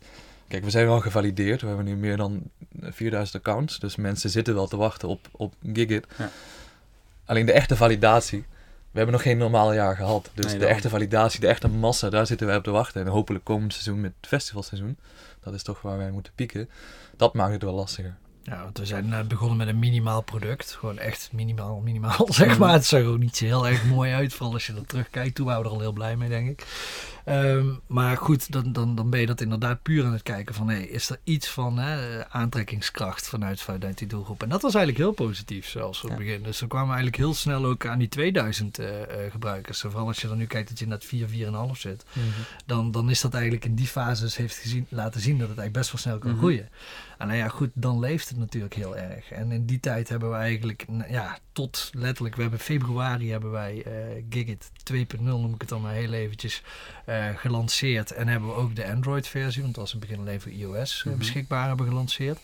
Kijk, 0.47 0.63
we 0.63 0.69
zijn 0.69 0.85
wel 0.85 0.99
gevalideerd. 0.99 1.61
We 1.61 1.67
hebben 1.67 1.85
nu 1.85 1.95
meer 1.95 2.17
dan 2.17 2.41
4000 2.79 3.35
accounts. 3.35 3.79
Dus 3.79 3.95
mensen 3.95 4.29
zitten 4.29 4.53
wel 4.53 4.67
te 4.67 4.77
wachten 4.77 5.07
op, 5.07 5.27
op 5.31 5.53
Gigit. 5.73 6.07
Ja. 6.17 6.29
Alleen 7.25 7.45
de 7.45 7.51
echte 7.51 7.75
validatie... 7.75 8.45
We 8.93 8.99
hebben 8.99 9.17
nog 9.17 9.27
geen 9.27 9.37
normaal 9.37 9.73
jaar 9.73 9.95
gehad. 9.95 10.29
Dus 10.33 10.45
Nee, 10.45 10.57
de 10.57 10.65
echte 10.65 10.89
validatie, 10.89 11.39
de 11.39 11.47
echte 11.47 11.67
massa, 11.67 12.09
daar 12.09 12.27
zitten 12.27 12.47
wij 12.47 12.55
op 12.55 12.63
te 12.63 12.71
wachten. 12.71 13.01
En 13.01 13.07
hopelijk 13.07 13.43
komend 13.43 13.73
seizoen 13.73 14.01
met 14.01 14.13
het 14.17 14.29
festivalseizoen. 14.29 14.97
Dat 15.43 15.53
is 15.53 15.63
toch 15.63 15.81
waar 15.81 15.97
wij 15.97 16.11
moeten 16.11 16.31
pieken. 16.35 16.69
Dat 17.17 17.33
maakt 17.33 17.53
het 17.53 17.63
wel 17.63 17.73
lastiger. 17.73 18.15
Ja, 18.43 18.63
want 18.63 18.77
we 18.77 18.85
zijn 18.85 19.13
eh, 19.13 19.21
begonnen 19.21 19.57
met 19.57 19.67
een 19.67 19.79
minimaal 19.79 20.21
product. 20.21 20.71
Gewoon 20.71 20.97
echt 20.99 21.29
minimaal, 21.31 21.79
minimaal 21.79 22.27
zeg 22.33 22.57
maar. 22.59 22.73
Het 22.73 22.85
zag 22.85 22.99
er 22.99 23.07
ook 23.07 23.17
niet 23.19 23.37
zo 23.37 23.45
heel 23.45 23.67
erg 23.67 23.85
mooi 23.85 24.11
uit. 24.13 24.33
Vooral 24.33 24.53
als 24.53 24.65
je 24.67 24.73
er 24.73 24.85
terugkijkt. 24.85 25.35
Toen 25.35 25.45
waren 25.45 25.61
we 25.61 25.67
er 25.67 25.73
al 25.73 25.79
heel 25.79 25.91
blij 25.91 26.15
mee, 26.17 26.29
denk 26.29 26.49
ik. 26.49 26.65
Ehm, 27.25 27.67
maar 27.87 28.17
goed, 28.17 28.51
dan, 28.51 28.73
dan, 28.73 28.95
dan 28.95 29.09
ben 29.09 29.19
je 29.19 29.25
dat 29.25 29.41
inderdaad 29.41 29.81
puur 29.81 30.05
aan 30.05 30.11
het 30.13 30.23
kijken 30.23 30.55
van... 30.55 30.69
Hey, 30.69 30.83
is 30.83 31.09
er 31.09 31.19
iets 31.23 31.49
van 31.49 31.77
hè, 31.77 32.25
aantrekkingskracht 32.29 33.27
vanuit, 33.27 33.61
vanuit 33.61 33.97
die 33.97 34.07
doelgroep? 34.07 34.43
En 34.43 34.49
dat 34.49 34.61
was 34.61 34.75
eigenlijk 34.75 35.05
heel 35.05 35.27
positief 35.27 35.67
zelfs 35.67 36.03
op 36.03 36.09
het 36.09 36.19
Ja. 36.19 36.25
begin. 36.25 36.43
Dus 36.43 36.59
we 36.59 36.67
kwamen 36.67 36.87
eigenlijk 36.87 37.17
heel 37.17 37.33
snel 37.33 37.65
ook 37.65 37.85
aan 37.87 37.99
die 37.99 38.07
2000 38.07 38.79
eh, 38.79 39.01
eh, 39.25 39.31
gebruikers. 39.31 39.79
Vooral 39.81 40.07
als 40.07 40.21
je 40.21 40.27
dan 40.27 40.37
nu 40.37 40.45
kijkt 40.45 40.69
dat 40.69 40.79
je 40.79 40.87
net 40.87 41.05
4, 41.05 41.27
4,5 41.27 41.79
zit. 41.79 42.05
Dan, 42.65 42.91
dan 42.91 43.09
is 43.09 43.21
dat 43.21 43.33
eigenlijk 43.33 43.65
in 43.65 43.75
die 43.75 43.87
fases 43.87 44.37
heeft 44.37 44.57
gezien, 44.57 44.85
laten 44.89 45.21
zien 45.21 45.37
dat 45.37 45.49
het 45.49 45.57
eigenlijk 45.57 45.73
best 45.77 45.91
wel 45.91 46.01
snel 46.01 46.17
kan 46.19 46.29
Mhm. 46.31 46.39
groeien. 46.39 46.69
En 47.17 47.27
nou 47.27 47.39
ja, 47.39 47.47
goed, 47.47 47.69
dan 47.73 47.99
leeft 47.99 48.29
het 48.29 48.32
natuurlijk 48.38 48.73
heel 48.73 48.97
erg. 48.97 49.31
En 49.31 49.51
in 49.51 49.65
die 49.65 49.79
tijd 49.79 50.09
hebben 50.09 50.29
we 50.29 50.36
eigenlijk, 50.36 50.86
ja, 51.09 51.38
tot 51.51 51.89
letterlijk, 51.93 52.36
we 52.36 52.41
hebben 52.41 52.59
februari 52.59 53.31
hebben 53.31 53.51
wij 53.51 53.84
eh 53.84 54.23
Gigit 54.29 54.71
2.0, 54.84 55.21
noem 55.21 55.53
ik 55.53 55.61
het 55.61 55.69
dan 55.69 55.81
maar 55.81 55.93
heel 55.93 56.13
eventjes, 56.13 56.63
eh, 57.05 57.27
gelanceerd. 57.36 58.11
En 58.11 58.27
hebben 58.27 58.49
we 58.49 58.55
ook 58.55 58.75
de 58.75 58.91
Android-versie, 58.91 59.61
want 59.61 59.75
dat 59.75 59.84
was 59.84 59.93
in 59.93 59.99
het 59.99 60.07
begin 60.09 60.23
alleen 60.25 60.41
voor 60.41 60.51
iOS, 60.51 60.99
eh, 60.99 61.05
Mhm. 61.05 61.17
beschikbaar 61.17 61.67
hebben 61.67 61.88
gelanceerd. 61.88 62.39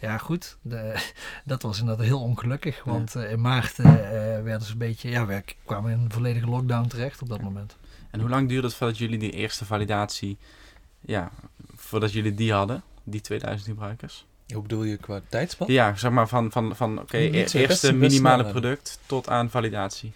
Ja, 0.00 0.18
goed. 0.18 0.56
De, 0.62 0.94
dat 1.44 1.62
was 1.62 1.80
inderdaad 1.80 2.06
heel 2.06 2.20
ongelukkig. 2.22 2.84
Want 2.84 3.14
in 3.14 3.40
maart 3.40 3.76
werden 3.76 4.62
ze 4.62 4.72
een 4.72 4.78
beetje. 4.78 5.10
Ja, 5.10 5.26
we 5.26 5.42
kwamen 5.64 5.92
in 5.92 5.98
een 5.98 6.12
volledige 6.12 6.46
lockdown 6.46 6.88
terecht 6.88 7.22
op 7.22 7.28
dat 7.28 7.40
moment. 7.42 7.76
En 8.10 8.20
hoe 8.20 8.28
lang 8.28 8.48
duurde 8.48 8.66
het 8.66 8.76
voordat 8.76 8.98
jullie 8.98 9.18
die 9.18 9.30
eerste 9.30 9.64
validatie, 9.64 10.38
ja, 11.00 11.30
voordat 11.74 12.12
jullie 12.12 12.34
die 12.34 12.52
hadden, 12.52 12.82
die 13.04 13.20
2000 13.20 13.68
gebruikers? 13.68 14.26
Hoe 14.52 14.62
bedoel 14.62 14.82
je 14.84 14.96
qua 14.96 15.20
tijdspan? 15.28 15.66
Ja, 15.72 15.96
zeg 15.96 16.10
maar 16.10 16.28
van, 16.28 16.52
van, 16.52 16.76
van 16.76 17.00
oké, 17.00 17.16
e- 17.16 17.30
eerste 17.30 17.66
best- 17.66 17.92
minimale 17.92 18.44
product 18.44 18.98
tot 19.06 19.28
aan 19.28 19.50
validatie. 19.50 20.12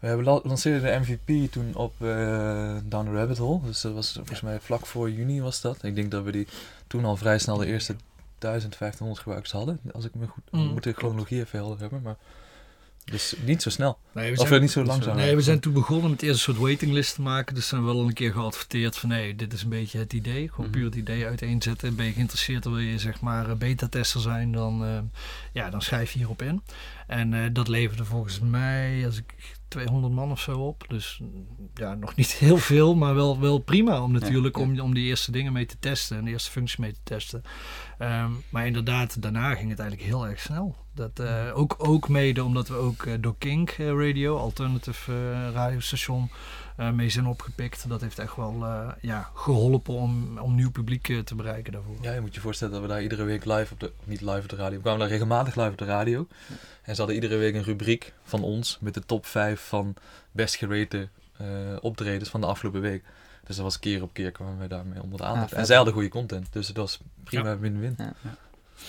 We 0.00 0.22
lanceerden 0.44 0.82
de 0.82 1.14
MVP 1.14 1.52
toen 1.52 1.74
op 1.74 1.92
eh, 1.98 2.76
Down 2.84 3.04
the 3.06 3.12
Rabbit 3.12 3.38
Hole. 3.38 3.60
Dus 3.64 3.80
dat 3.80 3.92
was 3.92 4.12
volgens 4.12 4.40
mij 4.40 4.60
vlak 4.60 4.86
voor 4.86 5.10
juni 5.10 5.40
was 5.40 5.60
dat. 5.60 5.82
Ik 5.82 5.94
denk 5.94 6.10
dat 6.10 6.24
we 6.24 6.32
die 6.32 6.46
toen 6.86 7.04
al 7.04 7.16
vrij 7.16 7.38
snel 7.38 7.56
de 7.56 7.66
eerste 7.66 7.96
1500 8.38 9.18
gebruikers 9.18 9.52
hadden. 9.52 9.80
Als 9.92 10.04
ik 10.04 10.14
me 10.14 10.26
goed... 10.26 10.42
We 10.50 10.56
Mm, 10.56 10.66
moeten 10.66 10.90
de 10.92 10.96
chronologie 10.98 11.40
even 11.40 11.58
helder 11.58 11.80
hebben, 11.80 12.02
maar... 12.02 12.16
Dus 13.10 13.34
niet 13.44 13.62
zo 13.62 13.70
snel. 13.70 13.98
Nee, 14.12 14.32
we 14.32 14.40
Of 14.40 14.50
eh, 14.50 14.60
niet 14.60 14.70
zo 14.70 14.84
langzaam. 14.84 15.16
Nee, 15.16 15.36
we 15.36 15.42
zijn 15.42 15.60
toen 15.60 15.72
begonnen 15.72 16.10
met 16.10 16.22
eerst 16.22 16.34
een 16.34 16.54
soort 16.54 16.56
waitinglist 16.56 17.14
te 17.14 17.22
maken. 17.22 17.54
Dus 17.54 17.68
zijn 17.68 17.80
we 17.80 17.86
wel 17.86 18.06
een 18.06 18.12
keer 18.12 18.32
geadverteerd 18.32 18.96
van 18.96 19.08
nee, 19.08 19.36
dit 19.36 19.52
is 19.52 19.62
een 19.62 19.68
beetje 19.68 19.98
het 19.98 20.12
idee. 20.12 20.48
Gewoon 20.48 20.66
Mhm. 20.66 20.74
puur 20.74 20.84
het 20.84 20.94
idee 20.94 21.26
uiteenzetten. 21.26 21.96
Ben 21.96 22.06
je 22.06 22.12
geïnteresseerd, 22.12 22.64
wil 22.64 22.78
je 22.78 22.98
zeg 22.98 23.20
maar 23.20 23.56
beta-tester 23.56 24.20
zijn, 24.20 24.52
dan, 24.52 24.84
eh, 24.84 24.98
ja, 25.52 25.70
dan 25.70 25.82
schrijf 25.82 26.12
je 26.12 26.18
hierop 26.18 26.42
in. 26.42 26.62
En 27.06 27.34
eh, 27.34 27.40
dat 27.52 27.68
leverde 27.68 28.04
volgens 28.04 28.40
mij, 28.40 29.02
als 29.06 29.18
ik 29.18 29.34
200 29.68 30.14
man 30.14 30.30
of 30.30 30.40
zo 30.40 30.58
op. 30.58 30.84
Dus 30.88 31.18
mm, 31.22 31.46
ja, 31.74 31.94
nog 31.94 32.14
niet 32.14 32.32
heel 32.46 32.58
veel, 32.58 32.94
maar 32.94 33.14
wel, 33.14 33.40
wel 33.40 33.58
prima 33.58 34.02
om 34.02 34.12
natuurlijk 34.12 34.56
ja. 34.56 34.62
Om, 34.62 34.80
om 34.80 34.94
die 34.94 35.04
eerste 35.04 35.30
dingen 35.30 35.52
mee 35.52 35.66
te 35.66 35.76
testen 35.78 36.16
en 36.16 36.24
de 36.24 36.30
eerste 36.30 36.50
functies 36.50 36.76
mee 36.76 36.92
te 36.92 37.00
testen. 37.02 37.42
Ehm, 37.98 38.30
maar 38.48 38.66
inderdaad, 38.66 39.22
daarna 39.22 39.54
ging 39.54 39.70
het 39.70 39.78
eigenlijk 39.78 40.10
heel 40.10 40.26
erg 40.26 40.40
snel. 40.40 40.76
Dat, 40.94 41.20
uh, 41.20 41.58
ook, 41.58 41.74
ook 41.78 42.08
mede 42.08 42.44
omdat 42.44 42.68
we 42.68 42.74
ook 42.74 43.02
uh, 43.02 43.14
door 43.20 43.34
Kink 43.38 43.70
Radio, 43.70 44.36
alternative 44.36 45.50
radiostation, 45.52 46.30
mee 46.94 47.08
zijn 47.08 47.26
opgepikt. 47.26 47.88
Dat 47.88 48.00
heeft 48.00 48.18
echt 48.18 48.36
wel 48.36 48.64
ja, 49.00 49.30
geholpen 49.34 49.94
om, 49.94 50.38
om 50.38 50.54
nieuw 50.54 50.70
publiek 50.70 51.22
te 51.24 51.34
bereiken 51.34 51.72
daarvoor. 51.72 51.96
Ja, 52.00 52.12
je 52.12 52.20
moet 52.20 52.34
je 52.34 52.40
voorstellen 52.40 52.72
dat 52.72 52.82
we 52.82 52.88
daar 52.88 53.02
iedere 53.02 53.24
week 53.24 53.44
live 53.44 53.72
op 53.72 53.80
de, 53.80 53.92
niet 54.04 54.20
live 54.20 54.40
op 54.42 54.48
de 54.48 54.56
radio, 54.56 54.76
we 54.76 54.82
kwamen 54.82 55.00
daar 55.00 55.08
regelmatig 55.08 55.54
live 55.54 55.70
op 55.70 55.78
de 55.78 55.84
radio. 55.84 56.26
En 56.82 56.94
ze 56.94 56.96
hadden 56.96 57.14
iedere 57.14 57.36
week 57.36 57.54
een 57.54 57.62
rubriek 57.62 58.12
van 58.22 58.42
ons 58.42 58.78
met 58.80 58.94
de 58.94 59.04
top 59.06 59.26
5 59.26 59.60
van 59.60 59.94
best 60.32 60.56
gerate 60.56 61.08
optredens 61.80 62.30
van 62.30 62.40
de 62.40 62.46
afgelopen 62.46 62.80
week. 62.80 63.04
Dus 63.46 63.56
dat 63.56 63.64
was 63.64 63.78
keer 63.78 64.02
op 64.02 64.12
keer 64.12 64.30
kwamen 64.30 64.58
we 64.58 64.66
daarmee 64.66 65.02
onder 65.02 65.18
de 65.18 65.24
aandacht. 65.24 65.52
en 65.52 65.66
zij 65.66 65.76
hadden 65.76 65.94
goede 65.94 66.08
content, 66.08 66.46
dus 66.50 66.68
het 66.68 66.76
was 66.76 66.98
prima 67.24 67.58
win-win. 67.58 67.94
Ja. 67.98 68.14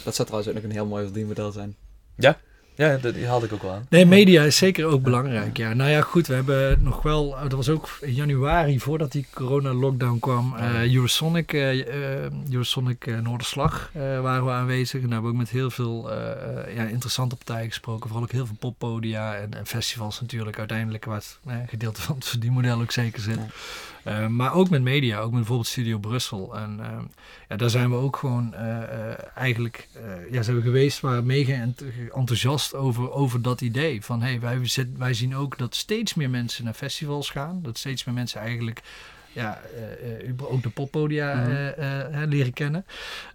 Dat 0.03 0.15
zou 0.15 0.27
trouwens 0.27 0.47
ook 0.47 0.53
nog 0.55 0.63
een 0.63 0.71
heel 0.71 0.85
mooi 0.85 1.03
verdienmodel 1.03 1.51
zijn. 1.51 1.75
Ja, 2.15 2.37
ja, 2.75 2.97
dat 2.97 3.15
haalde 3.15 3.45
ik 3.45 3.53
ook 3.53 3.61
wel 3.61 3.71
aan. 3.71 3.85
Nee, 3.89 4.05
media 4.05 4.43
is 4.43 4.57
zeker 4.57 4.85
ook 4.85 5.01
belangrijk. 5.01 5.57
Ja, 5.57 5.73
nou 5.73 5.89
ja, 5.89 6.01
goed, 6.01 6.27
we 6.27 6.33
hebben 6.33 6.83
nog 6.83 7.01
wel, 7.01 7.35
dat 7.41 7.51
was 7.51 7.69
ook 7.69 7.97
in 8.01 8.13
januari 8.13 8.79
voordat 8.79 9.11
die 9.11 9.27
corona-lockdown 9.33 10.19
kwam, 10.19 10.55
uh, 10.57 10.93
Eurosonic, 10.93 11.53
uh, 11.53 11.85
Eurosonic 12.51 13.05
Noorderslag 13.21 13.89
waren 13.93 14.45
we 14.45 14.51
aanwezig. 14.51 15.01
En 15.01 15.09
daar 15.09 15.11
hebben 15.11 15.21
we 15.21 15.35
ook 15.35 15.43
met 15.43 15.49
heel 15.49 15.69
veel 15.69 16.11
ja, 16.75 16.83
interessante 16.83 17.35
partijen 17.35 17.67
gesproken. 17.67 18.07
Vooral 18.07 18.23
ook 18.23 18.31
heel 18.31 18.45
veel 18.45 18.55
poppodia 18.59 19.35
en, 19.35 19.53
en 19.53 19.65
festivals 19.65 20.21
natuurlijk 20.21 20.59
uiteindelijk, 20.59 21.05
waar 21.05 21.15
het 21.15 21.39
gedeelte 21.69 22.01
van 22.01 22.15
het 22.15 22.25
verdienmodel 22.25 22.81
ook 22.81 22.91
zeker 22.91 23.21
zit. 23.21 23.39
Uh, 24.07 24.27
maar 24.27 24.53
ook 24.53 24.69
met 24.69 24.81
media, 24.81 25.17
ook 25.17 25.29
met 25.29 25.39
bijvoorbeeld 25.39 25.67
Studio 25.67 25.97
Brussel. 25.97 26.57
En 26.57 26.77
uh, 26.79 26.87
ja, 27.49 27.55
daar 27.55 27.69
zijn 27.69 27.89
we 27.89 27.95
ook 27.95 28.17
gewoon 28.17 28.53
uh, 28.53 29.37
eigenlijk 29.37 29.87
ja, 30.31 30.41
zijn 30.41 30.55
we 30.55 30.61
geweest, 30.61 30.99
waren 30.99 31.25
mega 31.25 31.67
enthousiast 32.13 32.73
over, 32.73 33.11
over 33.11 33.41
dat 33.41 33.61
idee. 33.61 34.03
Van 34.03 34.21
hey, 34.21 34.39
wij, 34.39 34.61
wij 34.97 35.13
zien 35.13 35.35
ook 35.35 35.57
dat 35.57 35.75
steeds 35.75 36.13
meer 36.13 36.29
mensen 36.29 36.63
naar 36.63 36.73
festivals 36.73 37.29
gaan. 37.29 37.59
Dat 37.61 37.77
steeds 37.77 38.03
meer 38.03 38.15
mensen 38.15 38.41
eigenlijk 38.41 38.81
ja, 39.31 39.61
uh, 40.23 40.51
ook 40.51 40.63
de 40.63 40.69
poppodia 40.69 41.35
mm 41.35 41.55
leren 42.27 42.53
kennen. 42.53 42.85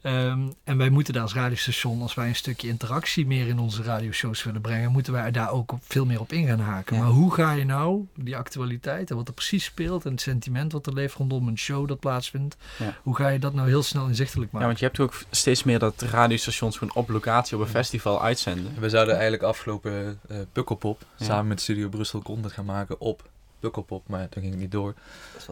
Ehm, 0.02 0.40
en 0.64 0.76
wij 0.76 0.88
moeten 0.90 1.12
daar 1.12 1.22
als 1.22 1.34
radiostation, 1.34 2.02
als 2.02 2.14
wij 2.14 2.28
een 2.28 2.34
stukje 2.34 2.68
interactie 2.68 3.26
meer 3.26 3.48
in 3.48 3.58
onze 3.58 3.82
radioshows 3.82 4.42
willen 4.42 4.60
brengen, 4.60 4.92
moeten 4.92 5.12
wij 5.12 5.30
daar 5.30 5.50
ook 5.50 5.74
veel 5.80 6.04
meer 6.04 6.20
op 6.20 6.32
in 6.32 6.46
gaan 6.46 6.60
haken. 6.60 6.98
Maar 6.98 7.06
hoe 7.06 7.34
ga 7.34 7.52
je 7.52 7.64
nou 7.64 8.06
die 8.14 8.36
actualiteit 8.36 9.10
en 9.10 9.16
wat 9.16 9.28
er 9.28 9.34
precies 9.34 9.64
speelt 9.64 10.04
en 10.04 10.10
het 10.10 10.20
sentiment 10.20 10.72
wat 10.72 10.86
er 10.86 10.92
leeft 10.92 11.14
rondom 11.14 11.48
een 11.48 11.58
show 11.58 11.88
dat 11.88 12.00
plaatsvindt, 12.00 12.56
hoe 13.02 13.16
ga 13.16 13.28
je 13.28 13.38
dat 13.38 13.54
nou 13.54 13.68
heel 13.68 13.82
snel 13.82 14.06
inzichtelijk 14.06 14.52
maken? 14.52 14.60
Ja, 14.60 14.66
want 14.66 14.78
je 14.78 14.84
hebt 14.84 15.00
ook 15.00 15.24
steeds 15.30 15.62
meer 15.62 15.78
dat 15.78 16.02
radiostations 16.02 16.78
gewoon 16.78 16.94
op 16.94 17.08
locatie 17.08 17.56
op 17.56 17.62
een 17.62 17.68
festival 17.68 18.22
uitzenden. 18.22 18.74
We 18.78 18.88
zouden 18.88 19.14
eigenlijk 19.14 19.42
afgelopen 19.42 20.20
uh, 20.30 20.36
Pukkelpop 20.52 21.02
samen 21.20 21.46
met 21.46 21.60
Studio 21.60 21.88
Brussel 21.88 22.22
content 22.22 22.52
gaan 22.52 22.64
maken 22.64 23.00
op 23.00 23.30
Pukkelpop, 23.62 24.08
maar 24.08 24.28
toen 24.28 24.42
ging 24.42 24.54
het 24.54 24.62
niet 24.62 24.72
door. 24.72 24.94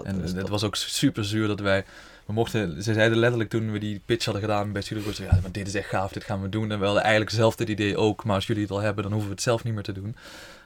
en 0.02 0.20
het 0.20 0.48
was 0.48 0.64
ook 0.64 0.76
super 0.76 1.24
zuur 1.24 1.46
dat 1.46 1.61
wij... 1.61 1.84
We 2.26 2.32
mochten, 2.32 2.82
ze 2.82 2.92
zeiden 2.92 3.18
letterlijk 3.18 3.50
toen 3.50 3.72
we 3.72 3.78
die 3.78 4.00
pitch 4.04 4.24
hadden 4.24 4.42
gedaan 4.42 4.72
bij 4.72 4.82
Studio 4.82 5.12
ja, 5.12 5.38
maar 5.42 5.52
dit 5.52 5.66
is 5.66 5.74
echt 5.74 5.88
gaaf, 5.88 6.12
dit 6.12 6.24
gaan 6.24 6.42
we 6.42 6.48
doen. 6.48 6.70
En 6.72 6.78
we 6.78 6.84
hadden 6.84 7.02
eigenlijk 7.02 7.32
zelf 7.32 7.56
dit 7.56 7.68
idee 7.68 7.96
ook, 7.96 8.24
maar 8.24 8.34
als 8.34 8.46
jullie 8.46 8.62
het 8.62 8.70
al 8.70 8.80
hebben, 8.80 9.02
dan 9.02 9.12
hoeven 9.12 9.28
we 9.28 9.34
het 9.34 9.44
zelf 9.44 9.64
niet 9.64 9.74
meer 9.74 9.82
te 9.82 9.92
doen. 9.92 10.16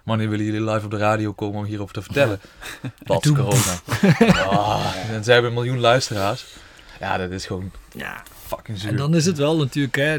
Wanneer 0.05 0.29
willen 0.29 0.45
jullie 0.45 0.71
live 0.71 0.85
op 0.85 0.91
de 0.91 0.97
radio 0.97 1.33
komen 1.33 1.59
om 1.59 1.65
hierover 1.65 1.95
te 1.95 2.03
vertellen? 2.03 2.41
Wat 3.07 3.33
corona. 3.35 3.81
oh, 4.51 4.95
en 5.15 5.25
ze 5.25 5.33
hebben 5.33 5.51
een 5.51 5.57
miljoen 5.57 5.81
luisteraars. 5.81 6.47
Ja, 7.01 7.17
dat 7.17 7.31
is 7.31 7.47
gewoon 7.47 7.71
ja. 7.93 8.23
fucking 8.47 8.79
zuur. 8.79 8.91
En 8.91 8.97
dan 8.97 9.15
is 9.15 9.27
het 9.27 9.39
wel 9.39 9.57
natuurlijk, 9.57 9.97
hè, 9.97 10.19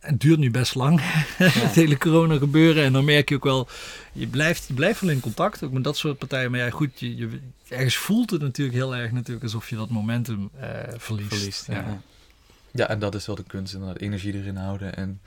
het 0.00 0.20
duurt 0.20 0.38
nu 0.38 0.50
best 0.50 0.74
lang, 0.74 1.00
het 1.66 1.74
hele 1.74 1.98
corona 1.98 2.38
gebeuren. 2.38 2.84
En 2.84 2.92
dan 2.92 3.04
merk 3.04 3.28
je 3.28 3.34
ook 3.34 3.44
wel, 3.44 3.68
je 4.12 4.26
blijft, 4.26 4.66
je 4.66 4.74
blijft 4.74 5.00
wel 5.00 5.10
in 5.10 5.20
contact, 5.20 5.62
ook 5.62 5.72
met 5.72 5.84
dat 5.84 5.96
soort 5.96 6.18
partijen. 6.18 6.50
Maar 6.50 6.60
ja, 6.60 6.70
goed, 6.70 7.00
je, 7.00 7.16
je 7.16 7.40
ergens 7.68 7.96
voelt 7.96 8.30
het 8.30 8.40
natuurlijk 8.40 8.76
heel 8.76 8.96
erg 8.96 9.12
natuurlijk 9.12 9.44
alsof 9.44 9.68
je 9.68 9.76
dat 9.76 9.90
momentum 9.90 10.50
uh, 10.60 10.66
verliest. 10.96 11.34
verliest 11.34 11.66
ja. 11.66 12.00
ja. 12.70 12.88
en 12.88 12.98
dat 12.98 13.14
is 13.14 13.26
wel 13.26 13.36
de 13.36 13.44
kunst, 13.46 13.74
inderdaad. 13.74 13.98
Energie 13.98 14.34
erin 14.34 14.56
houden 14.56 14.96
en 14.96 15.20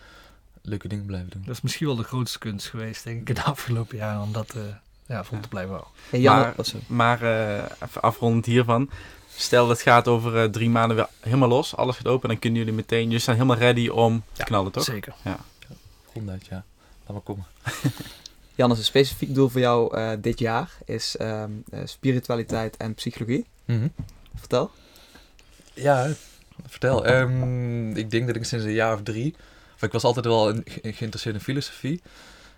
leuke 0.61 0.87
dingen 0.87 1.05
blijven 1.05 1.29
doen. 1.29 1.41
Dat 1.45 1.55
is 1.55 1.61
misschien 1.61 1.87
wel 1.87 1.95
de 1.95 2.03
grootste 2.03 2.39
kunst 2.39 2.67
geweest, 2.67 3.03
denk 3.03 3.29
ik, 3.29 3.35
de 3.35 3.43
afgelopen 3.43 3.97
jaren, 3.97 4.21
om 4.21 4.33
dat 4.33 4.53
uh, 4.55 4.61
ja, 5.05 5.23
vol 5.23 5.39
te 5.39 5.47
blijven 5.47 5.71
houden. 5.71 5.93
Hey, 6.09 6.21
maar 6.21 6.55
maar 6.87 7.23
uh, 7.23 7.57
even 7.83 8.01
afrondend 8.01 8.45
hiervan, 8.45 8.89
Stel 9.37 9.67
dat 9.67 9.81
gaat 9.81 10.07
over 10.07 10.43
uh, 10.43 10.49
drie 10.49 10.69
maanden 10.69 10.97
weer 10.97 11.07
helemaal 11.19 11.49
los, 11.49 11.75
alles 11.75 11.95
gaat 11.95 12.07
open, 12.07 12.29
dan 12.29 12.39
kunnen 12.39 12.59
jullie 12.59 12.75
meteen, 12.75 13.03
jullie 13.03 13.19
zijn 13.19 13.35
helemaal 13.35 13.57
ready 13.57 13.87
om 13.87 14.23
te 14.31 14.43
knallen, 14.43 14.71
toch? 14.71 14.83
Zeker. 14.83 15.13
Ja. 15.23 15.37
Goed 16.05 16.29
uit, 16.29 16.45
ja. 16.45 16.63
Laat 17.05 17.11
maar 17.11 17.21
komen. 17.21 17.45
Jannes, 18.55 18.77
een 18.77 18.83
specifiek 18.83 19.33
doel 19.33 19.49
voor 19.49 19.61
jou 19.61 19.97
uh, 19.97 20.11
dit 20.19 20.39
jaar 20.39 20.71
is 20.85 21.15
um, 21.21 21.63
uh, 21.73 21.79
spiritualiteit 21.85 22.77
en 22.77 22.93
psychologie. 22.93 23.45
Mm 23.65 23.79
-hmm. 23.79 23.91
Vertel. 24.35 24.71
Ja, 25.73 26.13
vertel. 26.67 27.07
Um, 27.07 27.95
ik 27.95 28.11
denk 28.11 28.27
dat 28.27 28.35
ik 28.35 28.45
sinds 28.45 28.65
een 28.65 28.71
jaar 28.71 28.93
of 28.93 29.03
drie, 29.03 29.35
of 29.75 29.81
ik 29.81 29.91
was 29.91 30.03
altijd 30.03 30.25
wel 30.25 30.49
in, 30.49 30.63
geïnteresseerd 30.65 31.35
in 31.35 31.41
filosofie. 31.41 32.01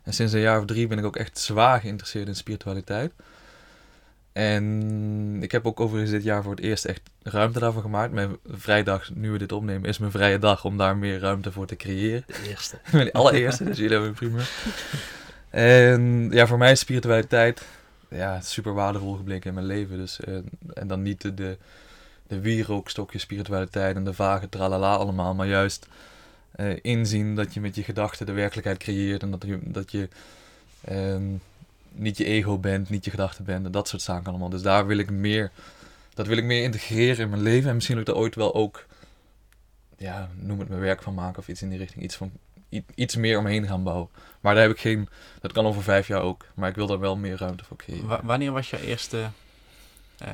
En 0.03 0.13
sinds 0.13 0.34
een 0.34 0.39
jaar 0.39 0.59
of 0.59 0.65
drie 0.65 0.88
ben 0.88 0.97
ik 0.97 1.05
ook 1.05 1.15
echt 1.15 1.39
zwaar 1.39 1.80
geïnteresseerd 1.80 2.28
in 2.28 2.36
spiritualiteit. 2.36 3.11
En 4.38 5.38
ik 5.41 5.51
heb 5.51 5.65
ook 5.65 5.79
overigens 5.79 6.11
dit 6.11 6.23
jaar 6.23 6.43
voor 6.43 6.51
het 6.51 6.63
eerst 6.63 6.85
echt 6.85 7.01
ruimte 7.23 7.59
daarvoor 7.59 7.81
gemaakt. 7.81 8.13
Mijn 8.13 8.38
vrijdag, 8.45 9.09
nu 9.13 9.31
we 9.31 9.38
dit 9.38 9.51
opnemen, 9.51 9.89
is 9.89 9.97
mijn 9.97 10.11
vrije 10.11 10.39
dag 10.39 10.65
om 10.65 10.77
daar 10.77 10.97
meer 10.97 11.19
ruimte 11.19 11.51
voor 11.51 11.65
te 11.65 11.75
creëren. 11.75 12.23
De 12.27 12.49
eerste. 12.49 12.77
de 12.91 13.13
allereerste, 13.13 13.63
dus 13.63 13.77
jullie 13.77 13.91
hebben 13.91 14.09
een 14.09 14.15
prima. 14.15 14.41
En 15.49 16.29
ja, 16.31 16.47
voor 16.47 16.57
mij 16.57 16.71
is 16.71 16.79
spiritualiteit 16.79 17.65
ja, 18.09 18.41
super 18.41 18.73
waardevol 18.73 19.13
gebleken 19.13 19.47
in 19.47 19.53
mijn 19.53 19.65
leven. 19.65 19.97
Dus, 19.97 20.19
uh, 20.27 20.38
en 20.73 20.88
dan 20.88 21.01
niet 21.01 21.21
de, 21.21 21.33
de, 21.33 21.57
de 22.27 22.39
wierookstokje 22.39 23.19
spiritualiteit 23.19 23.95
en 23.95 24.03
de 24.03 24.13
vage 24.13 24.49
tralala 24.49 24.95
allemaal, 24.95 25.35
maar 25.35 25.47
juist 25.47 25.88
uh, 26.55 26.79
inzien 26.81 27.35
dat 27.35 27.53
je 27.53 27.61
met 27.61 27.75
je 27.75 27.83
gedachten 27.83 28.25
de 28.25 28.31
werkelijkheid 28.31 28.77
creëert 28.77 29.21
en 29.21 29.31
dat 29.31 29.43
je, 29.45 29.59
dat 29.63 29.91
je 29.91 30.09
um, 30.91 31.41
niet 31.97 32.17
je 32.17 32.25
ego 32.25 32.57
bent, 32.57 32.89
niet 32.89 33.05
je 33.05 33.11
gedachten 33.11 33.45
bent 33.45 33.65
en 33.65 33.71
dat 33.71 33.87
soort 33.87 34.01
zaken 34.01 34.29
allemaal. 34.29 34.49
Dus 34.49 34.61
daar 34.61 34.87
wil 34.87 34.97
ik 34.97 35.09
meer, 35.09 35.51
dat 36.13 36.27
wil 36.27 36.37
ik 36.37 36.43
meer 36.43 36.63
integreren 36.63 37.23
in 37.23 37.29
mijn 37.29 37.41
leven 37.41 37.69
en 37.69 37.75
misschien 37.75 37.95
wil 37.95 38.05
ik 38.05 38.11
er 38.11 38.21
ooit 38.21 38.35
wel 38.35 38.55
ook, 38.55 38.85
ja, 39.97 40.29
noem 40.35 40.59
het 40.59 40.69
mijn 40.69 40.81
werk 40.81 41.01
van 41.01 41.13
maken 41.13 41.39
of 41.39 41.47
iets 41.47 41.61
in 41.61 41.69
die 41.69 41.77
richting, 41.77 42.03
iets, 42.03 42.15
van, 42.15 42.31
iets 42.95 43.15
meer 43.15 43.39
omheen 43.39 43.67
gaan 43.67 43.83
bouwen. 43.83 44.09
Maar 44.41 44.53
daar 44.53 44.63
heb 44.63 44.71
ik 44.71 44.79
geen, 44.79 45.09
dat 45.41 45.51
kan 45.51 45.65
over 45.65 45.83
vijf 45.83 46.07
jaar 46.07 46.21
ook, 46.21 46.45
maar 46.55 46.69
ik 46.69 46.75
wil 46.75 46.87
daar 46.87 46.99
wel 46.99 47.15
meer 47.15 47.37
ruimte 47.37 47.63
voor 47.63 47.77
creëren. 47.77 48.25
wanneer 48.25 48.51
was 48.51 48.69
je 48.69 48.85
eerste 48.85 49.29
uh, 50.21 50.29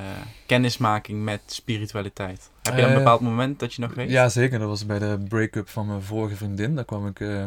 kennismaking 0.46 1.24
met 1.24 1.40
spiritualiteit? 1.46 2.50
Heb 2.62 2.76
je 2.76 2.82
een 2.82 2.90
uh, 2.90 2.96
bepaald 2.96 3.20
moment 3.20 3.58
dat 3.58 3.74
je 3.74 3.80
nog 3.80 3.94
weet? 3.94 4.10
Ja, 4.10 4.28
zeker. 4.28 4.58
Dat 4.58 4.68
was 4.68 4.86
bij 4.86 4.98
de 4.98 5.18
break-up 5.28 5.68
van 5.68 5.86
mijn 5.86 6.02
vorige 6.02 6.36
vriendin. 6.36 6.74
Daar 6.74 6.84
kwam 6.84 7.06
ik... 7.06 7.20
Uh, 7.20 7.44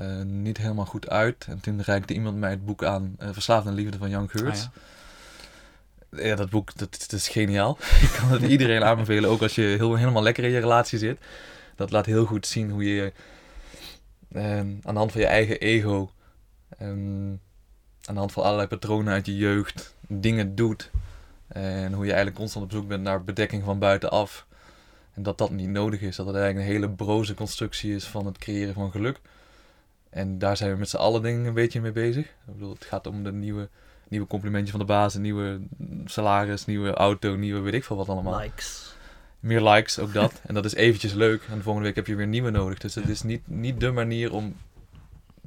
uh, 0.00 0.22
niet 0.22 0.58
helemaal 0.58 0.84
goed 0.84 1.08
uit. 1.08 1.46
En 1.48 1.60
toen 1.60 1.82
reikte 1.82 2.14
iemand 2.14 2.36
mij 2.36 2.50
het 2.50 2.64
boek 2.64 2.84
aan, 2.84 3.16
uh, 3.22 3.28
Verslaafd 3.32 3.66
aan 3.66 3.74
Liefde 3.74 3.98
van 3.98 4.10
Jan 4.10 4.28
Geurts. 4.28 4.60
Ah, 4.60 6.20
ja. 6.20 6.26
ja. 6.26 6.36
dat 6.36 6.50
boek, 6.50 6.76
dat, 6.76 6.90
dat, 6.90 7.12
is 7.12 7.28
geniaal. 7.28 7.78
Ik 8.00 8.16
kan 8.20 8.28
het 8.28 8.42
iedereen 8.42 8.84
aanbevelen, 8.84 9.30
ook 9.30 9.42
als 9.42 9.54
je 9.54 9.62
heel, 9.62 9.94
helemaal 9.94 10.22
lekker 10.22 10.44
in 10.44 10.50
je 10.50 10.58
relatie 10.58 10.98
zit. 10.98 11.18
Dat 11.76 11.90
laat 11.90 12.06
heel 12.06 12.24
goed 12.24 12.46
zien 12.46 12.70
hoe 12.70 12.94
je 12.94 13.12
uh, 14.32 14.58
aan 14.58 14.80
de 14.82 14.92
hand 14.92 15.12
van 15.12 15.20
je 15.20 15.26
eigen 15.26 15.60
ego, 15.60 16.10
um, 16.82 17.40
aan 18.04 18.14
de 18.14 18.20
hand 18.20 18.32
van 18.32 18.42
allerlei 18.42 18.68
patronen 18.68 19.12
uit 19.12 19.26
je 19.26 19.36
jeugd, 19.36 19.94
dingen 20.08 20.54
doet. 20.54 20.90
En 21.48 21.92
hoe 21.92 22.04
je 22.04 22.10
eigenlijk 22.10 22.36
constant 22.36 22.64
op 22.64 22.70
zoek 22.70 22.88
bent 22.88 23.02
naar 23.02 23.24
bedekking 23.24 23.64
van 23.64 23.78
buitenaf. 23.78 24.46
En 25.14 25.22
dat 25.22 25.38
dat 25.38 25.50
niet 25.50 25.68
nodig 25.68 26.00
is. 26.00 26.16
Dat 26.16 26.26
het 26.26 26.36
eigenlijk 26.36 26.66
een 26.66 26.72
hele 26.72 26.90
broze 26.90 27.34
constructie 27.34 27.94
is 27.94 28.04
van 28.04 28.26
het 28.26 28.38
creëren 28.38 28.74
van 28.74 28.90
geluk. 28.90 29.20
En 30.10 30.38
daar 30.38 30.56
zijn 30.56 30.72
we 30.72 30.78
met 30.78 30.88
z'n 30.88 30.96
allen 30.96 31.22
denk 31.22 31.40
ik 31.40 31.46
een 31.46 31.54
beetje 31.54 31.80
mee 31.80 31.92
bezig. 31.92 32.24
Ik 32.26 32.52
bedoel, 32.52 32.72
het 32.72 32.84
gaat 32.84 33.06
om 33.06 33.22
de 33.22 33.32
nieuwe, 33.32 33.68
nieuwe 34.08 34.26
complimentje 34.26 34.70
van 34.70 34.80
de 34.80 34.86
baas, 34.86 35.14
een 35.14 35.22
nieuwe 35.22 35.60
salaris, 36.04 36.64
nieuwe 36.64 36.94
auto, 36.94 37.36
nieuwe 37.36 37.60
weet 37.60 37.74
ik 37.74 37.84
veel 37.84 37.96
wat 37.96 38.08
allemaal. 38.08 38.40
Likes. 38.40 38.96
Meer 39.40 39.62
likes, 39.62 39.98
ook 39.98 40.12
dat. 40.12 40.40
en 40.46 40.54
dat 40.54 40.64
is 40.64 40.74
eventjes 40.74 41.12
leuk. 41.12 41.42
En 41.50 41.56
de 41.56 41.62
volgende 41.62 41.86
week 41.86 41.96
heb 41.96 42.06
je 42.06 42.14
weer 42.14 42.26
nieuwe 42.26 42.50
nodig. 42.50 42.78
Dus 42.78 42.94
het 42.94 43.08
is 43.08 43.22
niet, 43.22 43.48
niet 43.48 43.80
de 43.80 43.90
manier 43.90 44.32
om 44.32 44.54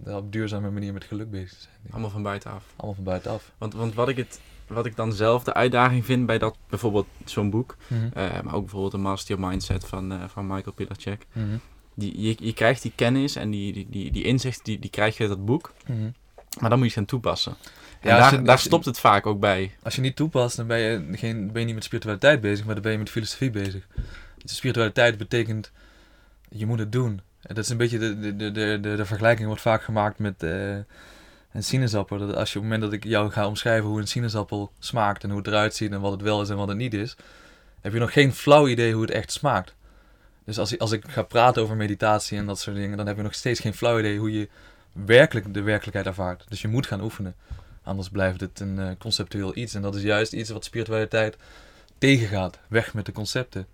op 0.05 0.31
duurzame 0.31 0.69
manier 0.69 0.93
met 0.93 1.03
geluk 1.03 1.31
bezig 1.31 1.49
te 1.49 1.61
zijn. 1.61 1.91
Allemaal 1.91 2.09
van 2.09 2.23
buitenaf. 2.23 2.63
Allemaal 2.75 2.95
van 2.95 3.03
buitenaf. 3.03 3.51
Want, 3.57 3.73
want 3.73 3.93
wat, 3.93 4.09
ik 4.09 4.17
het, 4.17 4.39
wat 4.67 4.85
ik 4.85 4.95
dan 4.95 5.13
zelf 5.13 5.43
de 5.43 5.53
uitdaging 5.53 6.05
vind 6.05 6.25
bij 6.25 6.37
dat, 6.37 6.57
bijvoorbeeld 6.69 7.07
zo'n 7.25 7.49
boek, 7.49 7.77
mm 7.87 8.11
maar 8.13 8.53
ook 8.53 8.61
bijvoorbeeld 8.61 8.91
de 8.91 8.97
Master 8.97 9.39
Mindset 9.39 9.85
van, 9.85 10.11
uh, 10.13 10.23
van 10.27 10.47
Michael 10.47 10.73
Pilacek. 10.73 11.25
Mm 11.33 11.61
die, 11.93 12.21
je, 12.21 12.35
je 12.39 12.53
krijgt 12.53 12.81
die 12.81 12.91
kennis 12.95 13.35
en 13.35 13.49
die, 13.49 13.73
die, 13.73 13.87
die, 13.89 14.11
die 14.11 14.23
inzicht, 14.23 14.65
die, 14.65 14.79
die 14.79 14.89
krijg 14.89 15.17
je 15.17 15.23
uit 15.23 15.31
dat 15.31 15.45
boek. 15.45 15.73
Mhm. 15.85 16.09
Maar 16.59 16.69
dan 16.69 16.79
moet 16.79 16.87
je 16.87 16.93
gaan 16.93 17.05
toepassen. 17.05 17.55
En 17.99 18.09
ja, 18.09 18.29
daar, 18.29 18.43
daar 18.43 18.59
stopt 18.59 18.85
het 18.85 18.99
vaak 18.99 19.25
ook 19.25 19.39
bij. 19.39 19.75
Als 19.83 19.95
je 19.95 20.01
niet 20.01 20.15
toepast, 20.15 20.55
dan 20.55 20.67
ben 20.67 20.79
je, 20.79 21.07
geen, 21.11 21.51
ben 21.51 21.59
je 21.59 21.65
niet 21.65 21.75
met 21.75 21.83
spiritualiteit 21.83 22.41
bezig, 22.41 22.65
maar 22.65 22.73
dan 22.73 22.83
ben 22.83 22.91
je 22.91 22.97
met 22.97 23.09
filosofie 23.09 23.49
bezig. 23.49 23.87
Dus 24.37 24.55
spiritualiteit 24.55 25.17
betekent, 25.17 25.71
je 26.49 26.65
moet 26.65 26.79
het 26.79 26.91
doen. 26.91 27.21
Dat 27.41 27.57
is 27.57 27.69
een 27.69 27.77
beetje 27.77 27.97
de, 27.97 28.19
de, 28.19 28.35
de, 28.35 28.51
de, 28.51 28.79
de, 28.81 28.95
de 28.95 29.05
vergelijking 29.05 29.47
wordt 29.47 29.61
vaak 29.61 29.83
gemaakt 29.83 30.19
met 30.19 30.43
eh, 30.43 30.75
een 31.51 31.63
sinaasappel. 31.63 32.17
Dat 32.17 32.35
als 32.35 32.53
je 32.53 32.59
op 32.59 32.63
het 32.65 32.73
moment 32.73 32.81
dat 32.81 32.93
ik 32.93 33.03
jou 33.03 33.31
ga 33.31 33.47
omschrijven 33.47 33.89
hoe 33.89 33.99
een 33.99 34.07
sinaasappel 34.07 34.71
smaakt 34.79 35.23
en 35.23 35.29
hoe 35.29 35.37
het 35.37 35.47
eruit 35.47 35.75
ziet 35.75 35.91
en 35.91 36.01
wat 36.01 36.11
het 36.11 36.21
wel 36.21 36.41
is 36.41 36.49
en 36.49 36.57
wat 36.57 36.67
het 36.67 36.77
niet 36.77 36.93
is, 36.93 37.15
heb 37.81 37.93
je 37.93 37.99
nog 37.99 38.13
geen 38.13 38.33
flauw 38.33 38.67
idee 38.67 38.93
hoe 38.93 39.01
het 39.01 39.11
echt 39.11 39.31
smaakt. 39.31 39.75
Dus 40.45 40.57
als, 40.59 40.79
als 40.79 40.91
ik 40.91 41.03
ga 41.07 41.21
praten 41.23 41.61
over 41.61 41.75
meditatie 41.75 42.37
en 42.37 42.45
dat 42.45 42.59
soort 42.59 42.75
dingen, 42.75 42.97
dan 42.97 43.07
heb 43.07 43.15
je 43.15 43.21
nog 43.23 43.33
steeds 43.33 43.59
geen 43.59 43.73
flauw 43.73 43.99
idee 43.99 44.17
hoe 44.17 44.31
je 44.39 44.49
werkelijk 44.93 45.53
de 45.53 45.61
werkelijkheid 45.61 46.05
ervaart. 46.05 46.45
Dus 46.49 46.61
je 46.61 46.67
moet 46.67 46.87
gaan 46.87 47.01
oefenen. 47.01 47.35
Anders 47.83 48.09
blijft 48.09 48.41
het 48.41 48.59
een 48.59 48.79
eh, 48.79 48.89
conceptueel 48.99 49.57
iets. 49.57 49.73
En 49.73 49.81
dat 49.81 49.95
is 49.95 50.01
juist 50.01 50.33
iets 50.33 50.49
wat 50.49 50.63
spiritualiteit 50.65 51.37
tegengaat. 51.97 52.59
Weg 52.67 52.93
met 52.93 53.05
de 53.05 53.11
concepten. 53.11 53.67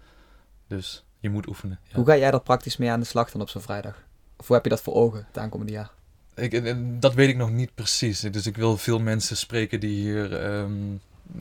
Dus 0.68 1.04
je 1.20 1.30
moet 1.30 1.48
oefenen. 1.48 1.80
Ja. 1.84 1.96
Hoe 1.96 2.06
ga 2.06 2.18
jij 2.18 2.32
er 2.32 2.42
praktisch 2.42 2.78
mee 2.78 2.90
aan 2.90 3.00
de 3.00 3.06
slag 3.06 3.32
dan 3.32 3.42
op 3.42 3.50
zo'n 3.50 3.62
vrijdag? 3.62 4.04
Of 4.38 4.48
hoe 4.48 4.56
heb 4.56 4.66
je 4.66 4.72
dat 4.72 4.82
voor 4.82 4.94
ogen 4.94 5.24
het 5.28 5.38
aankomende 5.38 5.72
jaar? 5.72 5.90
Ik, 6.36 6.54
en- 6.54 6.66
en 6.66 7.00
dat 7.00 7.14
weet 7.14 7.30
ik 7.30 7.38
nog 7.38 7.52
niet 7.52 7.76
precies. 7.76 8.20
Dus 8.20 8.46
ik 8.46 8.58
wil 8.58 8.78
veel 8.78 9.00
mensen 9.00 9.38
spreken 9.38 9.80
die 9.80 10.02
hier 10.02 10.36
ehm, 10.44 10.72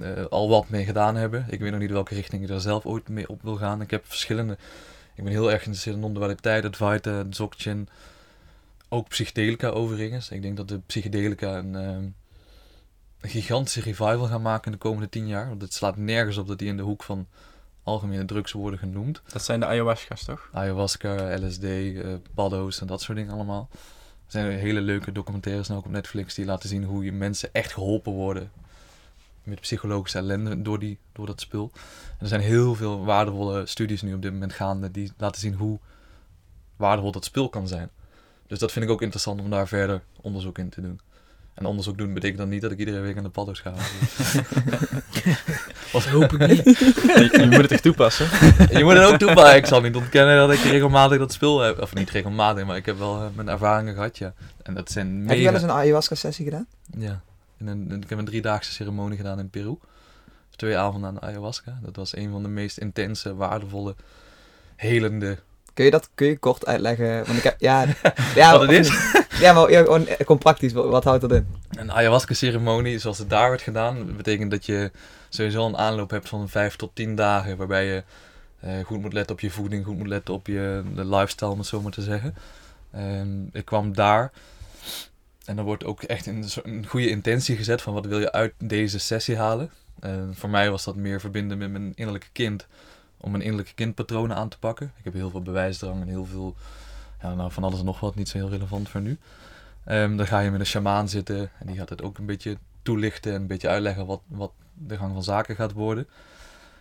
eh, 0.00 0.24
al 0.30 0.48
wat 0.48 0.68
mee 0.68 0.84
gedaan 0.84 1.16
hebben. 1.16 1.46
Ik 1.48 1.60
weet 1.60 1.70
nog 1.70 1.80
niet 1.80 1.90
welke 1.90 2.14
richting 2.14 2.42
ik 2.42 2.48
daar 2.48 2.60
zelf 2.60 2.86
ooit 2.86 3.08
mee 3.08 3.28
op 3.28 3.42
wil 3.42 3.56
gaan. 3.56 3.80
Ik 3.80 3.90
heb 3.90 4.04
verschillende. 4.06 4.58
Ik 5.16 5.24
ben 5.24 5.32
heel 5.32 5.50
erg 5.50 5.62
geïnteresseerd 5.62 5.96
in 5.96 6.02
non-dualiteit, 6.02 6.64
Advaita, 6.64 7.24
Dzogchen. 7.24 7.88
Ook 8.88 9.08
psychedelica 9.08 9.68
overigens. 9.68 10.30
Ik 10.30 10.42
denk 10.42 10.56
dat 10.56 10.68
de 10.68 10.78
psychedelica 10.78 11.56
een, 11.56 11.74
ehm, 11.74 12.04
een 13.20 13.30
gigantische 13.30 13.80
revival 13.80 14.26
gaan 14.26 14.42
maken 14.42 14.64
in 14.64 14.72
de 14.72 14.78
komende 14.78 15.08
tien 15.08 15.26
jaar. 15.26 15.48
Want 15.48 15.62
het 15.62 15.74
slaat 15.74 15.96
nergens 15.96 16.36
op 16.36 16.46
dat 16.46 16.58
die 16.58 16.68
in 16.68 16.76
de 16.76 16.82
hoek 16.82 17.02
van 17.02 17.26
algemene 17.82 18.24
drugs 18.24 18.52
worden 18.52 18.78
genoemd. 18.78 19.22
Dat 19.32 19.44
zijn 19.44 19.60
de 19.60 19.66
ayahuasca's, 19.66 20.24
toch? 20.24 20.48
Ayahuasca, 20.52 21.38
LSD, 21.38 21.64
eh 21.64 22.14
paddo's 22.34 22.80
en 22.80 22.86
dat 22.86 23.02
soort 23.02 23.18
dingen 23.18 23.32
allemaal. 23.32 23.68
Er 24.26 24.32
zijn 24.32 24.58
hele 24.58 24.80
leuke 24.80 25.12
documentaires 25.12 25.68
nu 25.68 25.76
ook 25.76 25.84
op 25.84 25.90
Netflix 25.90 26.34
die 26.34 26.44
laten 26.44 26.68
zien 26.68 26.84
hoe 26.84 27.04
je 27.04 27.12
mensen 27.12 27.48
echt 27.52 27.72
geholpen 27.72 28.12
worden 28.12 28.50
met 29.46 29.60
psychologische 29.60 30.18
ellende 30.18 30.62
door, 30.62 30.78
die, 30.78 30.98
door 31.12 31.26
dat 31.26 31.40
spul. 31.40 31.70
En 32.10 32.18
er 32.20 32.26
zijn 32.26 32.40
heel 32.40 32.74
veel 32.74 33.04
waardevolle 33.04 33.66
studies 33.66 34.02
nu 34.02 34.14
op 34.14 34.22
dit 34.22 34.32
moment 34.32 34.52
gaande 34.52 34.90
die 34.90 35.12
laten 35.16 35.40
zien 35.40 35.54
hoe 35.54 35.78
waardevol 36.76 37.12
dat 37.12 37.24
spul 37.24 37.48
kan 37.48 37.68
zijn. 37.68 37.90
Dus 38.46 38.58
dat 38.58 38.72
vind 38.72 38.84
ik 38.84 38.90
ook 38.90 39.02
interessant 39.02 39.40
om 39.40 39.50
daar 39.50 39.68
verder 39.68 40.02
onderzoek 40.20 40.58
in 40.58 40.68
te 40.68 40.80
doen. 40.80 41.00
En 41.54 41.64
onderzoek 41.64 41.98
doen 41.98 42.14
betekent 42.14 42.38
dan 42.38 42.48
niet 42.48 42.62
dat 42.62 42.70
ik 42.70 42.78
iedere 42.78 43.00
week 43.00 43.16
aan 43.16 43.22
de 43.22 43.28
paddo's 43.28 43.60
ga. 43.60 43.72
Dat 45.92 46.04
hoop 46.04 46.32
ik 46.32 46.46
niet. 46.46 46.78
je, 46.78 47.38
je 47.40 47.46
moet 47.50 47.62
het 47.62 47.72
echt 47.72 47.82
toepassen. 47.82 48.26
je 48.78 48.84
moet 48.84 48.92
het 48.92 49.04
ook 49.04 49.18
toepassen. 49.18 49.56
Ik 49.56 49.66
zal 49.66 49.80
niet 49.80 49.96
ontkennen 49.96 50.36
dat 50.36 50.52
ik 50.52 50.58
regelmatig 50.58 51.18
dat 51.18 51.32
spul 51.32 51.60
heb. 51.60 51.80
Of 51.80 51.94
niet 51.94 52.10
regelmatig, 52.10 52.66
maar 52.66 52.76
ik 52.76 52.86
heb 52.86 52.98
wel 52.98 53.22
eh, 53.22 53.26
mijn 53.34 53.48
ervaringen 53.48 53.94
gehad, 53.94 54.18
ja. 54.18 54.32
En 54.62 54.74
dat 54.74 54.90
zijn 54.90 55.18
mega... 55.18 55.28
Heb 55.28 55.38
je 55.38 55.44
wel 55.44 55.54
eens 55.54 55.62
een 55.62 55.70
ayahuasca-sessie 55.70 56.44
gedaan? 56.44 56.66
Ja. 56.98 57.22
In 57.58 57.66
een, 57.66 58.02
ik 58.02 58.08
heb 58.08 58.18
een 58.18 58.24
driedaagse 58.24 58.72
ceremonie 58.72 59.16
gedaan 59.16 59.38
in 59.38 59.50
Peru. 59.50 59.78
Twee 60.56 60.76
avonden 60.76 61.08
aan 61.08 61.14
de 61.14 61.20
ayahuasca. 61.20 61.78
Dat 61.82 61.96
was 61.96 62.16
een 62.16 62.30
van 62.30 62.42
de 62.42 62.48
meest 62.48 62.78
intense, 62.78 63.34
waardevolle, 63.34 63.94
helende... 64.76 65.38
Kun 65.74 65.84
je 65.84 65.90
dat 65.90 66.10
kun 66.14 66.26
je 66.26 66.38
kort 66.38 66.66
uitleggen? 66.66 67.24
Want 67.26 67.38
ik 67.38 67.42
heb, 67.42 67.60
ja, 67.60 67.86
ja, 68.34 68.52
Wat 68.52 68.60
het 68.60 68.70
is? 68.70 68.90
Ja, 69.40 69.52
maar 69.52 69.70
ja, 69.70 69.82
gewoon, 69.82 70.06
eh, 70.06 70.36
praktisch, 70.38 70.72
wat, 70.72 70.88
wat 70.88 71.04
houdt 71.04 71.20
dat 71.20 71.32
in? 71.32 71.46
Een 71.70 71.92
ayahuasca-ceremonie, 71.92 72.98
zoals 72.98 73.18
het 73.18 73.30
daar 73.30 73.48
werd 73.48 73.62
gedaan, 73.62 74.16
betekent 74.16 74.50
dat 74.50 74.66
je 74.66 74.90
sowieso 75.28 75.66
een 75.66 75.76
aanloop 75.76 76.10
hebt 76.10 76.28
van 76.28 76.48
vijf 76.48 76.76
tot 76.76 76.90
tien 76.94 77.14
dagen. 77.14 77.56
Waarbij 77.56 77.86
je 77.86 78.02
eh, 78.60 78.84
goed 78.84 79.00
moet 79.00 79.12
letten 79.12 79.34
op 79.34 79.40
je 79.40 79.50
voeding, 79.50 79.84
goed 79.84 79.96
moet 79.96 80.06
letten 80.06 80.34
op 80.34 80.46
je 80.46 80.82
de 80.94 81.04
lifestyle, 81.04 81.50
om 81.50 81.58
het 81.58 81.66
zo 81.66 81.80
maar 81.80 81.92
te 81.92 82.02
zeggen. 82.02 82.34
En 82.90 83.48
ik 83.52 83.64
kwam 83.64 83.94
daar 83.94 84.32
en 85.46 85.58
er 85.58 85.64
wordt 85.64 85.84
ook 85.84 86.02
echt 86.02 86.26
een, 86.26 86.44
een 86.62 86.86
goede 86.86 87.08
intentie 87.08 87.56
gezet 87.56 87.82
van 87.82 87.94
wat 87.94 88.06
wil 88.06 88.20
je 88.20 88.32
uit 88.32 88.54
deze 88.58 88.98
sessie 88.98 89.36
halen. 89.36 89.70
En 90.00 90.34
voor 90.34 90.50
mij 90.50 90.70
was 90.70 90.84
dat 90.84 90.96
meer 90.96 91.20
verbinden 91.20 91.58
met 91.58 91.70
mijn 91.70 91.92
innerlijke 91.94 92.30
kind, 92.32 92.66
om 93.16 93.30
mijn 93.30 93.42
innerlijke 93.42 93.74
kindpatronen 93.74 94.36
aan 94.36 94.48
te 94.48 94.58
pakken. 94.58 94.92
Ik 94.98 95.04
heb 95.04 95.12
heel 95.12 95.30
veel 95.30 95.42
bewijsdrang 95.42 96.00
en 96.00 96.08
heel 96.08 96.24
veel, 96.24 96.56
ja, 97.22 97.34
nou, 97.34 97.52
van 97.52 97.64
alles 97.64 97.78
en 97.78 97.84
nog 97.84 98.00
wat, 98.00 98.14
niet 98.14 98.28
zo 98.28 98.38
heel 98.38 98.50
relevant 98.50 98.88
voor 98.88 99.00
nu. 99.00 99.18
Ehm, 99.84 100.16
dan 100.16 100.26
ga 100.26 100.40
je 100.40 100.50
met 100.50 100.60
een 100.60 100.66
shamaan 100.66 101.08
zitten 101.08 101.50
en 101.58 101.66
die 101.66 101.76
gaat 101.76 101.88
het 101.88 102.02
ook 102.02 102.18
een 102.18 102.26
beetje 102.26 102.58
toelichten 102.82 103.32
en 103.32 103.40
een 103.40 103.46
beetje 103.46 103.68
uitleggen 103.68 104.06
wat, 104.06 104.20
wat 104.26 104.52
de 104.74 104.96
gang 104.96 105.12
van 105.12 105.22
zaken 105.22 105.56
gaat 105.56 105.72
worden. 105.72 106.06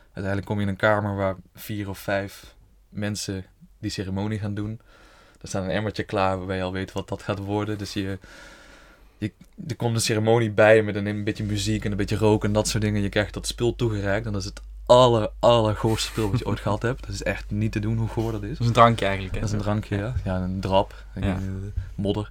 Uiteindelijk 0.03 0.45
kom 0.45 0.55
je 0.55 0.63
in 0.63 0.67
een 0.67 0.75
kamer 0.75 1.15
waar 1.15 1.35
vier 1.55 1.89
of 1.89 1.99
vijf 1.99 2.55
mensen 2.89 3.45
die 3.79 3.91
ceremonie 3.91 4.39
gaan 4.39 4.53
doen. 4.53 4.79
Er 5.41 5.47
staat 5.47 5.63
een 5.63 5.69
emmertje 5.69 6.03
klaar 6.03 6.37
waarbij 6.37 6.57
je 6.57 6.63
al 6.63 6.71
weet 6.71 6.91
wat 6.91 7.07
dat 7.07 7.21
gaat 7.21 7.39
worden. 7.39 7.77
Dus 7.77 7.93
je, 7.93 8.19
je, 9.17 9.31
er 9.67 9.75
komt 9.75 9.95
een 9.95 10.01
ceremonie 10.01 10.51
bij 10.51 10.81
met 10.83 10.95
een, 10.95 11.05
een 11.05 11.23
beetje 11.23 11.43
muziek 11.43 11.85
en 11.85 11.91
een 11.91 11.97
beetje 11.97 12.17
rook 12.17 12.43
en 12.43 12.53
dat 12.53 12.67
soort 12.67 12.83
dingen. 12.83 13.01
Je 13.01 13.09
krijgt 13.09 13.33
dat 13.33 13.47
spul 13.47 13.75
toegereikt 13.75 14.25
en 14.25 14.31
dat 14.31 14.41
is 14.41 14.47
het 14.47 14.61
aller, 14.85 15.29
allergoorste 15.39 16.07
spul 16.07 16.29
wat 16.31 16.39
je 16.39 16.45
ooit 16.45 16.59
gehad 16.59 16.81
hebt. 16.81 17.01
Dat 17.01 17.09
is 17.09 17.23
echt 17.23 17.51
niet 17.51 17.71
te 17.71 17.79
doen 17.79 17.97
hoe 17.97 18.07
goor 18.07 18.31
dat 18.31 18.43
is. 18.43 18.49
Dat 18.49 18.59
is 18.59 18.67
een 18.67 18.73
drankje 18.73 19.05
eigenlijk. 19.05 19.35
Hè? 19.35 19.41
Dat 19.41 19.49
is 19.49 19.55
een 19.55 19.61
drankje, 19.61 19.97
ja. 19.97 20.13
Ja, 20.23 20.41
een 20.41 20.59
drap. 20.59 21.05
Ja. 21.15 21.21
eh, 21.21 21.37
modder. 21.95 22.29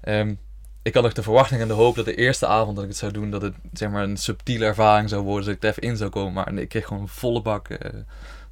Ehm, 0.00 0.34
ik 0.82 0.94
had 0.94 1.02
nog 1.02 1.12
de 1.12 1.22
verwachting 1.22 1.60
en 1.60 1.68
de 1.68 1.74
hoop 1.74 1.96
dat 1.96 2.04
de 2.04 2.14
eerste 2.14 2.46
avond 2.46 2.74
dat 2.74 2.84
ik 2.84 2.90
het 2.90 2.98
zou 2.98 3.12
doen, 3.12 3.30
dat 3.30 3.42
het 3.42 3.54
zeg 3.72 3.90
maar 3.90 4.02
een 4.02 4.16
subtiele 4.16 4.64
ervaring 4.64 5.08
zou 5.08 5.22
worden, 5.22 5.44
dat 5.44 5.54
ik 5.54 5.62
er 5.62 5.68
even 5.68 5.82
in 5.82 5.96
zou 5.96 6.10
komen. 6.10 6.32
Maar 6.32 6.54
ik 6.54 6.68
kreeg 6.68 6.86
gewoon 6.86 7.02
een 7.02 7.08
volle 7.08 7.42
bak 7.42 7.68
eh, 7.68 7.90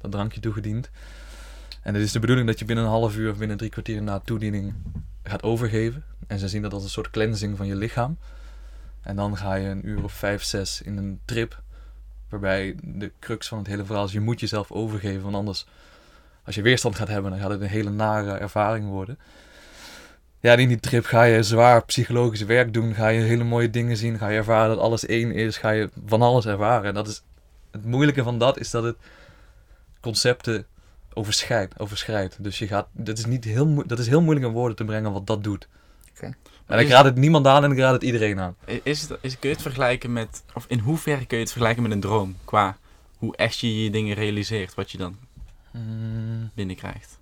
dat 0.01 0.11
drankje 0.11 0.39
toegediend. 0.39 0.89
En 1.81 1.93
het 1.93 2.03
is 2.03 2.11
de 2.11 2.19
bedoeling 2.19 2.47
dat 2.47 2.59
je 2.59 2.65
binnen 2.65 2.85
een 2.85 2.91
half 2.91 3.15
uur 3.15 3.31
of 3.31 3.37
binnen 3.37 3.57
drie 3.57 3.69
kwartier 3.69 4.01
na 4.01 4.19
toediening 4.19 4.73
gaat 5.23 5.43
overgeven. 5.43 6.03
En 6.27 6.39
ze 6.39 6.47
zien 6.47 6.61
dat 6.61 6.73
als 6.73 6.83
een 6.83 6.89
soort 6.89 7.09
cleansing 7.09 7.57
van 7.57 7.67
je 7.67 7.75
lichaam. 7.75 8.17
En 9.01 9.15
dan 9.15 9.37
ga 9.37 9.53
je 9.53 9.67
een 9.67 9.87
uur 9.87 10.03
of 10.03 10.13
vijf, 10.13 10.43
zes 10.43 10.81
in 10.81 10.97
een 10.97 11.19
trip. 11.25 11.61
Waarbij 12.29 12.75
de 12.83 13.11
crux 13.19 13.47
van 13.47 13.57
het 13.57 13.67
hele 13.67 13.85
verhaal 13.85 14.05
is, 14.05 14.11
je 14.11 14.19
moet 14.19 14.39
jezelf 14.39 14.71
overgeven. 14.71 15.21
Want 15.21 15.35
anders, 15.35 15.65
als 16.43 16.55
je 16.55 16.61
weerstand 16.61 16.95
gaat 16.95 17.07
hebben, 17.07 17.31
dan 17.31 17.39
gaat 17.39 17.49
het 17.49 17.61
een 17.61 17.67
hele 17.67 17.89
nare 17.89 18.31
ervaring 18.31 18.87
worden. 18.87 19.19
Ja, 20.39 20.53
in 20.53 20.67
die 20.67 20.79
trip 20.79 21.05
ga 21.05 21.23
je 21.23 21.43
zwaar 21.43 21.85
psychologisch 21.85 22.41
werk 22.41 22.73
doen. 22.73 22.93
Ga 22.93 23.07
je 23.07 23.21
hele 23.21 23.43
mooie 23.43 23.69
dingen 23.69 23.97
zien. 23.97 24.17
Ga 24.17 24.27
je 24.27 24.37
ervaren 24.37 24.69
dat 24.69 24.83
alles 24.83 25.05
één 25.05 25.31
is. 25.31 25.57
Ga 25.57 25.69
je 25.69 25.89
van 26.05 26.21
alles 26.21 26.45
ervaren. 26.45 26.85
En 26.85 26.93
dat 26.93 27.07
is, 27.07 27.23
het 27.71 27.85
moeilijke 27.85 28.23
van 28.23 28.39
dat 28.39 28.59
is 28.59 28.71
dat 28.71 28.83
het 28.83 28.97
concepten 29.99 30.65
overschrijdt. 31.13 31.79
overschrijdt. 31.79 32.43
Dus 32.43 32.59
je 32.59 32.67
gaat, 32.67 32.87
dat, 32.91 33.17
is 33.17 33.25
niet 33.25 33.43
heel, 33.43 33.83
dat 33.87 33.99
is 33.99 34.07
heel 34.07 34.21
moeilijk 34.21 34.45
in 34.45 34.51
woorden 34.51 34.75
te 34.75 34.83
brengen 34.83 35.11
wat 35.11 35.27
dat 35.27 35.43
doet. 35.43 35.67
Oké. 36.15 36.35
En 36.65 36.79
ik 36.79 36.89
raad 36.89 37.05
het 37.05 37.15
niemand 37.15 37.47
aan 37.47 37.63
en 37.63 37.71
ik 37.71 37.77
raad 37.77 37.93
het 37.93 38.03
iedereen 38.03 38.39
aan. 38.39 38.55
Is 38.83 39.01
het, 39.01 39.17
is, 39.21 39.39
kun 39.39 39.49
je 39.49 39.55
het 39.55 39.63
vergelijken 39.63 40.13
met, 40.13 40.43
of 40.53 40.65
in 40.67 40.79
hoeverre 40.79 41.25
kun 41.25 41.37
je 41.37 41.43
het 41.43 41.51
vergelijken 41.51 41.83
met 41.83 41.91
een 41.91 41.99
droom? 41.99 42.35
Qua 42.45 42.77
hoe 43.17 43.35
echt 43.35 43.59
je 43.59 43.83
je 43.83 43.89
dingen 43.89 44.15
realiseert, 44.15 44.73
wat 44.73 44.91
je 44.91 44.97
dan 44.97 45.17
Mm, 45.75 46.51
binnenkrijgt. 46.53 47.17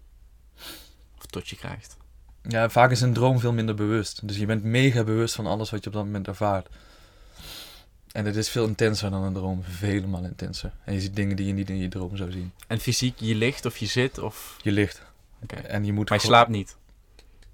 Of 1.17 1.25
tot 1.29 1.49
je 1.49 1.55
krijgt. 1.55 1.97
Ja, 2.41 2.69
vaak 2.69 2.91
is 2.91 3.01
een 3.01 3.13
droom 3.13 3.39
veel 3.39 3.53
minder 3.53 3.75
bewust. 3.75 4.27
Dus 4.27 4.37
je 4.37 4.45
bent 4.45 4.63
mega 4.63 5.03
bewust 5.03 5.35
van 5.35 5.45
alles 5.45 5.69
wat 5.69 5.83
je 5.83 5.89
op 5.89 5.95
dat 5.95 6.05
moment 6.05 6.27
ervaart. 6.27 6.69
En 8.11 8.25
het 8.25 8.35
is 8.35 8.49
veel 8.49 8.67
intenser 8.67 9.11
dan 9.11 9.23
een 9.23 9.33
droom. 9.33 9.63
Vele 9.63 10.07
malen 10.07 10.29
intenser. 10.29 10.71
En 10.83 10.93
je 10.93 11.01
ziet 11.01 11.15
dingen 11.15 11.35
die 11.35 11.47
je 11.47 11.53
niet 11.53 11.69
in 11.69 11.77
je 11.77 11.87
droom 11.87 12.17
zou 12.17 12.31
zien. 12.31 12.51
En 12.67 12.79
fysiek, 12.79 13.19
je 13.19 13.35
ligt 13.35 13.65
of 13.65 13.77
je 13.77 13.85
zit 13.85 14.17
of... 14.19 14.57
Je 14.61 14.71
ligt. 14.71 15.01
Oké. 15.43 15.55
En 15.55 15.85
je 15.85 15.93
moet 15.93 16.09
Maar 16.09 16.19
je 16.19 16.25
slaapt 16.25 16.49
niet. 16.49 16.75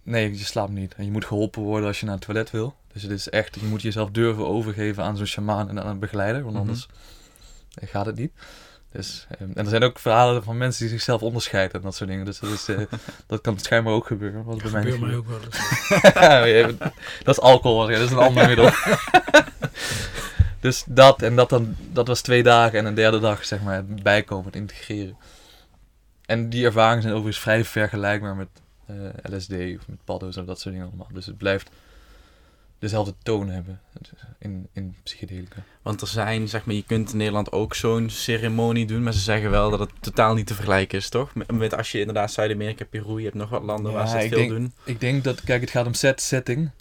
Nee, 0.04 0.32
je 0.38 0.46
slaapt 0.46 0.72
niet. 0.72 0.94
En 0.96 1.06
je 1.06 1.12
moet 1.12 1.26
geholpen 1.26 1.62
worden 1.62 1.88
als 1.88 2.00
je 2.00 2.06
naar 2.06 2.16
het 2.16 2.24
toilet 2.26 2.52
wil. 2.52 2.76
Dus 2.94 3.02
het 3.02 3.12
is 3.12 3.30
echt, 3.30 3.56
je 3.60 3.66
moet 3.66 3.82
jezelf 3.82 4.10
durven 4.10 4.48
overgeven 4.48 5.04
aan 5.04 5.18
zo'n 5.18 5.26
shamaan 5.26 5.70
en 5.70 5.82
aan 5.84 5.88
een 5.88 6.00
begeleider. 6.00 6.42
Want 6.42 6.54
Mhm. 6.54 6.62
anders 6.64 6.88
eh, 7.74 7.90
gaat 7.90 8.06
het 8.06 8.16
niet. 8.16 8.32
Dus, 8.92 9.26
eh, 9.30 9.42
en 9.42 9.56
er 9.56 9.70
zijn 9.70 9.84
ook 9.84 10.00
verhalen 10.00 10.44
van 10.44 10.58
mensen 10.58 10.82
die 10.82 10.90
zichzelf 10.94 11.22
onderscheiden 11.22 11.76
en 11.76 11.82
dat 11.82 11.96
soort 11.96 12.10
dingen. 12.10 12.26
Dus 12.26 12.40
dat, 12.40 12.52
is, 12.52 12.68
eh, 12.68 12.78
dat 13.28 13.42
kan 13.42 13.60
schijnbaar 13.60 13.94
ook 13.94 14.08
gebeuren. 14.08 14.44
Wat 14.44 14.62
bij 14.62 14.72
mij 14.72 14.84
niet 14.84 14.94
gebeurt 14.94 15.10
mij 15.12 15.20
ook 15.20 15.28
wel 15.28 15.40
eens. 16.64 16.78
Dat 17.24 17.38
is 17.38 17.40
alcohol, 17.44 17.90
ja, 17.90 17.98
dat 17.98 18.06
is 18.06 18.12
een 18.12 18.18
ander 18.18 18.48
middel. 18.48 18.70
dus 20.60 20.84
dat, 20.88 21.22
en 21.22 21.36
dat, 21.36 21.50
dan, 21.50 21.76
dat 21.92 22.08
was 22.08 22.22
twee 22.22 22.44
dagen 22.44 22.80
en 22.80 22.86
een 22.86 22.94
derde 22.94 23.20
dag, 23.20 23.46
zeg 23.46 23.62
maar, 23.62 23.76
het 23.76 24.04
bijkomen, 24.04 24.46
het 24.46 24.56
integreren. 24.56 25.18
En 26.26 26.50
die 26.50 26.66
ervaringen 26.66 27.02
zijn 27.02 27.14
overigens 27.14 27.44
vrij 27.44 27.66
vergelijkbaar 27.66 28.36
met 28.36 28.48
eh, 28.90 29.34
LSD 29.34 29.52
of 29.52 29.88
met 29.88 30.04
paddo's 30.04 30.38
of 30.38 30.46
dat 30.46 30.60
soort 30.60 30.74
dingen 30.74 30.90
allemaal. 30.90 31.10
Dus 31.14 31.26
het 31.26 31.38
blijft 31.38 31.70
dezelfde 32.80 33.14
toon 33.24 33.50
hebben 33.50 33.82
in, 34.38 34.68
in 34.74 34.96
psychedelica. 35.04 35.64
Want 35.82 36.02
er 36.02 36.08
zijn, 36.08 36.48
zeg 36.48 36.66
maar, 36.66 36.76
je 36.76 36.84
kunt 36.84 37.12
in 37.12 37.18
Nederland 37.18 37.52
ook 37.52 37.76
zo'n 37.76 38.10
ceremonie 38.10 38.86
doen, 38.86 39.04
maar 39.04 39.14
ze 39.14 39.20
zeggen 39.20 39.50
wel 39.50 39.70
dat 39.70 39.80
het 39.80 39.90
totaal 40.00 40.34
niet 40.34 40.48
te 40.48 40.54
vergelijken 40.54 40.98
is, 40.98 41.10
toch? 41.10 41.36
Met, 41.36 41.52
met 41.52 41.76
als 41.76 41.92
je 41.92 42.00
inderdaad 42.00 42.32
Zuid-Amerika, 42.32 42.86
Peru, 42.86 43.18
je 43.18 43.24
hebt 43.24 43.36
nog 43.36 43.50
wat 43.50 43.64
landen 43.64 43.94
waar 43.94 44.08
ze 44.08 44.18
het 44.18 44.28
veel 44.28 44.38
denk- 44.38 44.50
doen. 44.50 44.74
Ik 44.84 45.00
denk 45.00 45.24
dat, 45.24 45.42
kijk, 45.42 45.62
het 45.62 45.70
gaat 45.70 45.86
om 45.86 45.94
set, 45.94 46.22
setting. 46.22 46.72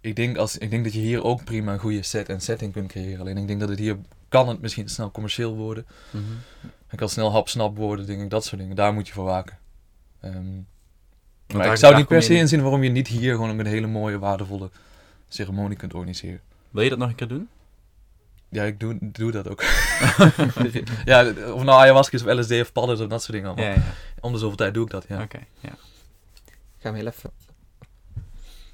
Ik 0.00 0.16
denk, 0.16 0.36
als, 0.36 0.58
ik 0.58 0.70
denk 0.70 0.84
dat 0.84 0.92
je 0.92 1.00
hier 1.00 1.24
ook 1.24 1.44
prima 1.44 1.72
een 1.72 1.78
goede 1.78 2.02
set 2.02 2.28
en 2.28 2.40
setting 2.40 2.72
kunt 2.72 2.88
creëren. 2.88 3.20
Alleen 3.20 3.36
ik 3.36 3.46
denk 3.46 3.60
dat 3.60 3.68
het 3.68 3.78
hier 3.78 3.98
kan 4.28 4.48
het 4.48 4.60
misschien 4.60 4.88
snel 4.88 5.10
commercieel 5.10 5.54
worden. 5.54 5.86
Mhm. 6.10 6.22
Het 6.86 6.98
kan 6.98 7.08
snel 7.08 7.32
hapsnap 7.32 7.76
worden, 7.76 8.06
denk 8.06 8.22
ik, 8.22 8.30
dat 8.30 8.44
soort 8.44 8.60
dingen. 8.60 8.76
Daar 8.76 8.92
moet 8.92 9.06
je 9.06 9.12
voor 9.12 9.24
waken. 9.24 9.58
Maar 11.52 11.66
ik 11.70 11.76
zou 11.76 11.96
niet 11.96 12.06
per 12.06 12.22
se 12.22 12.32
in. 12.32 12.38
inzien 12.38 12.62
waarom 12.62 12.82
je 12.82 12.90
niet 12.90 13.08
hier 13.08 13.34
gewoon 13.34 13.58
een 13.58 13.66
hele 13.66 13.86
mooie, 13.86 14.18
waardevolle 14.18 14.70
ceremonie 15.28 15.76
kunt 15.76 15.94
organiseren. 15.94 16.40
Wil 16.70 16.82
je 16.82 16.88
dat 16.88 16.98
nog 16.98 17.08
een 17.08 17.14
keer 17.14 17.28
doen? 17.28 17.48
Ja, 18.48 18.62
ik 18.64 18.80
doe, 18.80 18.96
doe 19.00 19.30
dat 19.30 19.48
ook. 19.48 19.62
ja, 21.04 21.26
of 21.52 21.62
nou 21.62 21.70
ayahuasca 21.80 22.16
is 22.16 22.24
of 22.24 22.32
LSD 22.38 22.50
of 22.60 22.72
padden 22.72 23.00
of 23.00 23.08
dat 23.08 23.22
soort 23.22 23.32
dingen 23.32 23.46
allemaal. 23.48 23.64
Ja, 23.66 23.72
ja. 23.74 23.82
Om 24.20 24.32
de 24.32 24.38
zoveel 24.38 24.56
tijd 24.56 24.74
doe 24.74 24.84
ik 24.84 24.90
dat, 24.90 25.04
ja. 25.08 25.22
Oké, 25.22 25.38
ja. 25.60 25.68
Ik 26.48 26.78
ga 26.78 26.88
hem 26.88 26.94
heel 26.94 27.06
even... 27.06 27.30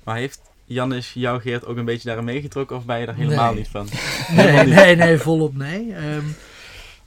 Maar 0.05 0.16
heeft 0.16 0.41
Jannis 0.64 1.12
jou, 1.12 1.41
Geert, 1.41 1.66
ook 1.66 1.76
een 1.76 1.85
beetje 1.85 2.07
daarin 2.09 2.24
meegetrokken 2.24 2.76
of 2.76 2.85
ben 2.85 2.99
je 3.01 3.07
daar 3.07 3.14
helemaal 3.14 3.47
Nee. 3.53 3.57
niet 3.59 3.68
van? 3.68 3.89
Nee, 4.37 4.64
nee, 4.66 4.97
nee, 4.97 5.18
volop 5.18 5.55
nee. 5.57 5.95
Ehm, 5.95 6.24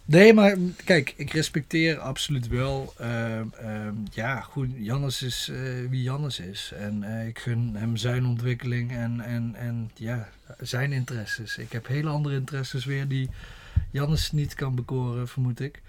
nee, 0.06 0.34
maar 0.34 0.58
kijk, 0.86 1.14
ik 1.18 1.34
respecteer 1.34 2.00
absoluut 2.00 2.48
wel. 2.48 2.94
ehm, 2.98 3.46
ehm, 3.60 3.96
ja, 4.12 4.42
goed, 4.42 4.70
Jannes 4.76 5.22
is 5.22 5.50
eh, 5.50 5.90
wie 5.90 6.04
Jannes 6.04 6.40
is. 6.40 6.72
En 6.76 7.04
eh, 7.04 7.28
ik 7.28 7.40
gun 7.40 7.76
hem 7.76 7.98
zijn 7.98 8.26
ontwikkeling 8.26 8.92
en, 8.92 9.22
en, 9.22 9.56
en 9.56 9.92
ja, 9.96 10.30
zijn 10.60 10.92
interesses. 10.92 11.58
Ik 11.58 11.72
heb 11.72 11.88
hele 11.88 12.10
andere 12.10 12.36
interesses 12.36 12.86
weer 12.86 13.08
die 13.08 13.30
Jannes 13.92 14.32
niet 14.32 14.54
kan 14.54 14.76
bekoren, 14.76 15.28
vermoed 15.28 15.60
ik. 15.60 15.82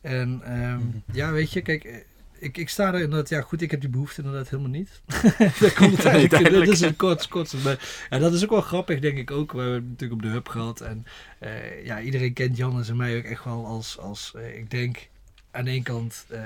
En 0.00 0.40
ehm, 0.44 0.82
ja, 1.12 1.32
weet 1.32 1.52
je, 1.52 1.62
kijk, 1.62 1.84
eh, 1.84 1.96
ik, 2.44 2.56
ik 2.56 2.68
sta 2.68 2.94
er 2.94 3.00
inderdaad, 3.00 3.28
ja 3.28 3.40
goed, 3.40 3.62
ik 3.62 3.70
heb 3.70 3.80
die 3.80 3.90
behoefte 3.90 4.22
inderdaad 4.22 4.48
helemaal 4.50 4.70
niet. 4.70 5.00
Daar 5.60 5.72
komt 5.72 5.96
het 5.96 6.04
eigenlijk, 6.04 6.50
dat 6.50 6.68
is 6.68 6.80
een 6.80 6.96
kort, 6.96 7.28
kort. 7.28 7.64
Maar 7.64 8.06
ja, 8.10 8.18
dat 8.18 8.32
is 8.32 8.44
ook 8.44 8.50
wel 8.50 8.60
grappig, 8.60 9.00
denk 9.00 9.18
ik 9.18 9.30
ook. 9.30 9.52
We 9.52 9.58
hebben 9.58 9.76
het 9.76 9.88
natuurlijk 9.88 10.20
op 10.20 10.22
de 10.22 10.32
hub 10.32 10.48
gehad. 10.48 10.80
En 10.80 11.06
eh, 11.38 11.84
ja, 11.84 12.00
iedereen 12.00 12.32
kent 12.32 12.56
Jannes 12.56 12.88
en 12.88 12.96
mij 12.96 13.16
ook 13.16 13.24
echt 13.24 13.44
wel 13.44 13.66
als, 13.66 13.98
als 13.98 14.32
eh, 14.36 14.58
ik 14.58 14.70
denk, 14.70 15.08
aan 15.50 15.66
één 15.66 15.82
kant, 15.82 16.26
eh, 16.28 16.40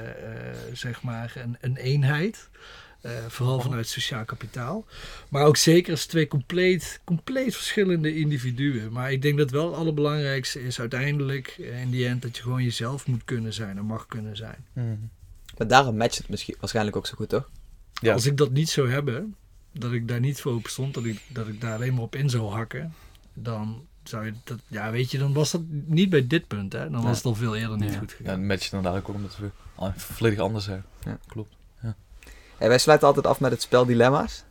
zeg 0.72 1.03
maar, 1.03 1.32
een, 1.36 1.57
een 1.61 1.76
eenheid. 1.76 2.49
Vooral 3.28 3.61
vanuit 3.61 3.88
sociaal 3.88 4.24
kapitaal. 4.24 4.86
Maar 5.28 5.44
ook 5.44 5.57
zeker 5.57 5.92
als 5.92 6.07
twee 6.07 6.28
compleet, 6.28 7.01
compleet 7.05 7.55
verschillende 7.55 8.14
individuen. 8.14 8.92
Maar 8.92 9.12
ik 9.12 9.22
denk 9.22 9.38
dat 9.38 9.51
wel 9.51 9.66
het 9.66 9.76
allerbelangrijkste 9.76 10.62
is 10.62 10.80
uiteindelijk 10.80 11.49
in 11.59 11.90
die 11.90 12.07
end 12.07 12.22
dat 12.22 12.36
je 12.36 12.42
gewoon 12.42 12.62
jezelf 12.62 13.07
moet 13.07 13.24
kunnen 13.24 13.53
zijn 13.53 13.78
en 13.78 13.84
mag 13.84 14.07
kunnen 14.07 14.36
zijn. 14.36 14.66
Maar 15.59 15.67
daarom 15.69 15.97
matcht 15.97 16.19
het 16.19 16.29
misschien 16.29 16.57
waarschijnlijk 16.61 16.97
ook 16.97 17.07
zo 17.07 17.15
goed, 17.17 17.29
toch? 17.29 17.49
Ja. 17.93 18.13
Als 18.13 18.27
ik 18.27 18.37
dat 18.37 18.51
niet 18.51 18.69
zou 18.71 18.91
hebben, 18.91 19.35
dat 19.73 19.93
ik 19.93 20.09
daar 20.09 20.21
niet 20.21 20.41
voor 20.41 20.53
open 20.53 20.71
stond, 20.71 20.95
dat 20.95 21.05
ik, 21.05 21.21
dat 21.29 21.49
ik 21.49 21.61
daar 21.61 21.75
alleen 21.75 21.95
maar 21.95 22.03
op 22.03 22.17
in 22.17 22.31
zou 22.31 22.51
hakken, 22.51 22.93
dan 23.35 23.87
zou 24.03 24.25
je 24.25 24.33
dat, 24.45 24.59
ja, 24.67 24.91
weet 24.91 25.11
je, 25.11 25.19
dan 25.19 25.33
was 25.33 25.51
dat 25.51 25.61
niet 25.69 26.11
bij 26.11 26.27
dit 26.27 26.47
punt, 26.47 26.73
hè? 26.73 26.91
Dan 26.91 27.03
was 27.03 27.17
het 27.17 27.27
al 27.27 27.35
veel 27.35 27.57
eerder 27.57 27.77
niet 27.79 27.93
Ja. 27.93 27.99
goed 27.99 28.11
Ja, 28.11 28.17
gegaan. 28.17 28.35
een 28.35 28.47
match 28.47 28.69
dan 28.69 28.83
dadelijk 28.83 29.09
ook 29.09 29.15
omdat 29.15 29.37
we 29.37 29.51
volledig 29.97 30.39
anders 30.39 30.65
zijn. 30.65 30.85
Ja. 31.05 31.19
Klopt. 31.27 31.57
Hey, 32.59 32.69
wij 32.69 32.79
sluiten 32.79 33.09
altijd 33.09 33.27
af 33.27 33.41
met 33.41 33.51
het 33.51 33.63
spel 33.63 33.87
dilemma's. 33.87 34.45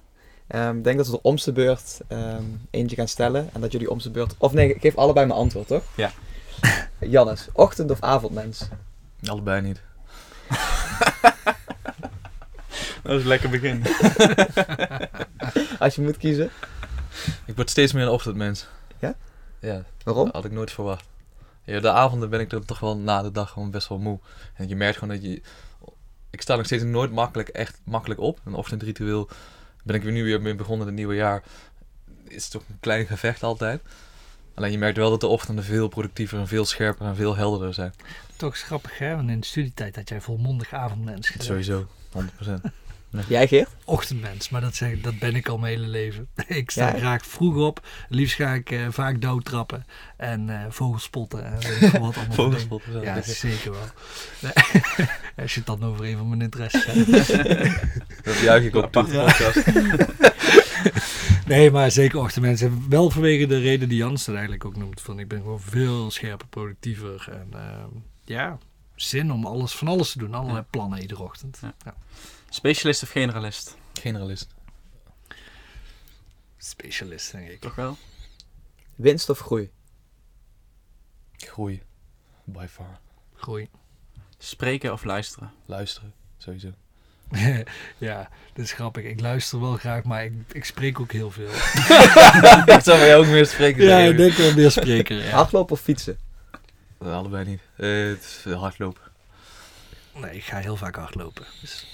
Ehm, 0.48 0.78
ik 0.78 0.84
denk 0.84 0.98
dat 0.98 1.06
we 1.06 1.12
de 1.12 1.22
omste 1.22 1.52
beurt 1.52 2.00
ehm, 2.08 2.44
eentje 2.70 2.96
gaan 2.96 3.08
stellen. 3.08 3.50
En 3.54 3.62
dat 3.62 3.72
jullie 3.72 3.90
omste 3.90 4.12
beurt... 4.12 4.36
Of 4.38 4.54
nee, 4.54 4.76
geef 4.80 4.96
allebei 4.96 5.26
mijn 5.26 5.40
antwoord, 5.40 5.68
toch? 5.68 5.84
Ja. 5.96 6.12
Jannes, 7.00 7.48
ochtend- 7.54 7.92
of 7.92 8.02
avondmens? 8.02 8.68
Allebei 9.26 9.62
niet. 9.62 9.82
Dat 13.04 13.16
is 13.16 13.22
een 13.22 13.28
lekker 13.28 13.50
begin. 13.50 13.84
Als 15.80 15.96
je 15.96 16.02
moet 16.02 16.18
kiezen. 16.18 16.50
Ik 17.46 17.56
word 17.56 17.70
steeds 17.70 17.94
meer 17.94 18.04
een 18.04 18.10
ochtendmens. 18.10 18.68
Ja? 19.00 19.16
Ja, 19.60 19.84
Waarom? 20.04 20.26
dat 20.26 20.34
had 20.34 20.46
ik 20.46 20.52
nooit 20.52 20.72
verwacht. 20.72 21.06
Ja, 21.64 21.80
de 21.80 21.92
avonden 21.92 22.30
ben 22.30 22.40
ik 22.40 22.52
er 22.52 22.66
toch 22.66 22.80
wel 22.80 22.98
na 22.98 23.22
de 23.22 23.32
dag 23.32 23.50
gewoon 23.50 23.72
best 23.72 23.88
wel 23.88 23.98
moe. 23.98 24.20
En 24.54 24.68
je 24.68 24.76
merkt 24.76 24.98
gewoon 24.98 25.16
dat 25.16 25.24
je... 25.24 25.42
Ik 26.30 26.42
sta 26.42 26.56
nog 26.56 26.66
steeds 26.66 26.84
nooit 26.84 27.12
makkelijk, 27.12 27.50
echt 27.50 27.80
makkelijk 27.84 28.20
op. 28.20 28.40
Een 28.46 28.54
ochtendritueel 28.54 29.30
ben 29.84 29.96
ik 29.96 30.04
weer 30.04 30.12
nu 30.12 30.24
weer 30.24 30.42
mee 30.42 30.56
begonnen 30.56 30.88
het 30.88 30.96
nieuwe 30.96 31.16
jaar. 31.16 31.44
Is 32.28 32.50
toch 32.50 32.64
een 32.70 32.80
klein 32.80 33.06
gevecht 33.06 33.44
altijd. 33.44 33.82
Alleen 34.58 34.72
je 34.72 34.78
merkt 34.78 34.98
wel 34.98 35.10
dat 35.10 35.20
de 35.22 35.28
ochtenden 35.28 35.64
veel 35.64 35.88
productiever 35.88 36.40
en 36.40 36.48
veel 36.48 36.66
scherper 36.66 37.06
en 37.08 37.16
veel 37.16 37.36
helderder 37.36 37.74
zijn. 37.74 37.94
Toch 38.36 38.54
is 38.54 38.62
grappig, 38.62 38.98
hè? 38.98 39.16
Want 39.16 39.30
in 39.30 39.40
de 39.40 39.46
studietijd 39.46 39.96
had 39.96 40.10
jij 40.10 40.22
volmondig 40.22 40.74
avondmens 40.74 41.28
gezegd. 41.30 41.46
Sowieso, 41.46 41.88
100%. 42.18 42.52
Jij, 43.28 43.48
Geert? 43.48 43.70
Ochtendmens, 43.86 44.50
maar 44.50 44.62
dat, 44.62 44.76
zeg, 44.76 45.02
dat 45.02 45.20
ben 45.20 45.36
ik 45.36 45.48
al 45.48 45.58
mijn 45.58 45.74
hele 45.74 45.88
leven. 45.88 46.28
ik 46.48 46.72
sta 46.72 46.88
Ja. 46.88 46.98
graag 46.98 47.26
vroeg 47.26 47.56
op. 47.56 47.88
Liefst 48.10 48.36
ga 48.36 48.54
ik 48.54 48.72
eh, 48.72 48.88
vaak 48.90 49.22
doodtrappen 49.22 49.86
en 50.18 50.50
eh 50.50 50.66
vogels 50.70 51.04
spotten. 51.04 51.46
En 51.46 51.60
weet 51.60 51.82
ik 51.82 51.90
veel 51.90 52.00
wat 52.00 52.16
allemaal. 52.18 52.36
Vogelspotten 52.46 52.92
zo. 52.92 53.02
Ja, 53.04 53.22
zeker 53.22 53.72
wel. 53.72 53.86
Nee, 54.40 54.52
Als 55.38 55.54
je 55.54 55.58
het 55.60 55.66
dan 55.68 55.84
over 55.84 56.06
een 56.06 56.18
van 56.18 56.30
mijn 56.30 56.42
interesses 56.42 56.86
hebt. 56.86 57.12
Dat 58.24 58.38
juich 58.40 58.64
ik 58.64 58.76
ook 58.76 58.92
toe. 58.92 59.04
Nee, 61.48 61.72
maar 61.72 61.92
zeker 61.92 62.20
ochtendmensen. 62.20 62.90
Wel 62.90 63.10
vanwege 63.10 63.46
de 63.46 63.60
reden 63.60 63.90
die 63.90 63.98
Jans 63.98 64.28
er 64.28 64.34
eigenlijk 64.34 64.66
ook 64.66 64.76
noemt. 64.76 65.02
Van 65.02 65.20
ik 65.20 65.28
ben 65.28 65.42
gewoon 65.42 65.60
veel 65.60 66.12
scherper, 66.12 66.48
productiever. 66.48 67.30
En 67.32 67.48
ehm, 67.54 67.90
ja, 68.24 68.58
zin 68.96 69.32
om 69.32 69.46
alles, 69.46 69.76
van 69.76 69.88
alles 69.88 70.12
te 70.12 70.18
doen. 70.18 70.34
Allerlei 70.34 70.66
plannen 70.70 71.02
iedere 71.02 71.24
ochtend. 71.24 71.58
Ja. 71.62 71.74
Ja. 71.86 71.96
Specialist 72.50 73.04
of 73.04 73.10
generalist? 73.10 73.78
Generalist. 73.94 74.56
Specialist, 76.58 77.32
denk 77.32 77.50
ik. 77.50 77.60
Toch 77.60 77.76
wel? 77.76 77.98
Winst 78.96 79.30
of 79.30 79.40
groei? 79.40 79.70
Groei. 81.32 81.82
By 82.44 82.66
far. 82.70 83.00
Groei. 83.34 83.70
Spreken 84.38 84.94
of 84.94 85.04
luisteren? 85.04 85.52
Luisteren. 85.66 86.14
Sowieso. 86.38 86.72
ja, 87.98 88.30
dat 88.54 88.66
is 88.66 88.72
grappig. 88.72 89.04
Ik 89.04 89.20
luister 89.20 89.60
wel 89.60 89.76
graag, 89.76 90.04
maar 90.04 90.26
ik, 90.26 90.34
ik 90.52 90.66
spreek 90.66 91.00
ook 91.00 91.12
heel 91.12 91.32
veel. 91.32 91.50
ik 92.76 92.82
zou 92.84 93.00
jou 93.06 93.14
ook 93.26 93.32
meer 93.32 93.46
spreken. 93.46 93.84
ja, 93.86 93.98
ik 93.98 94.18
denk 94.18 94.34
wel 94.34 94.54
meer 94.54 94.72
spreker. 94.72 95.24
Ja. 95.24 95.30
Hardlopen 95.30 95.74
of 95.74 95.82
fietsen? 95.82 96.18
Eh, 97.00 97.14
Allebei 97.14 97.46
niet. 97.46 97.62
Eh, 97.76 97.90
het 98.08 98.20
is 98.24 98.38
veel 98.42 98.58
hardlopen. 98.58 99.02
Nee, 100.16 100.36
ik 100.36 100.44
ga 100.44 100.58
heel 100.58 100.76
vaak 100.76 100.96
hardlopen. 100.96 101.46
Dus 101.62 101.88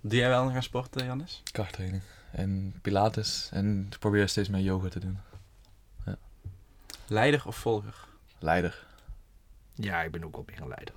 Doe 0.00 0.18
jij 0.18 0.28
wel 0.28 0.44
nog 0.44 0.54
aan 0.54 0.62
sporten, 0.62 1.04
Jannis? 1.06 1.42
Krachttraining. 1.52 2.02
En 2.30 2.74
pilates. 2.82 3.48
En 3.52 3.86
ik 3.90 3.98
probeer 3.98 4.28
steeds 4.28 4.48
meer 4.48 4.60
yoga 4.62 4.88
te 4.88 5.00
doen. 5.00 5.18
Leider 7.06 7.42
of 7.46 7.56
volger? 7.56 7.94
Leider. 8.38 8.84
ja, 9.74 10.02
ik 10.02 10.10
ben 10.10 10.24
ook 10.24 10.34
wel 10.34 10.44
meer 10.46 10.60
een 10.60 10.68
leider. 10.68 10.94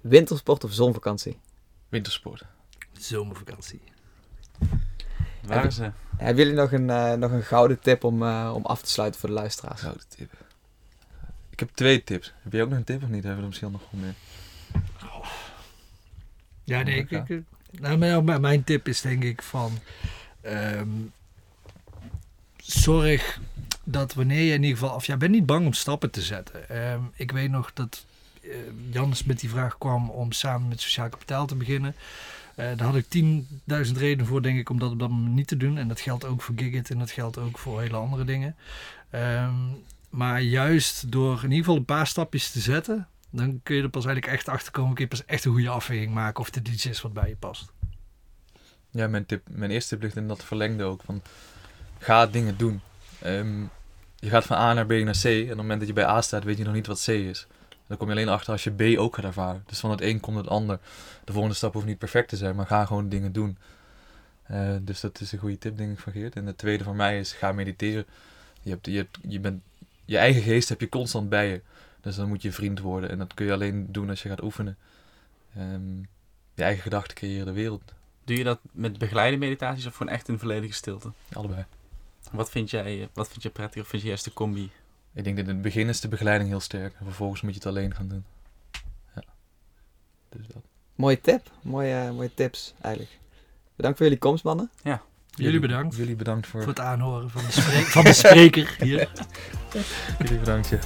Wintersport 0.00 0.64
of 0.64 0.72
zonvakantie? 0.72 1.38
Wintersport. 1.88 2.44
Zomervakantie. 2.98 3.80
Waar 5.42 5.72
ze? 5.72 5.90
Hebben 6.16 6.44
jullie 6.44 6.60
nog 6.60 6.72
een, 6.72 6.90
eh, 6.90 7.12
nog 7.12 7.30
een 7.30 7.42
gouden 7.42 7.80
tip 7.80 8.04
om, 8.04 8.22
eh, 8.22 8.52
om 8.54 8.64
af 8.66 8.82
te 8.82 8.90
sluiten 8.90 9.20
voor 9.20 9.28
de 9.28 9.34
luisteraars? 9.34 9.80
Gouden 9.80 10.04
tip. 10.08 10.32
Ik 11.50 11.60
heb 11.60 11.70
twee 11.74 12.04
tips. 12.04 12.32
Heb 12.42 12.52
jij 12.52 12.62
ook 12.62 12.68
nog 12.68 12.78
een 12.78 12.84
tip 12.84 13.02
of 13.02 13.08
niet? 13.08 13.24
Hebben 13.24 13.34
we 13.36 13.40
er 13.42 13.48
misschien 13.48 13.70
nog 13.70 13.82
wel 13.90 14.00
meer? 14.00 14.14
Ja, 16.64 16.82
nee, 16.82 16.96
ik, 16.98 17.10
Ja. 17.10 17.24
ik, 17.28 17.42
nou, 17.70 17.96
mijn, 17.98 18.24
mijn- 18.24 18.40
mijn 18.40 18.64
tip 18.64 18.88
is 18.88 19.00
denk 19.00 19.22
ik 19.24 19.42
van... 19.42 19.78
ehm, 20.40 20.88
zorg 22.56 23.40
dat 23.84 24.14
wanneer 24.14 24.42
je 24.42 24.52
in 24.52 24.62
ieder 24.62 24.78
geval... 24.78 24.94
Of 24.94 25.06
ja, 25.06 25.16
ben 25.16 25.30
niet 25.30 25.46
bang 25.46 25.66
om 25.66 25.72
stappen 25.72 26.10
te 26.10 26.22
zetten. 26.22 26.68
Ehm, 26.68 27.00
ik 27.14 27.30
weet 27.30 27.50
nog 27.50 27.72
dat 27.72 28.04
eh 28.42 28.50
Jannes 28.90 29.24
met 29.24 29.40
die 29.40 29.50
vraag 29.50 29.78
kwam 29.78 30.10
om 30.10 30.32
samen 30.32 30.68
met 30.68 30.80
Sociaal 30.80 31.08
Kapitaal 31.08 31.46
te 31.46 31.54
beginnen. 31.54 31.94
Eh, 32.56 32.66
daar 32.76 32.86
had 32.86 32.96
ik 32.96 33.08
10.000 33.08 33.98
redenen 33.98 34.26
voor, 34.26 34.42
denk 34.42 34.58
ik, 34.58 34.70
om 34.70 34.78
dat 34.78 34.90
op 34.90 34.98
dat 34.98 35.10
moment 35.10 35.34
niet 35.34 35.46
te 35.46 35.56
doen. 35.56 35.78
En 35.78 35.88
dat 35.88 36.00
geldt 36.00 36.24
ook 36.24 36.42
voor 36.42 36.54
Gigit 36.58 36.90
en 36.90 36.98
dat 36.98 37.10
geldt 37.10 37.38
ook 37.38 37.58
voor 37.58 37.80
hele 37.80 37.96
andere 37.96 38.24
dingen. 38.24 38.56
Ehm, 39.10 39.54
maar 40.10 40.40
juist 40.40 41.12
door 41.12 41.36
in 41.36 41.42
ieder 41.42 41.58
geval 41.58 41.76
een 41.76 41.84
paar 41.84 42.06
stapjes 42.06 42.50
te 42.50 42.60
zetten... 42.60 43.08
Dan 43.30 43.60
kun 43.62 43.76
je 43.76 43.82
er 43.82 43.88
pas 43.88 44.04
eigenlijk 44.04 44.36
echt 44.36 44.48
achter 44.48 44.72
komen. 44.72 44.94
Kun 44.94 45.04
je 45.04 45.10
pas 45.10 45.24
echt 45.24 45.44
een 45.44 45.52
goede 45.52 45.68
afweging 45.68 46.14
maken 46.14 46.40
of 46.40 46.50
dit 46.50 46.68
iets 46.68 46.86
is 46.86 47.00
wat 47.00 47.12
bij 47.12 47.28
je 47.28 47.36
past. 47.36 47.72
Ja, 48.90 49.08
mijn, 49.08 49.26
tip, 49.26 49.48
mijn 49.50 49.70
eerste 49.70 49.88
tip 49.88 50.02
ligt 50.02 50.16
in 50.16 50.28
dat 50.28 50.44
verlengde 50.44 50.84
ook. 50.84 51.02
Van, 51.04 51.22
ga 51.98 52.26
dingen 52.26 52.56
doen. 52.56 52.80
Ehm, 53.18 53.60
je 54.16 54.28
gaat 54.28 54.44
van 54.44 54.56
A 54.56 54.72
naar 54.72 54.86
B 54.86 54.90
naar 54.90 55.16
C. 55.22 55.24
En 55.24 55.42
op 55.42 55.48
het 55.48 55.56
moment 55.56 55.78
dat 55.78 55.88
je 55.88 55.94
bij 55.94 56.06
A 56.06 56.20
staat, 56.20 56.44
weet 56.44 56.58
je 56.58 56.64
nog 56.64 56.74
niet 56.74 56.86
wat 56.86 57.02
C 57.04 57.08
is. 57.08 57.46
Dan 57.86 57.96
kom 57.96 58.06
je 58.06 58.14
alleen 58.14 58.28
achter 58.28 58.52
als 58.52 58.64
je 58.64 58.70
B 58.70 58.98
ook 58.98 59.14
gaat 59.14 59.24
ervaren. 59.24 59.62
Dus 59.66 59.78
van 59.78 59.90
het 59.90 60.00
een 60.00 60.20
komt 60.20 60.36
het 60.36 60.48
ander. 60.48 60.78
De 61.24 61.32
volgende 61.32 61.56
stap 61.56 61.72
hoeft 61.72 61.86
niet 61.86 61.98
perfect 61.98 62.28
te 62.28 62.36
zijn, 62.36 62.56
maar 62.56 62.66
ga 62.66 62.84
gewoon 62.84 63.08
dingen 63.08 63.32
doen. 63.32 63.58
Eh, 64.42 64.74
dus 64.80 65.00
dat 65.00 65.20
is 65.20 65.32
een 65.32 65.38
goede 65.38 65.58
tip, 65.58 65.76
denk 65.76 65.92
ik, 65.92 65.98
van 65.98 66.12
Geert. 66.12 66.36
En 66.36 66.44
de 66.44 66.56
tweede 66.56 66.84
voor 66.84 66.96
mij 66.96 67.18
is, 67.18 67.32
ga 67.32 67.52
mediteren. 67.52 68.06
Je, 68.62 68.70
hebt, 68.70 68.86
je, 68.86 68.96
hebt, 68.96 69.18
je, 69.28 69.40
bent, 69.40 69.62
je 70.04 70.18
eigen 70.18 70.42
geest 70.42 70.68
heb 70.68 70.80
je 70.80 70.88
constant 70.88 71.28
bij 71.28 71.48
je. 71.48 71.60
Dus 72.00 72.16
dan 72.16 72.28
moet 72.28 72.42
je 72.42 72.52
vriend 72.52 72.80
worden. 72.80 73.10
En 73.10 73.18
dat 73.18 73.34
kun 73.34 73.46
je 73.46 73.52
alleen 73.52 73.86
doen 73.92 74.08
als 74.08 74.22
je 74.22 74.28
gaat 74.28 74.42
oefenen. 74.42 74.76
Ehm, 75.56 75.98
je 76.54 76.62
eigen 76.62 76.82
gedachten 76.82 77.16
creëren 77.16 77.46
de 77.46 77.52
wereld. 77.52 77.92
Doe 78.24 78.36
je 78.36 78.44
dat 78.44 78.58
met 78.72 78.98
begeleide 78.98 79.36
meditaties 79.36 79.86
of 79.86 79.96
gewoon 79.96 80.12
echt 80.12 80.28
in 80.28 80.38
volledige 80.38 80.72
stilte? 80.72 81.12
Allebei. 81.32 81.64
Wat 82.32 82.50
vind 82.50 82.70
jij, 82.70 83.08
wat 83.12 83.28
vind 83.28 83.42
jij 83.42 83.50
prettig 83.50 83.82
of 83.82 83.88
vind 83.88 84.02
je 84.02 84.08
juist 84.08 84.24
de 84.24 84.32
combi? 84.32 84.70
Ik 85.14 85.24
denk 85.24 85.36
dat 85.36 85.46
in 85.46 85.52
het 85.52 85.62
begin 85.62 85.88
is 85.88 86.00
de 86.00 86.08
begeleiding 86.08 86.50
heel 86.50 86.60
sterk. 86.60 86.94
En 86.98 87.04
vervolgens 87.04 87.40
moet 87.40 87.50
je 87.50 87.58
het 87.58 87.66
alleen 87.68 87.94
gaan 87.94 88.08
doen. 88.08 88.24
Ja. 89.14 89.22
Dus 90.28 90.46
dat. 90.46 90.62
Mooie 90.94 91.20
tip. 91.20 91.50
Mooie, 91.62 92.12
mooie 92.12 92.34
tips, 92.34 92.74
eigenlijk. 92.80 93.18
Bedankt 93.76 93.96
voor 93.96 94.06
jullie 94.06 94.20
komst, 94.22 94.44
mannen. 94.44 94.70
Jullie 95.36 95.60
bedankt 95.60 95.96
Jullie 95.96 96.16
bedankt 96.16 96.46
voor... 96.46 96.60
voor 96.60 96.68
het 96.68 96.80
aanhoren 96.80 97.30
van 97.30 97.42
de, 97.44 97.52
spreek- 97.60 97.86
van 97.86 98.04
de 98.04 98.12
spreker 98.12 98.76
hier. 98.78 99.10
Jullie 100.18 100.38
bedankt, 100.38 100.68
ja. 100.68 100.78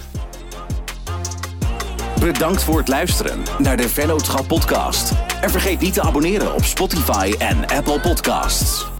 Bedankt 2.20 2.62
voor 2.62 2.79
het 2.79 2.89
luisteren 2.89 3.43
naar 3.59 3.76
de 3.76 3.89
Vennootschap 3.89 4.47
podcast. 4.49 5.12
En 5.41 5.51
vergeet 5.51 5.81
niet 5.81 5.95
te 5.95 6.03
abonneren 6.03 6.55
op 6.55 6.64
Spotify 6.64 7.35
en 7.39 7.66
Apple 7.66 8.01
Podcasts. 8.01 8.98